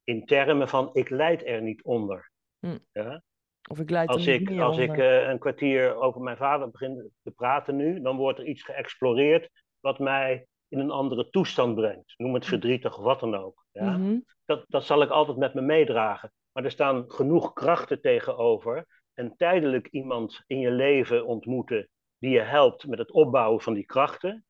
In 0.03 0.26
termen 0.26 0.69
van 0.69 0.89
ik 0.93 1.09
lijd 1.09 1.45
er 1.45 1.61
niet 1.61 1.84
onder. 1.84 2.32
Hm. 2.59 2.78
Ja? 2.91 3.21
Of 3.69 3.80
ik 3.80 3.89
leid 3.89 4.09
er 4.09 4.15
Als 4.15 4.26
niet 4.26 4.49
ik, 4.49 4.59
als 4.59 4.78
ik 4.78 4.89
onder. 4.89 5.21
eh, 5.21 5.30
een 5.30 5.39
kwartier 5.39 5.95
over 5.95 6.21
mijn 6.21 6.38
vader 6.38 6.71
begin 6.71 7.11
te 7.23 7.32
praten 7.32 7.76
nu, 7.76 8.01
dan 8.01 8.17
wordt 8.17 8.39
er 8.39 8.45
iets 8.45 8.63
geëxploreerd 8.63 9.49
wat 9.80 9.99
mij 9.99 10.47
in 10.67 10.80
een 10.80 10.91
andere 10.91 11.30
toestand 11.30 11.76
brengt. 11.76 12.13
Noem 12.17 12.34
het 12.34 12.45
verdrietig 12.45 12.97
of 12.97 13.03
wat 13.03 13.19
dan 13.19 13.36
ook. 13.36 13.65
Ja? 13.71 13.97
Mhm. 13.97 14.19
dat, 14.45 14.65
dat 14.67 14.86
zal 14.86 15.01
ik 15.01 15.09
altijd 15.09 15.38
met 15.38 15.53
me 15.53 15.61
meedragen. 15.61 16.32
Maar 16.51 16.63
er 16.63 16.71
staan 16.71 17.03
genoeg 17.07 17.53
krachten 17.53 18.01
tegenover. 18.01 18.95
En 19.16 19.36
tijdelijk 19.36 19.88
iemand 19.88 20.43
in 20.47 20.59
je 20.59 20.72
leven 20.72 21.26
ontmoeten 21.26 21.89
die 22.18 22.30
je 22.32 22.41
helpt 22.41 22.88
met 22.88 22.99
het 22.99 23.11
opbouwen 23.11 23.61
van 23.61 23.74
die 23.74 23.86
krachten, 23.86 24.45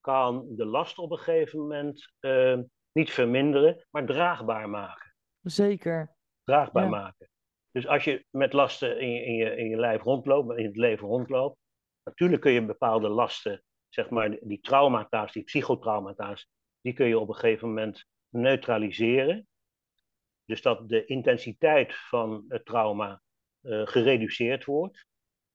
kan 0.00 0.46
de 0.56 0.64
last 0.64 0.98
op 0.98 1.10
een 1.10 1.18
gegeven 1.18 1.58
moment 1.58 2.12
eh, 2.20 2.58
niet 2.92 3.10
verminderen, 3.10 3.86
maar 3.90 4.06
draagbaar 4.06 4.68
maken. 4.68 5.14
Zeker. 5.40 6.16
Draagbaar 6.44 6.84
Ja. 6.84 6.88
maken. 6.90 7.28
Dus 7.70 7.86
als 7.86 8.04
je 8.04 8.26
met 8.30 8.52
lasten 8.52 9.00
in 9.00 9.10
je, 9.10 9.24
in, 9.24 9.34
je, 9.34 9.56
in 9.56 9.68
je 9.68 9.76
lijf 9.76 10.02
rondloopt, 10.02 10.58
in 10.58 10.64
het 10.66 10.76
leven 10.76 11.06
rondloopt, 11.08 11.58
natuurlijk 12.04 12.42
kun 12.42 12.52
je 12.52 12.64
bepaalde 12.64 13.08
lasten, 13.08 13.62
zeg 13.88 14.10
maar 14.10 14.38
die 14.40 14.60
traumata's, 14.60 15.32
die 15.32 15.42
psychotraumata's, 15.42 16.48
die 16.80 16.92
kun 16.92 17.06
je 17.06 17.18
op 17.18 17.28
een 17.28 17.34
gegeven 17.34 17.68
moment 17.68 18.04
neutraliseren. 18.28 19.46
Dus 20.44 20.62
dat 20.62 20.88
de 20.88 21.04
intensiteit 21.04 21.94
van 21.94 22.44
het 22.48 22.64
trauma 22.64 23.22
gereduceerd 23.62 24.64
wordt, 24.64 25.06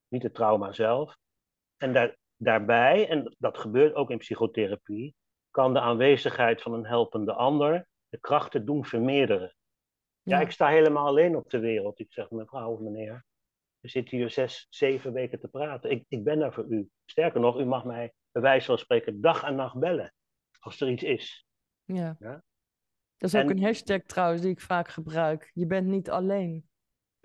niet 0.07 0.23
het 0.23 0.33
trauma 0.33 0.71
zelf. 0.71 1.17
En 1.77 1.93
daar, 1.93 2.17
daarbij, 2.35 3.09
en 3.09 3.35
dat 3.39 3.57
gebeurt 3.57 3.93
ook 3.93 4.09
in 4.11 4.17
psychotherapie, 4.17 5.15
kan 5.51 5.73
de 5.73 5.79
aanwezigheid 5.79 6.61
van 6.61 6.73
een 6.73 6.85
helpende 6.85 7.33
ander 7.33 7.87
de 8.09 8.19
krachten 8.19 8.65
doen 8.65 8.85
vermeerderen. 8.85 9.55
Ja, 10.21 10.37
Ja. 10.39 10.43
ik 10.45 10.51
sta 10.51 10.67
helemaal 10.67 11.07
alleen 11.07 11.35
op 11.35 11.49
de 11.49 11.59
wereld. 11.59 11.99
Ik 11.99 12.13
zeg, 12.13 12.29
mevrouw 12.29 12.71
of 12.71 12.79
meneer, 12.79 13.25
we 13.79 13.89
zitten 13.89 14.17
hier 14.17 14.29
zes, 14.29 14.67
zeven 14.69 15.13
weken 15.13 15.39
te 15.39 15.47
praten. 15.47 15.91
Ik, 15.91 16.05
ik 16.07 16.23
ben 16.23 16.39
daar 16.39 16.53
voor 16.53 16.65
u. 16.69 16.89
Sterker 17.05 17.39
nog, 17.39 17.59
u 17.59 17.65
mag 17.65 17.85
mij 17.85 18.13
bij 18.31 18.41
wijze 18.41 18.65
van 18.65 18.77
spreken 18.77 19.21
dag 19.21 19.43
en 19.43 19.55
nacht 19.55 19.79
bellen. 19.79 20.13
Als 20.59 20.81
er 20.81 20.89
iets 20.89 21.03
is. 21.03 21.45
Ja. 21.83 22.15
Ja. 22.19 22.43
Dat 23.17 23.33
is 23.33 23.35
ook 23.35 23.49
En- 23.49 23.57
een 23.57 23.63
hashtag 23.63 24.01
trouwens 24.01 24.41
die 24.41 24.51
ik 24.51 24.61
vaak 24.61 24.87
gebruik. 24.87 25.51
Je 25.53 25.65
bent 25.67 25.87
niet 25.87 26.09
alleen. 26.09 26.69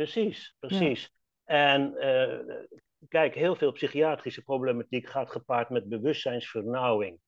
Precies, 0.02 0.56
precies. 0.58 1.12
En 1.44 1.96
eh, 1.96 2.64
kijk, 3.08 3.34
heel 3.34 3.56
veel 3.56 3.72
psychiatrische 3.72 4.42
problematiek 4.42 5.08
gaat 5.08 5.30
gepaard 5.30 5.70
met 5.70 5.88
bewustzijnsvernauwing. 5.88 7.20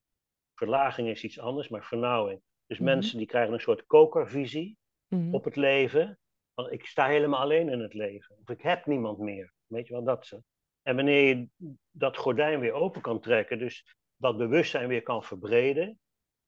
Verlaging 0.54 1.08
is 1.08 1.24
iets 1.24 1.38
anders, 1.38 1.68
maar 1.68 1.84
vernauwing. 1.84 2.40
Dus 2.66 2.78
Mhm. 2.78 2.86
mensen 2.86 3.18
die 3.18 3.26
krijgen 3.26 3.52
een 3.52 3.60
soort 3.60 3.86
kokervisie 3.86 4.76
Mhm. 5.08 5.34
op 5.34 5.44
het 5.44 5.56
leven. 5.56 6.18
Want 6.54 6.72
ik 6.72 6.86
sta 6.86 7.06
helemaal 7.06 7.40
alleen 7.40 7.68
in 7.68 7.80
het 7.80 7.94
leven. 7.94 8.36
Of 8.42 8.48
ik 8.48 8.62
heb 8.62 8.86
niemand 8.86 9.18
meer. 9.18 9.52
Weet 9.66 9.86
je 9.86 9.92
wel, 9.92 10.04
dat 10.04 10.26
zo. 10.26 10.40
En 10.82 10.96
wanneer 10.96 11.36
je 11.36 11.48
dat 11.90 12.16
gordijn 12.16 12.60
weer 12.60 12.72
open 12.72 13.00
kan 13.00 13.20
trekken, 13.20 13.58
dus 13.58 13.94
dat 14.16 14.36
bewustzijn 14.36 14.88
weer 14.88 15.02
kan 15.02 15.22
verbreden. 15.24 15.98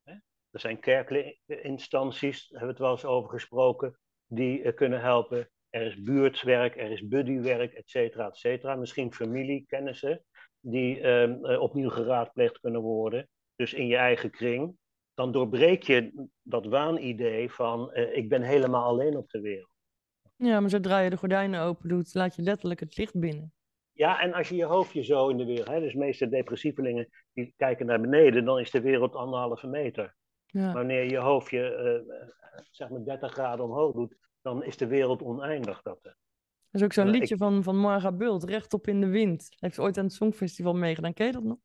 Hè? 0.02 0.12
Er 0.50 0.60
zijn 0.60 0.80
kerkelijke 0.80 1.60
instanties, 1.60 2.48
daar 2.48 2.58
hebben 2.60 2.66
we 2.66 2.72
het 2.72 2.78
wel 2.78 2.90
eens 2.90 3.04
over 3.16 3.30
gesproken, 3.30 3.98
die 4.26 4.62
eh, 4.62 4.74
kunnen 4.74 5.00
helpen. 5.00 5.50
Er 5.76 5.86
is 5.86 6.02
buurtwerk, 6.02 6.76
er 6.76 6.90
is 6.90 7.08
buddywerk, 7.08 7.72
et 7.72 7.88
cetera, 7.88 8.26
et 8.26 8.36
cetera. 8.36 8.74
Misschien 8.74 9.12
familie, 9.12 9.64
kennissen, 9.68 10.24
die 10.60 11.00
ehm, 11.00 11.44
eh, 11.44 11.60
opnieuw 11.60 11.90
geraadpleegd 11.90 12.60
kunnen 12.60 12.80
worden. 12.80 13.28
Dus 13.56 13.74
in 13.74 13.86
je 13.86 13.96
eigen 13.96 14.30
kring. 14.30 14.76
Dan 15.14 15.32
doorbreek 15.32 15.82
je 15.82 16.28
dat 16.42 16.66
waanidee 16.66 17.50
van 17.52 17.92
eh, 17.92 18.16
ik 18.16 18.28
ben 18.28 18.42
helemaal 18.42 18.84
alleen 18.84 19.16
op 19.16 19.30
de 19.30 19.40
wereld. 19.40 19.70
Ja, 20.36 20.60
maar 20.60 20.70
zodra 20.70 20.98
je 20.98 21.10
de 21.10 21.16
gordijnen 21.16 21.60
open 21.60 21.88
doet, 21.88 22.14
laat 22.14 22.36
je 22.36 22.42
letterlijk 22.42 22.80
het 22.80 22.96
licht 22.96 23.18
binnen. 23.18 23.52
Ja, 23.92 24.20
en 24.20 24.32
als 24.32 24.48
je 24.48 24.56
je 24.56 24.64
hoofdje 24.64 25.04
zo 25.04 25.28
in 25.28 25.36
de 25.36 25.44
wereld, 25.44 25.68
hè, 25.68 25.80
dus 25.80 25.92
de 25.92 25.98
meeste 25.98 26.28
depressievelingen 26.28 27.08
die 27.32 27.54
kijken 27.56 27.86
naar 27.86 28.00
beneden, 28.00 28.44
dan 28.44 28.58
is 28.58 28.70
de 28.70 28.80
wereld 28.80 29.14
anderhalve 29.14 29.66
meter. 29.66 30.14
Ja. 30.46 30.72
Wanneer 30.72 31.02
je 31.02 31.10
je 31.10 31.18
hoofdje 31.18 31.74
eh, 31.74 32.16
zeg 32.70 32.88
maar 32.88 33.04
30 33.04 33.32
graden 33.32 33.64
omhoog 33.64 33.94
doet, 33.94 34.16
dan 34.46 34.64
is 34.64 34.76
de 34.76 34.86
wereld 34.86 35.22
oneindig. 35.22 35.82
Dat. 35.82 36.02
Dat 36.02 36.14
is 36.70 36.82
ook 36.82 36.92
zo'n 36.92 37.08
ik- 37.08 37.14
liedje 37.14 37.36
van, 37.36 37.62
van 37.62 37.76
Marga 37.76 38.12
Bult, 38.12 38.44
Rechtop 38.44 38.86
in 38.86 39.00
de 39.00 39.06
Wind. 39.06 39.48
Heeft 39.58 39.78
ooit 39.78 39.98
aan 39.98 40.04
het 40.04 40.12
Songfestival 40.12 40.74
meegedaan. 40.74 41.12
Ken 41.12 41.26
je 41.26 41.32
dat 41.32 41.42
nog? 41.42 41.58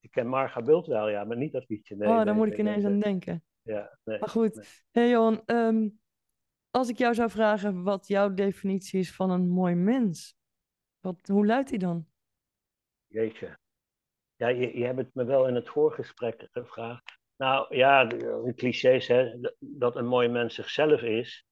Ik 0.00 0.10
ken 0.10 0.26
Marga 0.26 0.62
Bult 0.62 0.86
wel, 0.86 1.08
ja, 1.08 1.24
maar 1.24 1.36
niet 1.36 1.52
dat 1.52 1.68
liedje. 1.68 1.96
Nee, 1.96 2.08
oh, 2.08 2.16
nee, 2.16 2.24
daar 2.24 2.34
moet 2.34 2.44
nee, 2.44 2.52
ik 2.52 2.60
ineens 2.60 2.82
nee, 2.82 2.92
aan 2.92 3.00
denken. 3.00 3.44
Ja, 3.62 3.98
nee. 4.04 4.18
Maar 4.18 4.28
goed, 4.28 4.84
hey 4.90 5.08
Johan, 5.08 5.42
ehm, 5.44 5.88
als 6.70 6.88
ik 6.88 6.98
jou 6.98 7.14
zou 7.14 7.30
vragen 7.30 7.82
wat 7.82 8.06
jouw 8.06 8.34
definitie 8.34 9.00
is 9.00 9.14
van 9.14 9.30
een 9.30 9.48
mooi 9.48 9.74
mens, 9.74 10.36
wat, 11.00 11.28
hoe 11.28 11.46
luidt 11.46 11.68
die 11.68 11.78
dan? 11.78 12.06
Jeetje. 13.06 13.58
Ja, 14.36 14.48
je, 14.48 14.78
je 14.78 14.84
hebt 14.84 14.98
het 14.98 15.14
me 15.14 15.24
wel 15.24 15.48
in 15.48 15.54
het 15.54 15.68
voorgesprek 15.68 16.48
gevraagd. 16.52 17.18
Nou 17.36 17.76
ja, 17.76 18.04
de, 18.04 18.42
de 18.44 18.54
clichés, 18.54 19.06
hè, 19.06 19.40
dat 19.58 19.96
een 19.96 20.06
mooi 20.06 20.28
mens 20.28 20.54
zichzelf 20.54 21.00
is. 21.00 21.46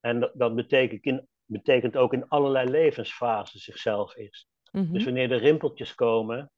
En 0.00 0.30
dat, 0.34 0.54
betekent, 0.54 1.04
in, 1.04 1.28
betekent 1.44 1.96
ook 1.96 2.12
in 2.12 2.28
allerlei 2.28 2.70
levensfasen 2.70 3.60
zichzelf 3.60 4.16
is. 4.16 4.48
Mhm. 4.72 4.92
Dus 4.92 5.04
wanneer 5.04 5.32
er 5.32 5.38
rimpeltjes 5.38 5.94
komen, 5.94 6.50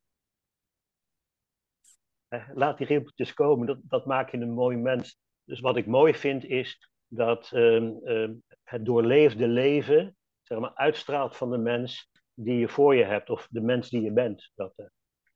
laat 2.55 2.79
die 2.79 2.87
rimpeltjes 2.87 3.35
komen, 3.35 3.67
dat, 3.67 3.79
dat 3.83 4.07
maakt 4.07 4.31
je 4.31 4.39
een 4.39 4.55
mooi 4.55 4.77
mens. 4.77 5.19
Dus 5.45 5.61
wat 5.61 5.77
ik 5.77 5.87
mooi 5.87 6.15
vind 6.15 6.45
is 6.45 6.89
dat 7.07 7.51
ehm, 7.53 7.93
ehm, 8.05 8.35
het 8.63 8.85
doorleefde 8.85 9.49
leven 9.49 10.17
zeg 10.43 10.59
maar, 10.59 10.75
uitstraalt 10.75 11.37
van 11.37 11.51
de 11.51 11.59
mens 11.59 12.11
die 12.35 12.59
je 12.59 12.69
voor 12.69 12.95
je 12.95 13.05
hebt, 13.05 13.31
of 13.31 13.49
de 13.51 13.61
mens 13.61 13.91
die 13.91 14.03
je 14.03 14.13
bent. 14.13 14.51
Dat, 14.55 14.73
uh, 14.77 14.87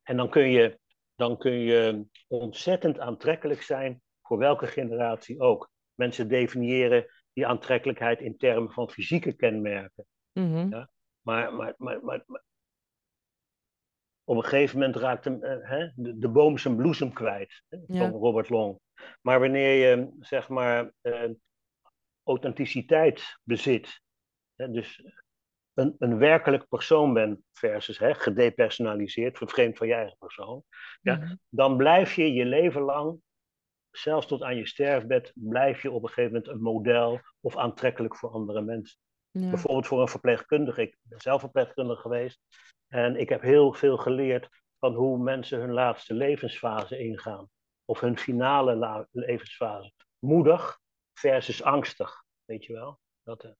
en 0.02 0.16
dan 0.16 0.30
kun, 0.30 0.50
je, 0.50 0.78
dan 1.14 1.38
kun 1.38 1.52
je 1.52 2.04
ontzettend 2.28 2.98
aantrekkelijk 2.98 3.62
zijn 3.62 4.02
voor 4.22 4.38
welke 4.38 4.66
generatie 4.66 5.40
ook. 5.40 5.70
Mensen 5.94 6.28
definiëren 6.28 7.06
die 7.36 7.46
aantrekkelijkheid 7.46 8.20
in 8.20 8.36
termen 8.36 8.72
van 8.72 8.90
fysieke 8.90 9.32
kenmerken. 9.32 10.06
Mhm. 10.32 10.68
ja? 10.70 10.90
Maar, 11.20 11.54
maar, 11.54 11.74
maar, 11.76 12.00
maar, 12.02 12.24
op 14.24 14.36
een 14.36 14.42
gegeven 14.42 14.78
moment 14.78 14.96
raakt 14.96 15.24
hem, 15.24 15.44
uh, 15.44 15.68
hè, 15.68 15.90
de, 15.94 16.18
de, 16.18 16.28
boom 16.28 16.58
zijn 16.58 16.76
bloesem 16.76 17.12
kwijt, 17.12 17.62
hè, 17.68 17.78
van 17.86 17.96
Ja. 17.96 18.08
Robert 18.08 18.48
Long. 18.48 18.80
Maar 19.20 19.40
wanneer 19.40 19.88
je 19.88 20.16
zeg 20.20 20.48
maar 20.48 20.92
uh, 21.02 21.30
authenticiteit 22.22 23.38
bezit, 23.42 24.00
hè, 24.54 24.70
dus 24.70 25.04
een, 25.74 25.94
een 25.98 26.18
werkelijk 26.18 26.68
persoon 26.68 27.12
bent 27.12 27.40
versus 27.52 27.98
hè, 27.98 28.14
gedepersonaliseerd, 28.14 29.38
vervreemd 29.38 29.76
van 29.76 29.86
je 29.86 29.94
eigen 29.94 30.18
persoon, 30.18 30.62
ja, 31.00 31.16
Mhm. 31.16 31.34
dan 31.48 31.76
blijf 31.76 32.14
je 32.14 32.32
je 32.32 32.44
leven 32.44 32.82
lang, 32.82 33.20
zelfs 33.96 34.26
tot 34.26 34.42
aan 34.42 34.56
je 34.56 34.66
sterfbed, 34.66 35.32
blijf 35.34 35.82
je 35.82 35.90
op 35.90 36.02
een 36.02 36.08
gegeven 36.08 36.32
moment 36.32 36.48
een 36.50 36.62
model 36.62 37.20
of 37.40 37.56
aantrekkelijk 37.56 38.16
voor 38.16 38.30
andere 38.30 38.60
mensen. 38.60 38.98
Ja. 39.30 39.50
Bijvoorbeeld 39.50 39.86
voor 39.86 40.00
een 40.00 40.08
verpleegkundige. 40.08 40.82
Ik 40.82 40.96
ben 41.02 41.20
zelf 41.20 41.40
verpleegkundige 41.40 42.00
geweest 42.00 42.40
en 42.88 43.16
ik 43.16 43.28
heb 43.28 43.40
heel 43.40 43.72
veel 43.72 43.96
geleerd 43.96 44.48
van 44.78 44.94
hoe 44.94 45.18
mensen 45.18 45.60
hun 45.60 45.72
laatste 45.72 46.14
levensfase 46.14 46.98
ingaan. 46.98 47.48
Of 47.84 48.00
hun 48.00 48.18
finale 48.18 49.06
levensfase. 49.10 49.92
Moedig 50.18 50.80
versus 51.12 51.62
angstig, 51.62 52.24
weet 52.44 52.64
je 52.64 52.72
wel. 52.72 53.00
Dat, 53.22 53.44
eh, 53.44 53.50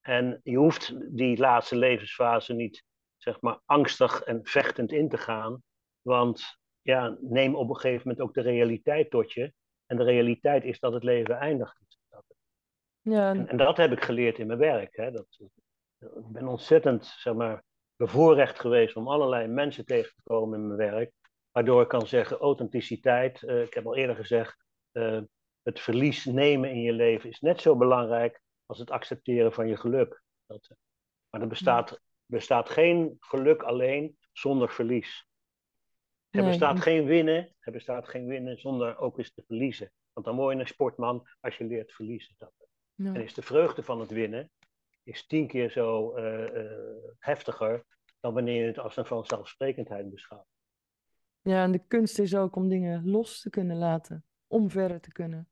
en 0.00 0.40
je 0.42 0.56
hoeft 0.56 1.16
die 1.16 1.38
laatste 1.38 1.76
levensfase 1.76 2.52
niet, 2.52 2.84
zeg 3.16 3.40
maar, 3.40 3.60
angstig 3.64 4.20
en 4.20 4.40
vechtend 4.42 4.92
in 4.92 5.08
te 5.08 5.18
gaan. 5.18 5.62
Want 6.02 6.58
ja, 6.82 7.16
neem 7.20 7.54
op 7.54 7.68
een 7.68 7.76
gegeven 7.76 8.08
moment 8.08 8.20
ook 8.20 8.34
de 8.34 8.40
realiteit 8.40 9.10
tot 9.10 9.32
je. 9.32 9.52
En 9.90 9.96
de 9.96 10.04
realiteit 10.04 10.64
is 10.64 10.78
dat 10.78 10.92
het 10.92 11.02
leven 11.02 11.38
eindigt. 11.38 11.76
Ja, 13.00 13.30
En, 13.30 13.48
en 13.48 13.56
dat 13.56 13.76
heb 13.76 13.92
ik 13.92 14.02
geleerd 14.02 14.38
in 14.38 14.46
mijn 14.46 14.58
werk. 14.58 14.96
Hè. 14.96 15.10
Dat, 15.10 15.26
ik 15.98 16.32
ben 16.32 16.48
ontzettend, 16.48 17.06
zeg 17.06 17.34
maar, 17.34 17.64
bevoorrecht 17.96 18.60
geweest 18.60 18.96
om 18.96 19.08
allerlei 19.08 19.46
mensen 19.46 19.84
tegen 19.84 20.14
te 20.14 20.22
komen 20.22 20.60
in 20.60 20.66
mijn 20.66 20.90
werk. 20.90 21.12
Waardoor 21.50 21.82
ik 21.82 21.88
kan 21.88 22.06
zeggen, 22.06 22.38
authenticiteit, 22.38 23.42
uh, 23.42 23.62
ik 23.62 23.74
heb 23.74 23.86
al 23.86 23.96
eerder 23.96 24.16
gezegd, 24.16 24.64
uh, 24.92 25.20
het 25.62 25.80
verlies 25.80 26.24
nemen 26.24 26.70
in 26.70 26.80
je 26.80 26.92
leven 26.92 27.30
is 27.30 27.40
net 27.40 27.60
zo 27.60 27.76
belangrijk 27.76 28.40
als 28.66 28.78
het 28.78 28.90
accepteren 28.90 29.52
van 29.52 29.68
je 29.68 29.76
geluk. 29.76 30.22
Dat, 30.46 30.68
uh, 30.70 30.76
maar 31.30 31.40
er 31.40 31.48
bestaat, 31.48 32.00
bestaat 32.26 32.68
geen 32.68 33.16
geluk 33.20 33.62
alleen 33.62 34.16
zonder 34.32 34.70
verlies. 34.70 35.28
Er 36.30 36.40
Nee. 36.40 36.48
bestaat 36.48 36.80
geen 36.80 37.04
winnen, 37.04 37.54
er 37.58 37.72
bestaat 37.72 38.08
geen 38.08 38.26
winnen 38.26 38.58
zonder 38.58 38.98
ook 38.98 39.18
eens 39.18 39.32
te 39.32 39.42
verliezen. 39.46 39.92
Want 40.12 40.26
dan 40.26 40.36
word 40.36 40.54
je 40.54 40.60
een 40.60 40.66
sportman 40.66 41.28
als 41.40 41.56
je 41.56 41.64
leert 41.64 41.92
verliezen. 41.92 42.34
Dat. 42.38 42.52
En 42.96 43.22
is 43.22 43.34
de 43.34 43.42
vreugde 43.42 43.82
van 43.82 44.00
het 44.00 44.10
winnen 44.10 44.50
is 45.02 45.26
tien 45.26 45.46
keer 45.46 45.70
zo 45.70 46.16
uh, 46.16 46.54
uh, 46.54 46.72
heftiger 47.18 47.84
dan 48.20 48.34
wanneer 48.34 48.60
je 48.60 48.66
het 48.66 48.78
als 48.78 48.96
een 48.96 49.06
vanzelfsprekendheid 49.06 50.10
beschouwt. 50.10 50.46
ja, 51.42 51.62
en 51.62 51.72
de 51.72 51.86
kunst 51.86 52.18
is 52.18 52.34
ook 52.34 52.56
om 52.56 52.68
dingen 52.68 53.10
los 53.10 53.40
te 53.40 53.50
kunnen 53.50 53.76
laten, 53.76 54.24
om 54.46 54.70
verder 54.70 55.00
te 55.00 55.12
kunnen. 55.12 55.48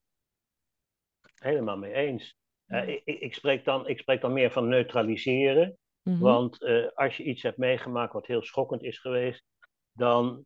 Helemaal 1.35 1.77
mee 1.77 1.93
eens. 1.93 2.37
Ja. 2.65 2.87
Uh, 2.87 2.89
ik, 2.89 3.21
ik, 3.21 3.35
spreek 3.35 3.65
dan, 3.65 3.89
ik 3.89 3.99
spreek 3.99 4.21
dan 4.21 4.33
meer 4.33 4.51
van 4.51 4.69
neutraliseren. 4.69 5.79
Mhm. 6.03 6.19
Want 6.19 6.65
als 6.95 7.17
je 7.17 7.23
iets 7.23 7.43
hebt 7.43 7.57
meegemaakt 7.57 8.13
wat 8.13 8.27
heel 8.27 8.43
schokkend 8.43 8.83
is 8.83 8.99
geweest, 8.99 9.45
dan 9.93 10.45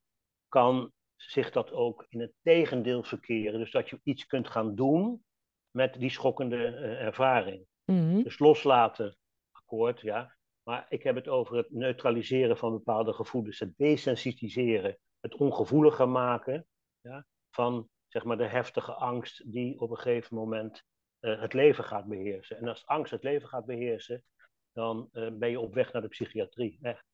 kan 0.52 0.92
zich 1.16 1.50
dat 1.50 1.72
ook 1.72 2.06
in 2.08 2.20
het 2.20 2.32
tegendeel 2.42 3.02
verkeren. 3.02 3.58
Dus 3.58 3.70
dat 3.70 3.88
je 3.88 4.00
iets 4.02 4.26
kunt 4.26 4.48
gaan 4.48 4.74
doen 4.74 5.24
met 5.70 5.94
die 5.94 6.10
schokkende 6.10 6.66
ervaring. 6.98 7.66
Mhm. 7.84 8.22
Dus 8.22 8.38
loslaten, 8.38 9.16
akkoord, 9.50 10.00
ja. 10.00 10.36
Maar 10.62 10.86
ik 10.88 11.02
heb 11.02 11.14
het 11.14 11.28
over 11.28 11.56
het 11.56 11.70
neutraliseren 11.70 12.56
van 12.56 12.72
bepaalde 12.72 13.12
gevoelens, 13.12 13.58
het 13.58 13.76
desensitiseren, 13.76 14.98
het 15.20 15.34
ongevoeliger 15.34 16.08
maken 16.08 16.66
ja, 17.00 17.26
van 17.50 17.88
zeg 18.08 18.24
maar, 18.24 18.38
de 18.38 18.48
heftige 18.48 18.92
angst 18.92 19.52
die 19.52 19.80
op 19.80 19.90
een 19.90 19.96
gegeven 19.96 20.36
moment 20.36 20.82
uh, 21.20 21.40
het 21.40 21.52
leven 21.52 21.84
gaat 21.84 22.06
beheersen. 22.06 22.56
En 22.56 22.68
als 22.68 22.86
angst 22.86 23.12
het 23.12 23.22
leven 23.22 23.48
gaat 23.48 23.66
beheersen, 23.66 24.24
dan 24.72 25.08
uh, 25.12 25.30
ben 25.32 25.50
je 25.50 25.60
op 25.60 25.74
weg 25.74 25.92
naar 25.92 26.02
de 26.02 26.08
psychiatrie. 26.08 26.78
Echt. 26.82 27.04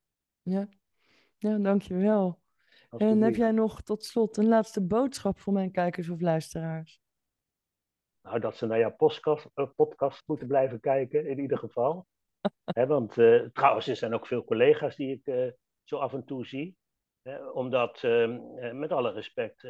Ja. 0.43 0.69
ja, 1.37 1.59
dankjewel. 1.59 2.39
En 2.97 3.23
heb 3.23 3.35
jij 3.35 3.51
nog 3.51 3.83
tot 3.83 4.05
slot 4.05 4.37
een 4.37 4.49
laatste 4.49 4.87
boodschap 4.87 5.39
voor 5.39 5.53
mijn 5.53 5.71
kijkers 5.71 6.09
of 6.09 6.21
luisteraars? 6.21 7.01
Nou, 8.23 8.41
dat 8.41 8.57
ze 8.57 8.67
naar 8.67 8.79
jouw 8.79 8.95
podcast, 8.97 9.47
uh, 9.55 9.67
podcast 9.77 10.23
moeten 10.27 10.47
blijven 10.47 10.81
kijken, 10.81 11.27
in 11.27 11.39
ieder 11.39 11.59
geval. 11.59 12.07
He, 12.77 12.87
want 12.87 13.17
uh, 13.17 13.47
trouwens, 13.53 13.87
er 13.87 13.97
zijn 13.97 14.15
ook 14.15 14.27
veel 14.27 14.45
collega's 14.45 14.97
die 14.97 15.15
ik 15.15 15.27
uh, 15.27 15.51
zo 15.85 15.97
af 15.97 16.13
en 16.13 16.25
toe 16.25 16.47
zie. 16.47 16.77
He, 17.23 17.51
omdat, 17.51 18.03
met 18.73 18.93
alle 18.93 19.13
respect, 19.13 19.67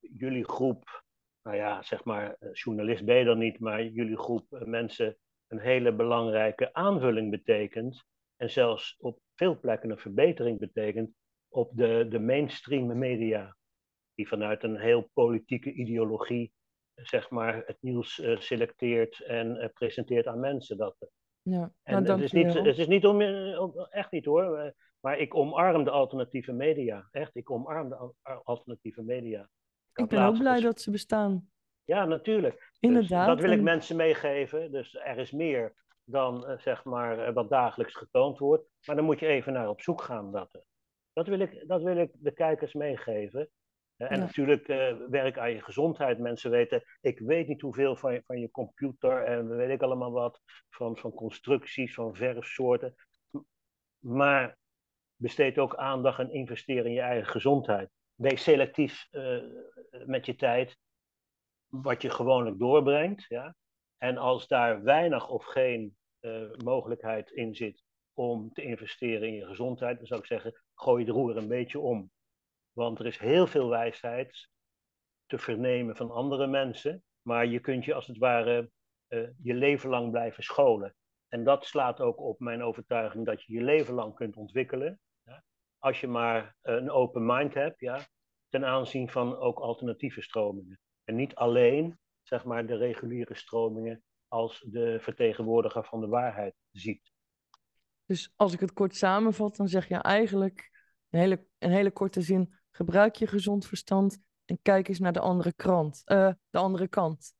jullie 0.00 0.44
groep, 0.44 1.04
nou 1.42 1.56
ja, 1.56 1.82
zeg 1.82 2.04
maar, 2.04 2.36
journalist 2.52 3.04
ben 3.04 3.16
je 3.16 3.24
dan 3.24 3.38
niet, 3.38 3.60
maar 3.60 3.84
jullie 3.84 4.18
groep 4.18 4.46
mensen 4.64 5.16
een 5.46 5.60
hele 5.60 5.92
belangrijke 5.92 6.74
aanvulling 6.74 7.30
betekent. 7.30 8.04
En 8.36 8.50
zelfs 8.50 8.96
op 8.98 9.20
veel 9.34 9.58
plekken 9.58 9.90
een 9.90 9.98
verbetering 9.98 10.58
betekent 10.58 11.14
op 11.52 11.70
de, 11.72 12.06
de 12.08 12.18
mainstream 12.18 12.98
media. 12.98 13.56
Die 14.14 14.28
vanuit 14.28 14.62
een 14.62 14.76
heel 14.76 15.10
politieke 15.12 15.72
ideologie 15.72 16.52
zeg 16.94 17.30
maar, 17.30 17.62
het 17.66 17.76
nieuws 17.80 18.18
uh, 18.18 18.38
selecteert 18.38 19.20
en 19.20 19.56
uh, 19.56 19.68
presenteert 19.72 20.26
aan 20.26 20.40
mensen. 20.40 20.76
Dat, 20.76 20.96
ja, 21.42 21.72
en 21.82 22.02
nou, 22.02 22.14
het, 22.14 22.24
is 22.24 22.32
niet, 22.32 22.54
het 22.54 22.78
is 22.78 22.86
niet 22.86 23.06
om, 23.06 23.22
om, 23.56 23.86
echt 23.90 24.10
niet 24.10 24.24
hoor, 24.24 24.58
eh, 24.58 24.70
maar 25.00 25.18
ik 25.18 25.34
omarm 25.34 25.84
de 25.84 25.90
alternatieve 25.90 26.52
media. 26.52 27.08
Echt, 27.10 27.36
ik 27.36 27.50
omarm 27.50 27.88
de 27.88 28.12
alternatieve 28.44 29.02
media. 29.02 29.40
Ik, 29.92 30.02
ik 30.04 30.08
ben 30.08 30.24
ook 30.24 30.38
blij 30.38 30.60
dat 30.60 30.80
ze 30.80 30.90
bestaan. 30.90 31.50
Ja, 31.84 32.04
natuurlijk. 32.04 32.72
Inderdaad. 32.80 33.26
Dus 33.26 33.34
dat 33.34 33.40
wil 33.40 33.50
ik 33.50 33.58
en... 33.58 33.64
mensen 33.64 33.96
meegeven. 33.96 34.72
Dus 34.72 34.94
er 34.94 35.18
is 35.18 35.30
meer 35.30 35.74
dan 36.04 36.58
zeg 36.58 36.84
maar 36.84 37.32
wat 37.32 37.48
dagelijks 37.48 37.94
getoond 37.94 38.38
wordt. 38.38 38.68
Maar 38.86 38.96
dan 38.96 39.04
moet 39.04 39.20
je 39.20 39.26
even 39.26 39.52
naar 39.52 39.68
op 39.68 39.80
zoek 39.80 40.02
gaan. 40.02 40.32
Dat, 40.32 40.64
dat, 41.12 41.26
wil, 41.26 41.40
ik, 41.40 41.64
dat 41.66 41.82
wil 41.82 41.96
ik 41.96 42.10
de 42.12 42.32
kijkers 42.32 42.72
meegeven. 42.72 43.50
En 43.96 44.16
ja. 44.16 44.24
natuurlijk 44.24 44.68
uh, 44.68 44.94
werk 45.08 45.38
aan 45.38 45.50
je 45.50 45.62
gezondheid. 45.62 46.18
Mensen 46.18 46.50
weten, 46.50 46.82
ik 47.00 47.18
weet 47.18 47.48
niet 47.48 47.60
hoeveel 47.60 47.96
van 47.96 48.12
je, 48.12 48.22
van 48.26 48.40
je 48.40 48.50
computer 48.50 49.24
en 49.24 49.56
weet 49.56 49.70
ik 49.70 49.82
allemaal 49.82 50.12
wat. 50.12 50.40
Van, 50.70 50.96
van 50.96 51.12
constructies, 51.12 51.94
van 51.94 52.14
verfsoorten. 52.14 52.94
Maar 53.98 54.58
besteed 55.16 55.58
ook 55.58 55.76
aandacht 55.76 56.18
en 56.18 56.32
investeer 56.32 56.86
in 56.86 56.92
je 56.92 57.00
eigen 57.00 57.30
gezondheid. 57.30 57.90
Wees 58.14 58.42
selectief 58.42 59.08
uh, 59.10 59.42
met 60.06 60.26
je 60.26 60.34
tijd. 60.34 60.78
Wat 61.66 62.02
je 62.02 62.10
gewoonlijk 62.10 62.58
doorbrengt. 62.58 63.24
Ja? 63.28 63.54
En 63.98 64.16
als 64.16 64.46
daar 64.46 64.82
weinig 64.82 65.28
of 65.28 65.44
geen 65.44 65.96
uh, 66.20 66.50
mogelijkheid 66.64 67.30
in 67.30 67.54
zit 67.54 67.82
om 68.14 68.52
te 68.52 68.62
investeren 68.62 69.28
in 69.28 69.34
je 69.34 69.46
gezondheid, 69.46 69.96
dan 69.96 70.06
zou 70.06 70.20
ik 70.20 70.26
zeggen, 70.26 70.62
gooi 70.82 71.04
de 71.04 71.12
roer 71.12 71.36
een 71.36 71.48
beetje 71.48 71.80
om. 71.80 72.10
Want 72.72 72.98
er 72.98 73.06
is 73.06 73.18
heel 73.18 73.46
veel 73.46 73.68
wijsheid 73.68 74.48
te 75.26 75.38
vernemen 75.38 75.96
van 75.96 76.10
andere 76.10 76.46
mensen, 76.46 77.04
maar 77.22 77.46
je 77.46 77.60
kunt 77.60 77.84
je 77.84 77.94
als 77.94 78.06
het 78.06 78.18
ware 78.18 78.70
uh, 79.08 79.28
je 79.42 79.54
leven 79.54 79.90
lang 79.90 80.10
blijven 80.10 80.42
scholen. 80.42 80.94
En 81.28 81.44
dat 81.44 81.64
slaat 81.64 82.00
ook 82.00 82.20
op 82.20 82.40
mijn 82.40 82.62
overtuiging 82.62 83.26
dat 83.26 83.42
je 83.42 83.52
je 83.52 83.62
leven 83.62 83.94
lang 83.94 84.14
kunt 84.14 84.36
ontwikkelen. 84.36 85.00
Ja? 85.24 85.44
Als 85.78 86.00
je 86.00 86.06
maar 86.06 86.56
een 86.62 86.90
open 86.90 87.26
mind 87.26 87.54
hebt, 87.54 87.80
ja? 87.80 88.06
ten 88.48 88.64
aanzien 88.64 89.08
van 89.08 89.36
ook 89.36 89.58
alternatieve 89.58 90.22
stromingen. 90.22 90.80
En 91.04 91.14
niet 91.14 91.34
alleen, 91.34 91.98
zeg 92.22 92.44
maar, 92.44 92.66
de 92.66 92.76
reguliere 92.76 93.34
stromingen 93.34 94.02
als 94.28 94.64
de 94.66 94.98
vertegenwoordiger 95.00 95.84
van 95.84 96.00
de 96.00 96.06
waarheid 96.06 96.54
ziet. 96.70 97.12
Dus 98.04 98.32
als 98.36 98.52
ik 98.52 98.60
het 98.60 98.72
kort 98.72 98.96
samenvat, 98.96 99.56
dan 99.56 99.68
zeg 99.68 99.88
je 99.88 99.96
eigenlijk 99.96 100.71
een 101.12 101.20
hele, 101.20 101.46
een 101.58 101.70
hele 101.70 101.90
korte 101.90 102.20
zin: 102.20 102.54
gebruik 102.70 103.14
je 103.14 103.26
gezond 103.26 103.66
verstand 103.66 104.18
en 104.44 104.58
kijk 104.62 104.88
eens 104.88 104.98
naar 104.98 105.12
de 105.12 105.20
andere 105.20 105.52
krant, 105.52 106.02
uh, 106.06 106.32
de 106.50 106.58
andere 106.58 106.88
kant. 106.88 107.34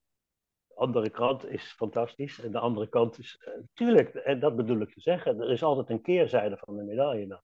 De 0.66 0.75
andere 0.75 1.11
kant 1.11 1.47
is 1.47 1.73
fantastisch 1.73 2.41
en 2.41 2.53
de 2.53 2.59
andere 2.59 2.89
kant 2.89 3.18
is, 3.18 3.45
uh, 3.49 3.64
tuurlijk, 3.73 4.14
en 4.14 4.41
dat 4.41 4.57
bedoel 4.57 4.81
ik 4.81 4.93
te 4.93 5.01
zeggen, 5.01 5.41
er 5.41 5.51
is 5.51 5.62
altijd 5.62 5.91
een 5.91 6.03
keerzijde 6.03 6.57
van 6.57 6.77
de 6.77 6.83
medaille 6.83 7.27
dan. 7.27 7.43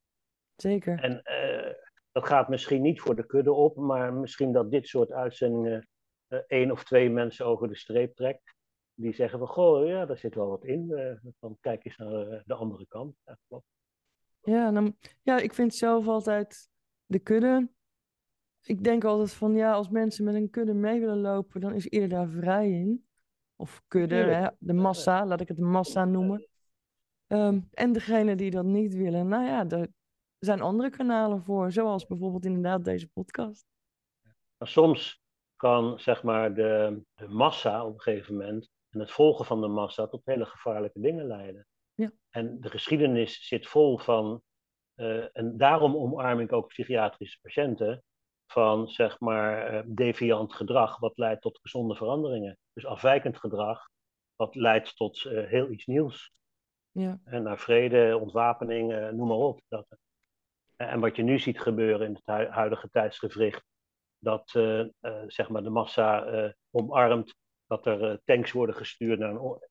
Zeker. 0.56 1.00
En 1.00 1.12
uh, 1.12 1.72
dat 2.12 2.26
gaat 2.26 2.48
misschien 2.48 2.82
niet 2.82 3.00
voor 3.00 3.16
de 3.16 3.26
kudde 3.26 3.52
op, 3.52 3.76
maar 3.76 4.12
misschien 4.12 4.52
dat 4.52 4.70
dit 4.70 4.86
soort 4.86 5.12
uitzendingen 5.12 5.88
één 6.46 6.70
of 6.70 6.84
twee 6.84 7.10
mensen 7.10 7.46
over 7.46 7.68
de 7.68 7.76
streep 7.76 8.16
trekt. 8.16 8.54
Die 8.94 9.14
zeggen 9.14 9.38
van, 9.38 9.48
goh, 9.48 9.86
ja, 9.86 10.06
daar 10.06 10.18
zit 10.18 10.34
wel 10.34 10.48
wat 10.48 10.64
in. 10.64 10.88
Dan 11.40 11.56
kijk 11.60 11.84
eens 11.84 11.96
naar 11.96 12.42
de 12.44 12.54
andere 12.54 12.86
kant. 12.86 13.16
Ja, 13.24 13.38
klopt. 13.48 13.77
Ja, 14.42 14.70
dan, 14.70 14.96
ja, 15.22 15.38
ik 15.38 15.54
vind 15.54 15.74
zelf 15.74 16.06
altijd 16.06 16.70
de 17.06 17.18
kudde. 17.18 17.68
Ik 18.62 18.84
denk 18.84 19.04
altijd 19.04 19.32
van, 19.32 19.54
ja, 19.54 19.72
als 19.72 19.88
mensen 19.88 20.24
met 20.24 20.34
een 20.34 20.50
kudde 20.50 20.74
mee 20.74 21.00
willen 21.00 21.20
lopen, 21.20 21.60
dan 21.60 21.74
is 21.74 21.86
ieder 21.86 22.08
daar 22.08 22.28
vrij 22.28 22.70
in. 22.70 23.06
Of 23.56 23.82
kudde, 23.88 24.14
hè? 24.14 24.48
de 24.58 24.72
massa, 24.72 25.26
laat 25.26 25.40
ik 25.40 25.48
het 25.48 25.56
de 25.56 25.62
massa 25.62 26.04
noemen. 26.04 26.48
Um, 27.26 27.68
en 27.72 27.92
degene 27.92 28.36
die 28.36 28.50
dat 28.50 28.64
niet 28.64 28.94
willen, 28.94 29.28
nou 29.28 29.44
ja, 29.44 29.64
daar 29.64 29.86
zijn 30.38 30.60
andere 30.60 30.90
kanalen 30.90 31.42
voor, 31.42 31.72
zoals 31.72 32.06
bijvoorbeeld 32.06 32.44
inderdaad 32.44 32.84
deze 32.84 33.08
podcast. 33.08 33.66
Soms 34.58 35.22
kan 35.56 35.98
zeg 35.98 36.22
maar 36.22 36.54
de, 36.54 37.02
de 37.14 37.28
massa 37.28 37.84
op 37.84 37.94
een 37.94 38.00
gegeven 38.00 38.36
moment 38.36 38.70
en 38.88 39.00
het 39.00 39.10
volgen 39.10 39.44
van 39.44 39.60
de 39.60 39.68
massa 39.68 40.06
tot 40.06 40.24
hele 40.24 40.46
gevaarlijke 40.46 41.00
dingen 41.00 41.26
leiden. 41.26 41.66
En 42.38 42.60
de 42.60 42.70
geschiedenis 42.70 43.46
zit 43.46 43.66
vol 43.66 43.98
van, 43.98 44.42
uh, 44.96 45.36
en 45.36 45.56
daarom 45.56 45.96
omarm 45.96 46.40
ik 46.40 46.52
ook 46.52 46.68
psychiatrische 46.68 47.38
patiënten, 47.40 48.02
van 48.46 48.88
zeg 48.88 49.20
maar 49.20 49.74
uh, 49.74 49.82
deviant 49.86 50.54
gedrag, 50.54 50.98
wat 50.98 51.18
leidt 51.18 51.42
tot 51.42 51.58
gezonde 51.62 51.94
veranderingen. 51.94 52.58
Dus 52.72 52.86
afwijkend 52.86 53.38
gedrag, 53.38 53.88
wat 54.36 54.54
leidt 54.54 54.96
tot 54.96 55.24
uh, 55.24 55.46
heel 55.46 55.70
iets 55.70 55.86
nieuws. 55.86 56.32
Ja. 56.90 57.20
En 57.24 57.42
naar 57.42 57.58
vrede, 57.58 58.18
ontwapening, 58.20 59.10
noem 59.10 59.28
maar 59.28 59.36
op. 59.36 59.60
Dat, 59.68 59.86
en 60.76 61.00
wat 61.00 61.16
je 61.16 61.22
nu 61.22 61.38
ziet 61.38 61.60
gebeuren 61.60 62.06
in 62.06 62.20
het 62.22 62.50
huidige 62.50 62.88
tijdsgevricht, 62.90 63.64
dat 64.18 64.50
zeg 65.26 65.48
maar 65.48 65.62
de 65.62 65.70
massa 65.70 66.26
omarmt 66.70 67.34
dat 67.66 67.86
er 67.86 68.20
tanks 68.24 68.52
worden 68.52 68.74
gestuurd 68.74 69.18
naar 69.18 69.30
een. 69.30 69.67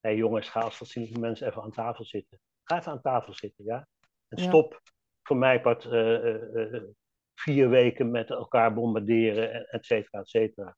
Hé 0.00 0.08
jongens, 0.08 0.48
ga 0.48 0.60
als 0.60 0.78
die 0.78 1.18
mensen 1.18 1.46
even 1.46 1.62
aan 1.62 1.72
tafel 1.72 2.04
zitten. 2.04 2.40
Ga 2.64 2.78
even 2.78 2.92
aan 2.92 3.00
tafel 3.00 3.34
zitten, 3.34 3.64
ja? 3.64 3.86
En 4.28 4.38
stop 4.38 4.80
voor 5.22 5.36
mij 5.36 5.60
part 5.60 5.82
vier 7.34 7.68
weken 7.68 8.10
met 8.10 8.30
elkaar 8.30 8.74
bombarderen, 8.74 9.68
et 9.68 9.84
cetera, 9.84 10.20
et 10.20 10.28
cetera. 10.28 10.76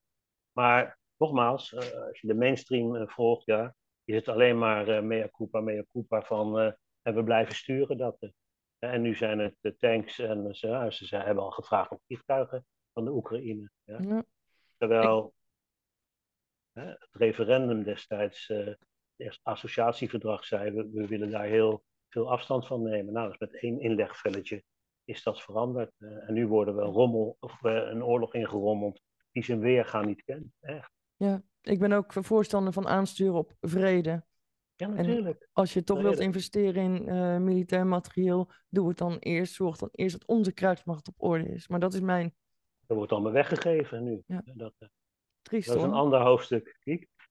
Maar 0.53 0.99
nogmaals, 1.17 1.75
als 1.77 2.21
je 2.21 2.27
de 2.27 2.35
mainstream 2.35 3.09
volgt, 3.11 3.47
ja, 3.47 3.75
is 4.05 4.15
het 4.15 4.29
alleen 4.29 4.59
maar 4.59 5.05
mea 5.05 5.29
culpa, 5.29 5.61
mea 5.61 5.85
culpa 5.93 6.23
van 6.23 6.75
en 7.03 7.15
we 7.15 7.25
blijven 7.25 7.55
sturen 7.55 7.97
dat. 7.99 8.33
en 8.79 9.03
nu 9.03 9.15
zijn 9.15 9.39
het 9.39 9.57
de 9.61 9.77
tanks 9.77 10.19
en 10.19 10.55
ze, 10.55 10.87
ze, 10.91 11.07
ze, 11.07 11.17
hebben 11.17 11.45
al 11.45 11.51
gevraagd 11.51 11.91
om 11.91 12.01
vliegtuigen 12.07 12.67
van 12.93 13.05
de 13.05 13.11
Oekraïne. 13.11 13.71
Ja. 13.85 13.99
Ja. 14.01 14.25
Terwijl 14.77 15.35
het 16.73 17.09
referendum 17.11 17.83
destijds, 17.83 18.53
associatieverdrag 19.43 20.45
zei, 20.45 20.71
we, 20.71 20.91
we 20.93 21.07
willen 21.07 21.31
daar 21.31 21.45
heel 21.45 21.85
veel 22.09 22.31
afstand 22.31 22.67
van 22.67 22.83
nemen. 22.83 23.13
Nou, 23.13 23.25
dat 23.25 23.35
is 23.35 23.53
met 23.53 23.63
één 23.63 23.81
inlegvelletje 23.81 24.65
is 25.05 25.23
dat 25.23 25.43
veranderd. 25.43 25.93
Uh, 25.99 26.29
en 26.29 26.35
nu 26.35 26.47
worden 26.47 26.77
we 26.77 26.83
een 26.83 26.93
rommel 26.93 27.37
of 27.41 27.63
uh, 27.63 27.73
een 27.73 28.05
oorlog 28.05 28.35
ingerommeld 28.35 29.01
die 29.33 29.45
zijn 29.45 29.61
weergaan 29.61 30.07
niet 30.07 30.25
kent. 30.25 30.47
Echt. 30.61 30.91
Ja, 31.17 31.43
ik 31.63 31.79
ben 31.79 31.93
ook 31.93 32.13
voorstander 32.13 32.73
van 32.73 32.89
aansturen 32.89 33.35
op 33.35 33.53
vrede. 33.61 34.25
Ja, 34.77 34.89
natuurlijk. 34.89 35.41
En 35.41 35.49
als 35.53 35.73
je 35.73 35.85
toch 35.85 35.99
vrede. 35.99 36.15
wilt 36.15 36.27
investeren 36.27 36.83
in 36.83 37.09
uh, 37.09 37.39
militair 37.39 37.87
materieel, 37.87 38.51
doe 38.69 38.89
het 38.89 38.99
dan 38.99 39.19
eerst. 39.19 39.55
Zorg 39.55 39.77
dan 39.77 39.89
eerst 39.93 40.19
dat 40.19 40.29
onze 40.29 40.53
krijgsmacht 40.53 41.09
op 41.09 41.15
orde 41.17 41.49
is. 41.49 41.69
Maar 41.69 41.81
dat 41.81 41.95
is 41.95 42.01
mijn. 42.01 42.35
Dat 42.87 42.97
wordt 42.97 43.13
allemaal 43.13 43.33
weggegeven 43.33 44.05
nu. 44.05 44.23
Ja. 44.27 44.43
Dat, 44.45 44.75
Triest, 45.43 45.69
dat 45.69 45.77
is 45.77 45.83
een 45.83 45.93
ander 45.93 46.21
hoofdstuk. 46.21 46.79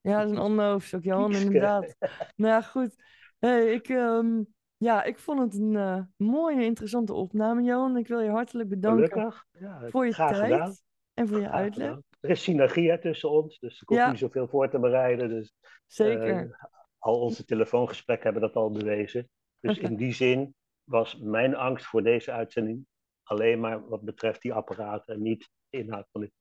Ja, 0.01 0.17
dat 0.17 0.25
is 0.25 0.31
een 0.31 0.43
ander 0.47 0.65
hoofdstuk, 0.65 1.03
Jan, 1.03 1.35
inderdaad. 1.35 1.95
nou 2.35 2.53
ja, 2.53 2.61
goed. 2.61 2.95
Hey, 3.39 3.73
ik, 3.73 3.89
um, 3.89 4.47
ja, 4.77 5.03
ik 5.03 5.19
vond 5.19 5.39
het 5.39 5.53
een 5.53 5.73
uh, 5.73 6.01
mooie, 6.17 6.63
interessante 6.63 7.13
opname, 7.13 7.61
Johan. 7.61 7.97
Ik 7.97 8.07
wil 8.07 8.19
je 8.19 8.29
hartelijk 8.29 8.69
bedanken. 8.69 9.33
Ja, 9.51 9.89
voor 9.89 10.05
je 10.05 10.13
tijd 10.13 10.35
gedaan. 10.35 10.75
en 11.13 11.27
voor 11.27 11.39
je 11.39 11.45
graag 11.45 11.59
uitleg. 11.59 11.87
Gedaan. 11.87 12.03
Er 12.19 12.29
is 12.29 12.43
synergie 12.43 12.99
tussen 12.99 13.29
ons, 13.29 13.59
dus 13.59 13.81
ik 13.81 13.87
hoef 13.87 13.97
ja. 13.97 14.09
niet 14.09 14.19
zoveel 14.19 14.47
voor 14.47 14.69
te 14.69 14.79
bereiden. 14.79 15.29
Dus, 15.29 15.53
Zeker. 15.87 16.43
Uh, 16.43 16.53
al 16.97 17.19
onze 17.19 17.45
telefoongesprekken 17.45 18.31
hebben 18.31 18.49
dat 18.49 18.55
al 18.55 18.71
bewezen. 18.71 19.29
Dus 19.59 19.77
in 19.89 19.95
die 19.95 20.13
zin 20.13 20.55
was 20.83 21.17
mijn 21.17 21.55
angst 21.55 21.85
voor 21.85 22.03
deze 22.03 22.31
uitzending 22.31 22.85
alleen 23.23 23.59
maar 23.59 23.87
wat 23.87 24.01
betreft 24.01 24.41
die 24.41 24.53
apparaten 24.53 25.13
en 25.13 25.21
niet 25.21 25.49
de 25.69 25.77
inhoud 25.77 26.07
van 26.11 26.21
dit 26.21 26.31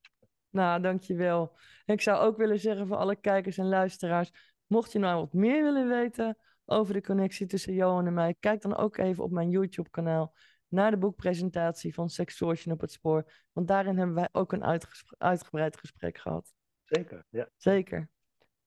Nou, 0.51 0.81
dankjewel. 0.83 1.57
Ik 1.85 2.01
zou 2.01 2.19
ook 2.21 2.37
willen 2.37 2.59
zeggen 2.59 2.87
voor 2.87 2.97
alle 2.97 3.17
kijkers 3.17 3.59
en 3.59 3.69
luisteraars, 3.69 4.31
mocht 4.67 4.93
je 4.93 4.99
nou 4.99 5.21
wat 5.21 5.33
meer 5.33 5.63
willen 5.63 5.89
weten 5.89 6.37
over 6.65 6.95
de 6.95 7.03
connectie 7.03 7.47
tussen 7.47 7.75
Johan 7.75 8.07
en 8.07 8.15
mij, 8.15 8.35
kijk 8.41 8.63
dan 8.63 8.77
ook 8.77 8.97
even 8.97 9.25
op 9.25 9.31
mijn 9.31 9.51
YouTube-kanaal 9.51 10.35
naar 10.69 10.91
de 10.91 10.97
boekpresentatie 10.97 11.95
van 11.95 12.09
Sextortion 12.09 12.75
op 12.75 12.81
het 12.81 12.93
spoor. 12.93 13.33
Want 13.53 13.69
daarin 13.69 13.97
hebben 13.97 14.15
wij 14.15 14.29
ook 14.33 14.53
een 14.53 14.81
uitgebreid 15.19 15.77
gesprek 15.77 16.19
gehad. 16.19 16.53
Zeker, 16.85 17.25
ja. 17.29 17.49
Zeker. 17.57 18.09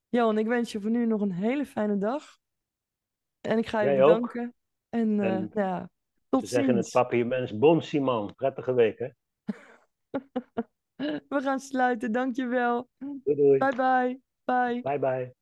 Johan, 0.09 0.37
ik 0.37 0.47
wens 0.47 0.71
je 0.71 0.81
voor 0.81 0.89
nu 0.89 1.05
nog 1.05 1.21
een 1.21 1.31
hele 1.31 1.65
fijne 1.65 1.97
dag. 1.97 2.37
En 3.41 3.57
ik 3.57 3.67
ga 3.67 3.81
je 3.81 3.89
Jij 3.89 3.97
bedanken. 3.97 4.45
Ook. 4.45 4.53
En, 4.89 5.19
uh, 5.19 5.33
en 5.33 5.51
ja, 5.53 5.89
tot 6.29 6.39
ziens. 6.39 6.51
zeggen 6.51 6.75
het 6.75 6.91
papiaments, 6.91 7.57
bon 7.57 7.81
Simon. 7.81 8.35
Prettige 8.35 8.73
week, 8.73 8.99
hè? 8.99 9.09
We 11.29 11.41
gaan 11.41 11.59
sluiten, 11.59 12.11
dankjewel. 12.11 12.89
Doei 12.97 13.35
doei. 13.35 13.57
Bye 13.57 13.75
bye. 13.75 14.19
Bye. 14.45 14.81
Bye 14.81 14.99
bye. 14.99 15.33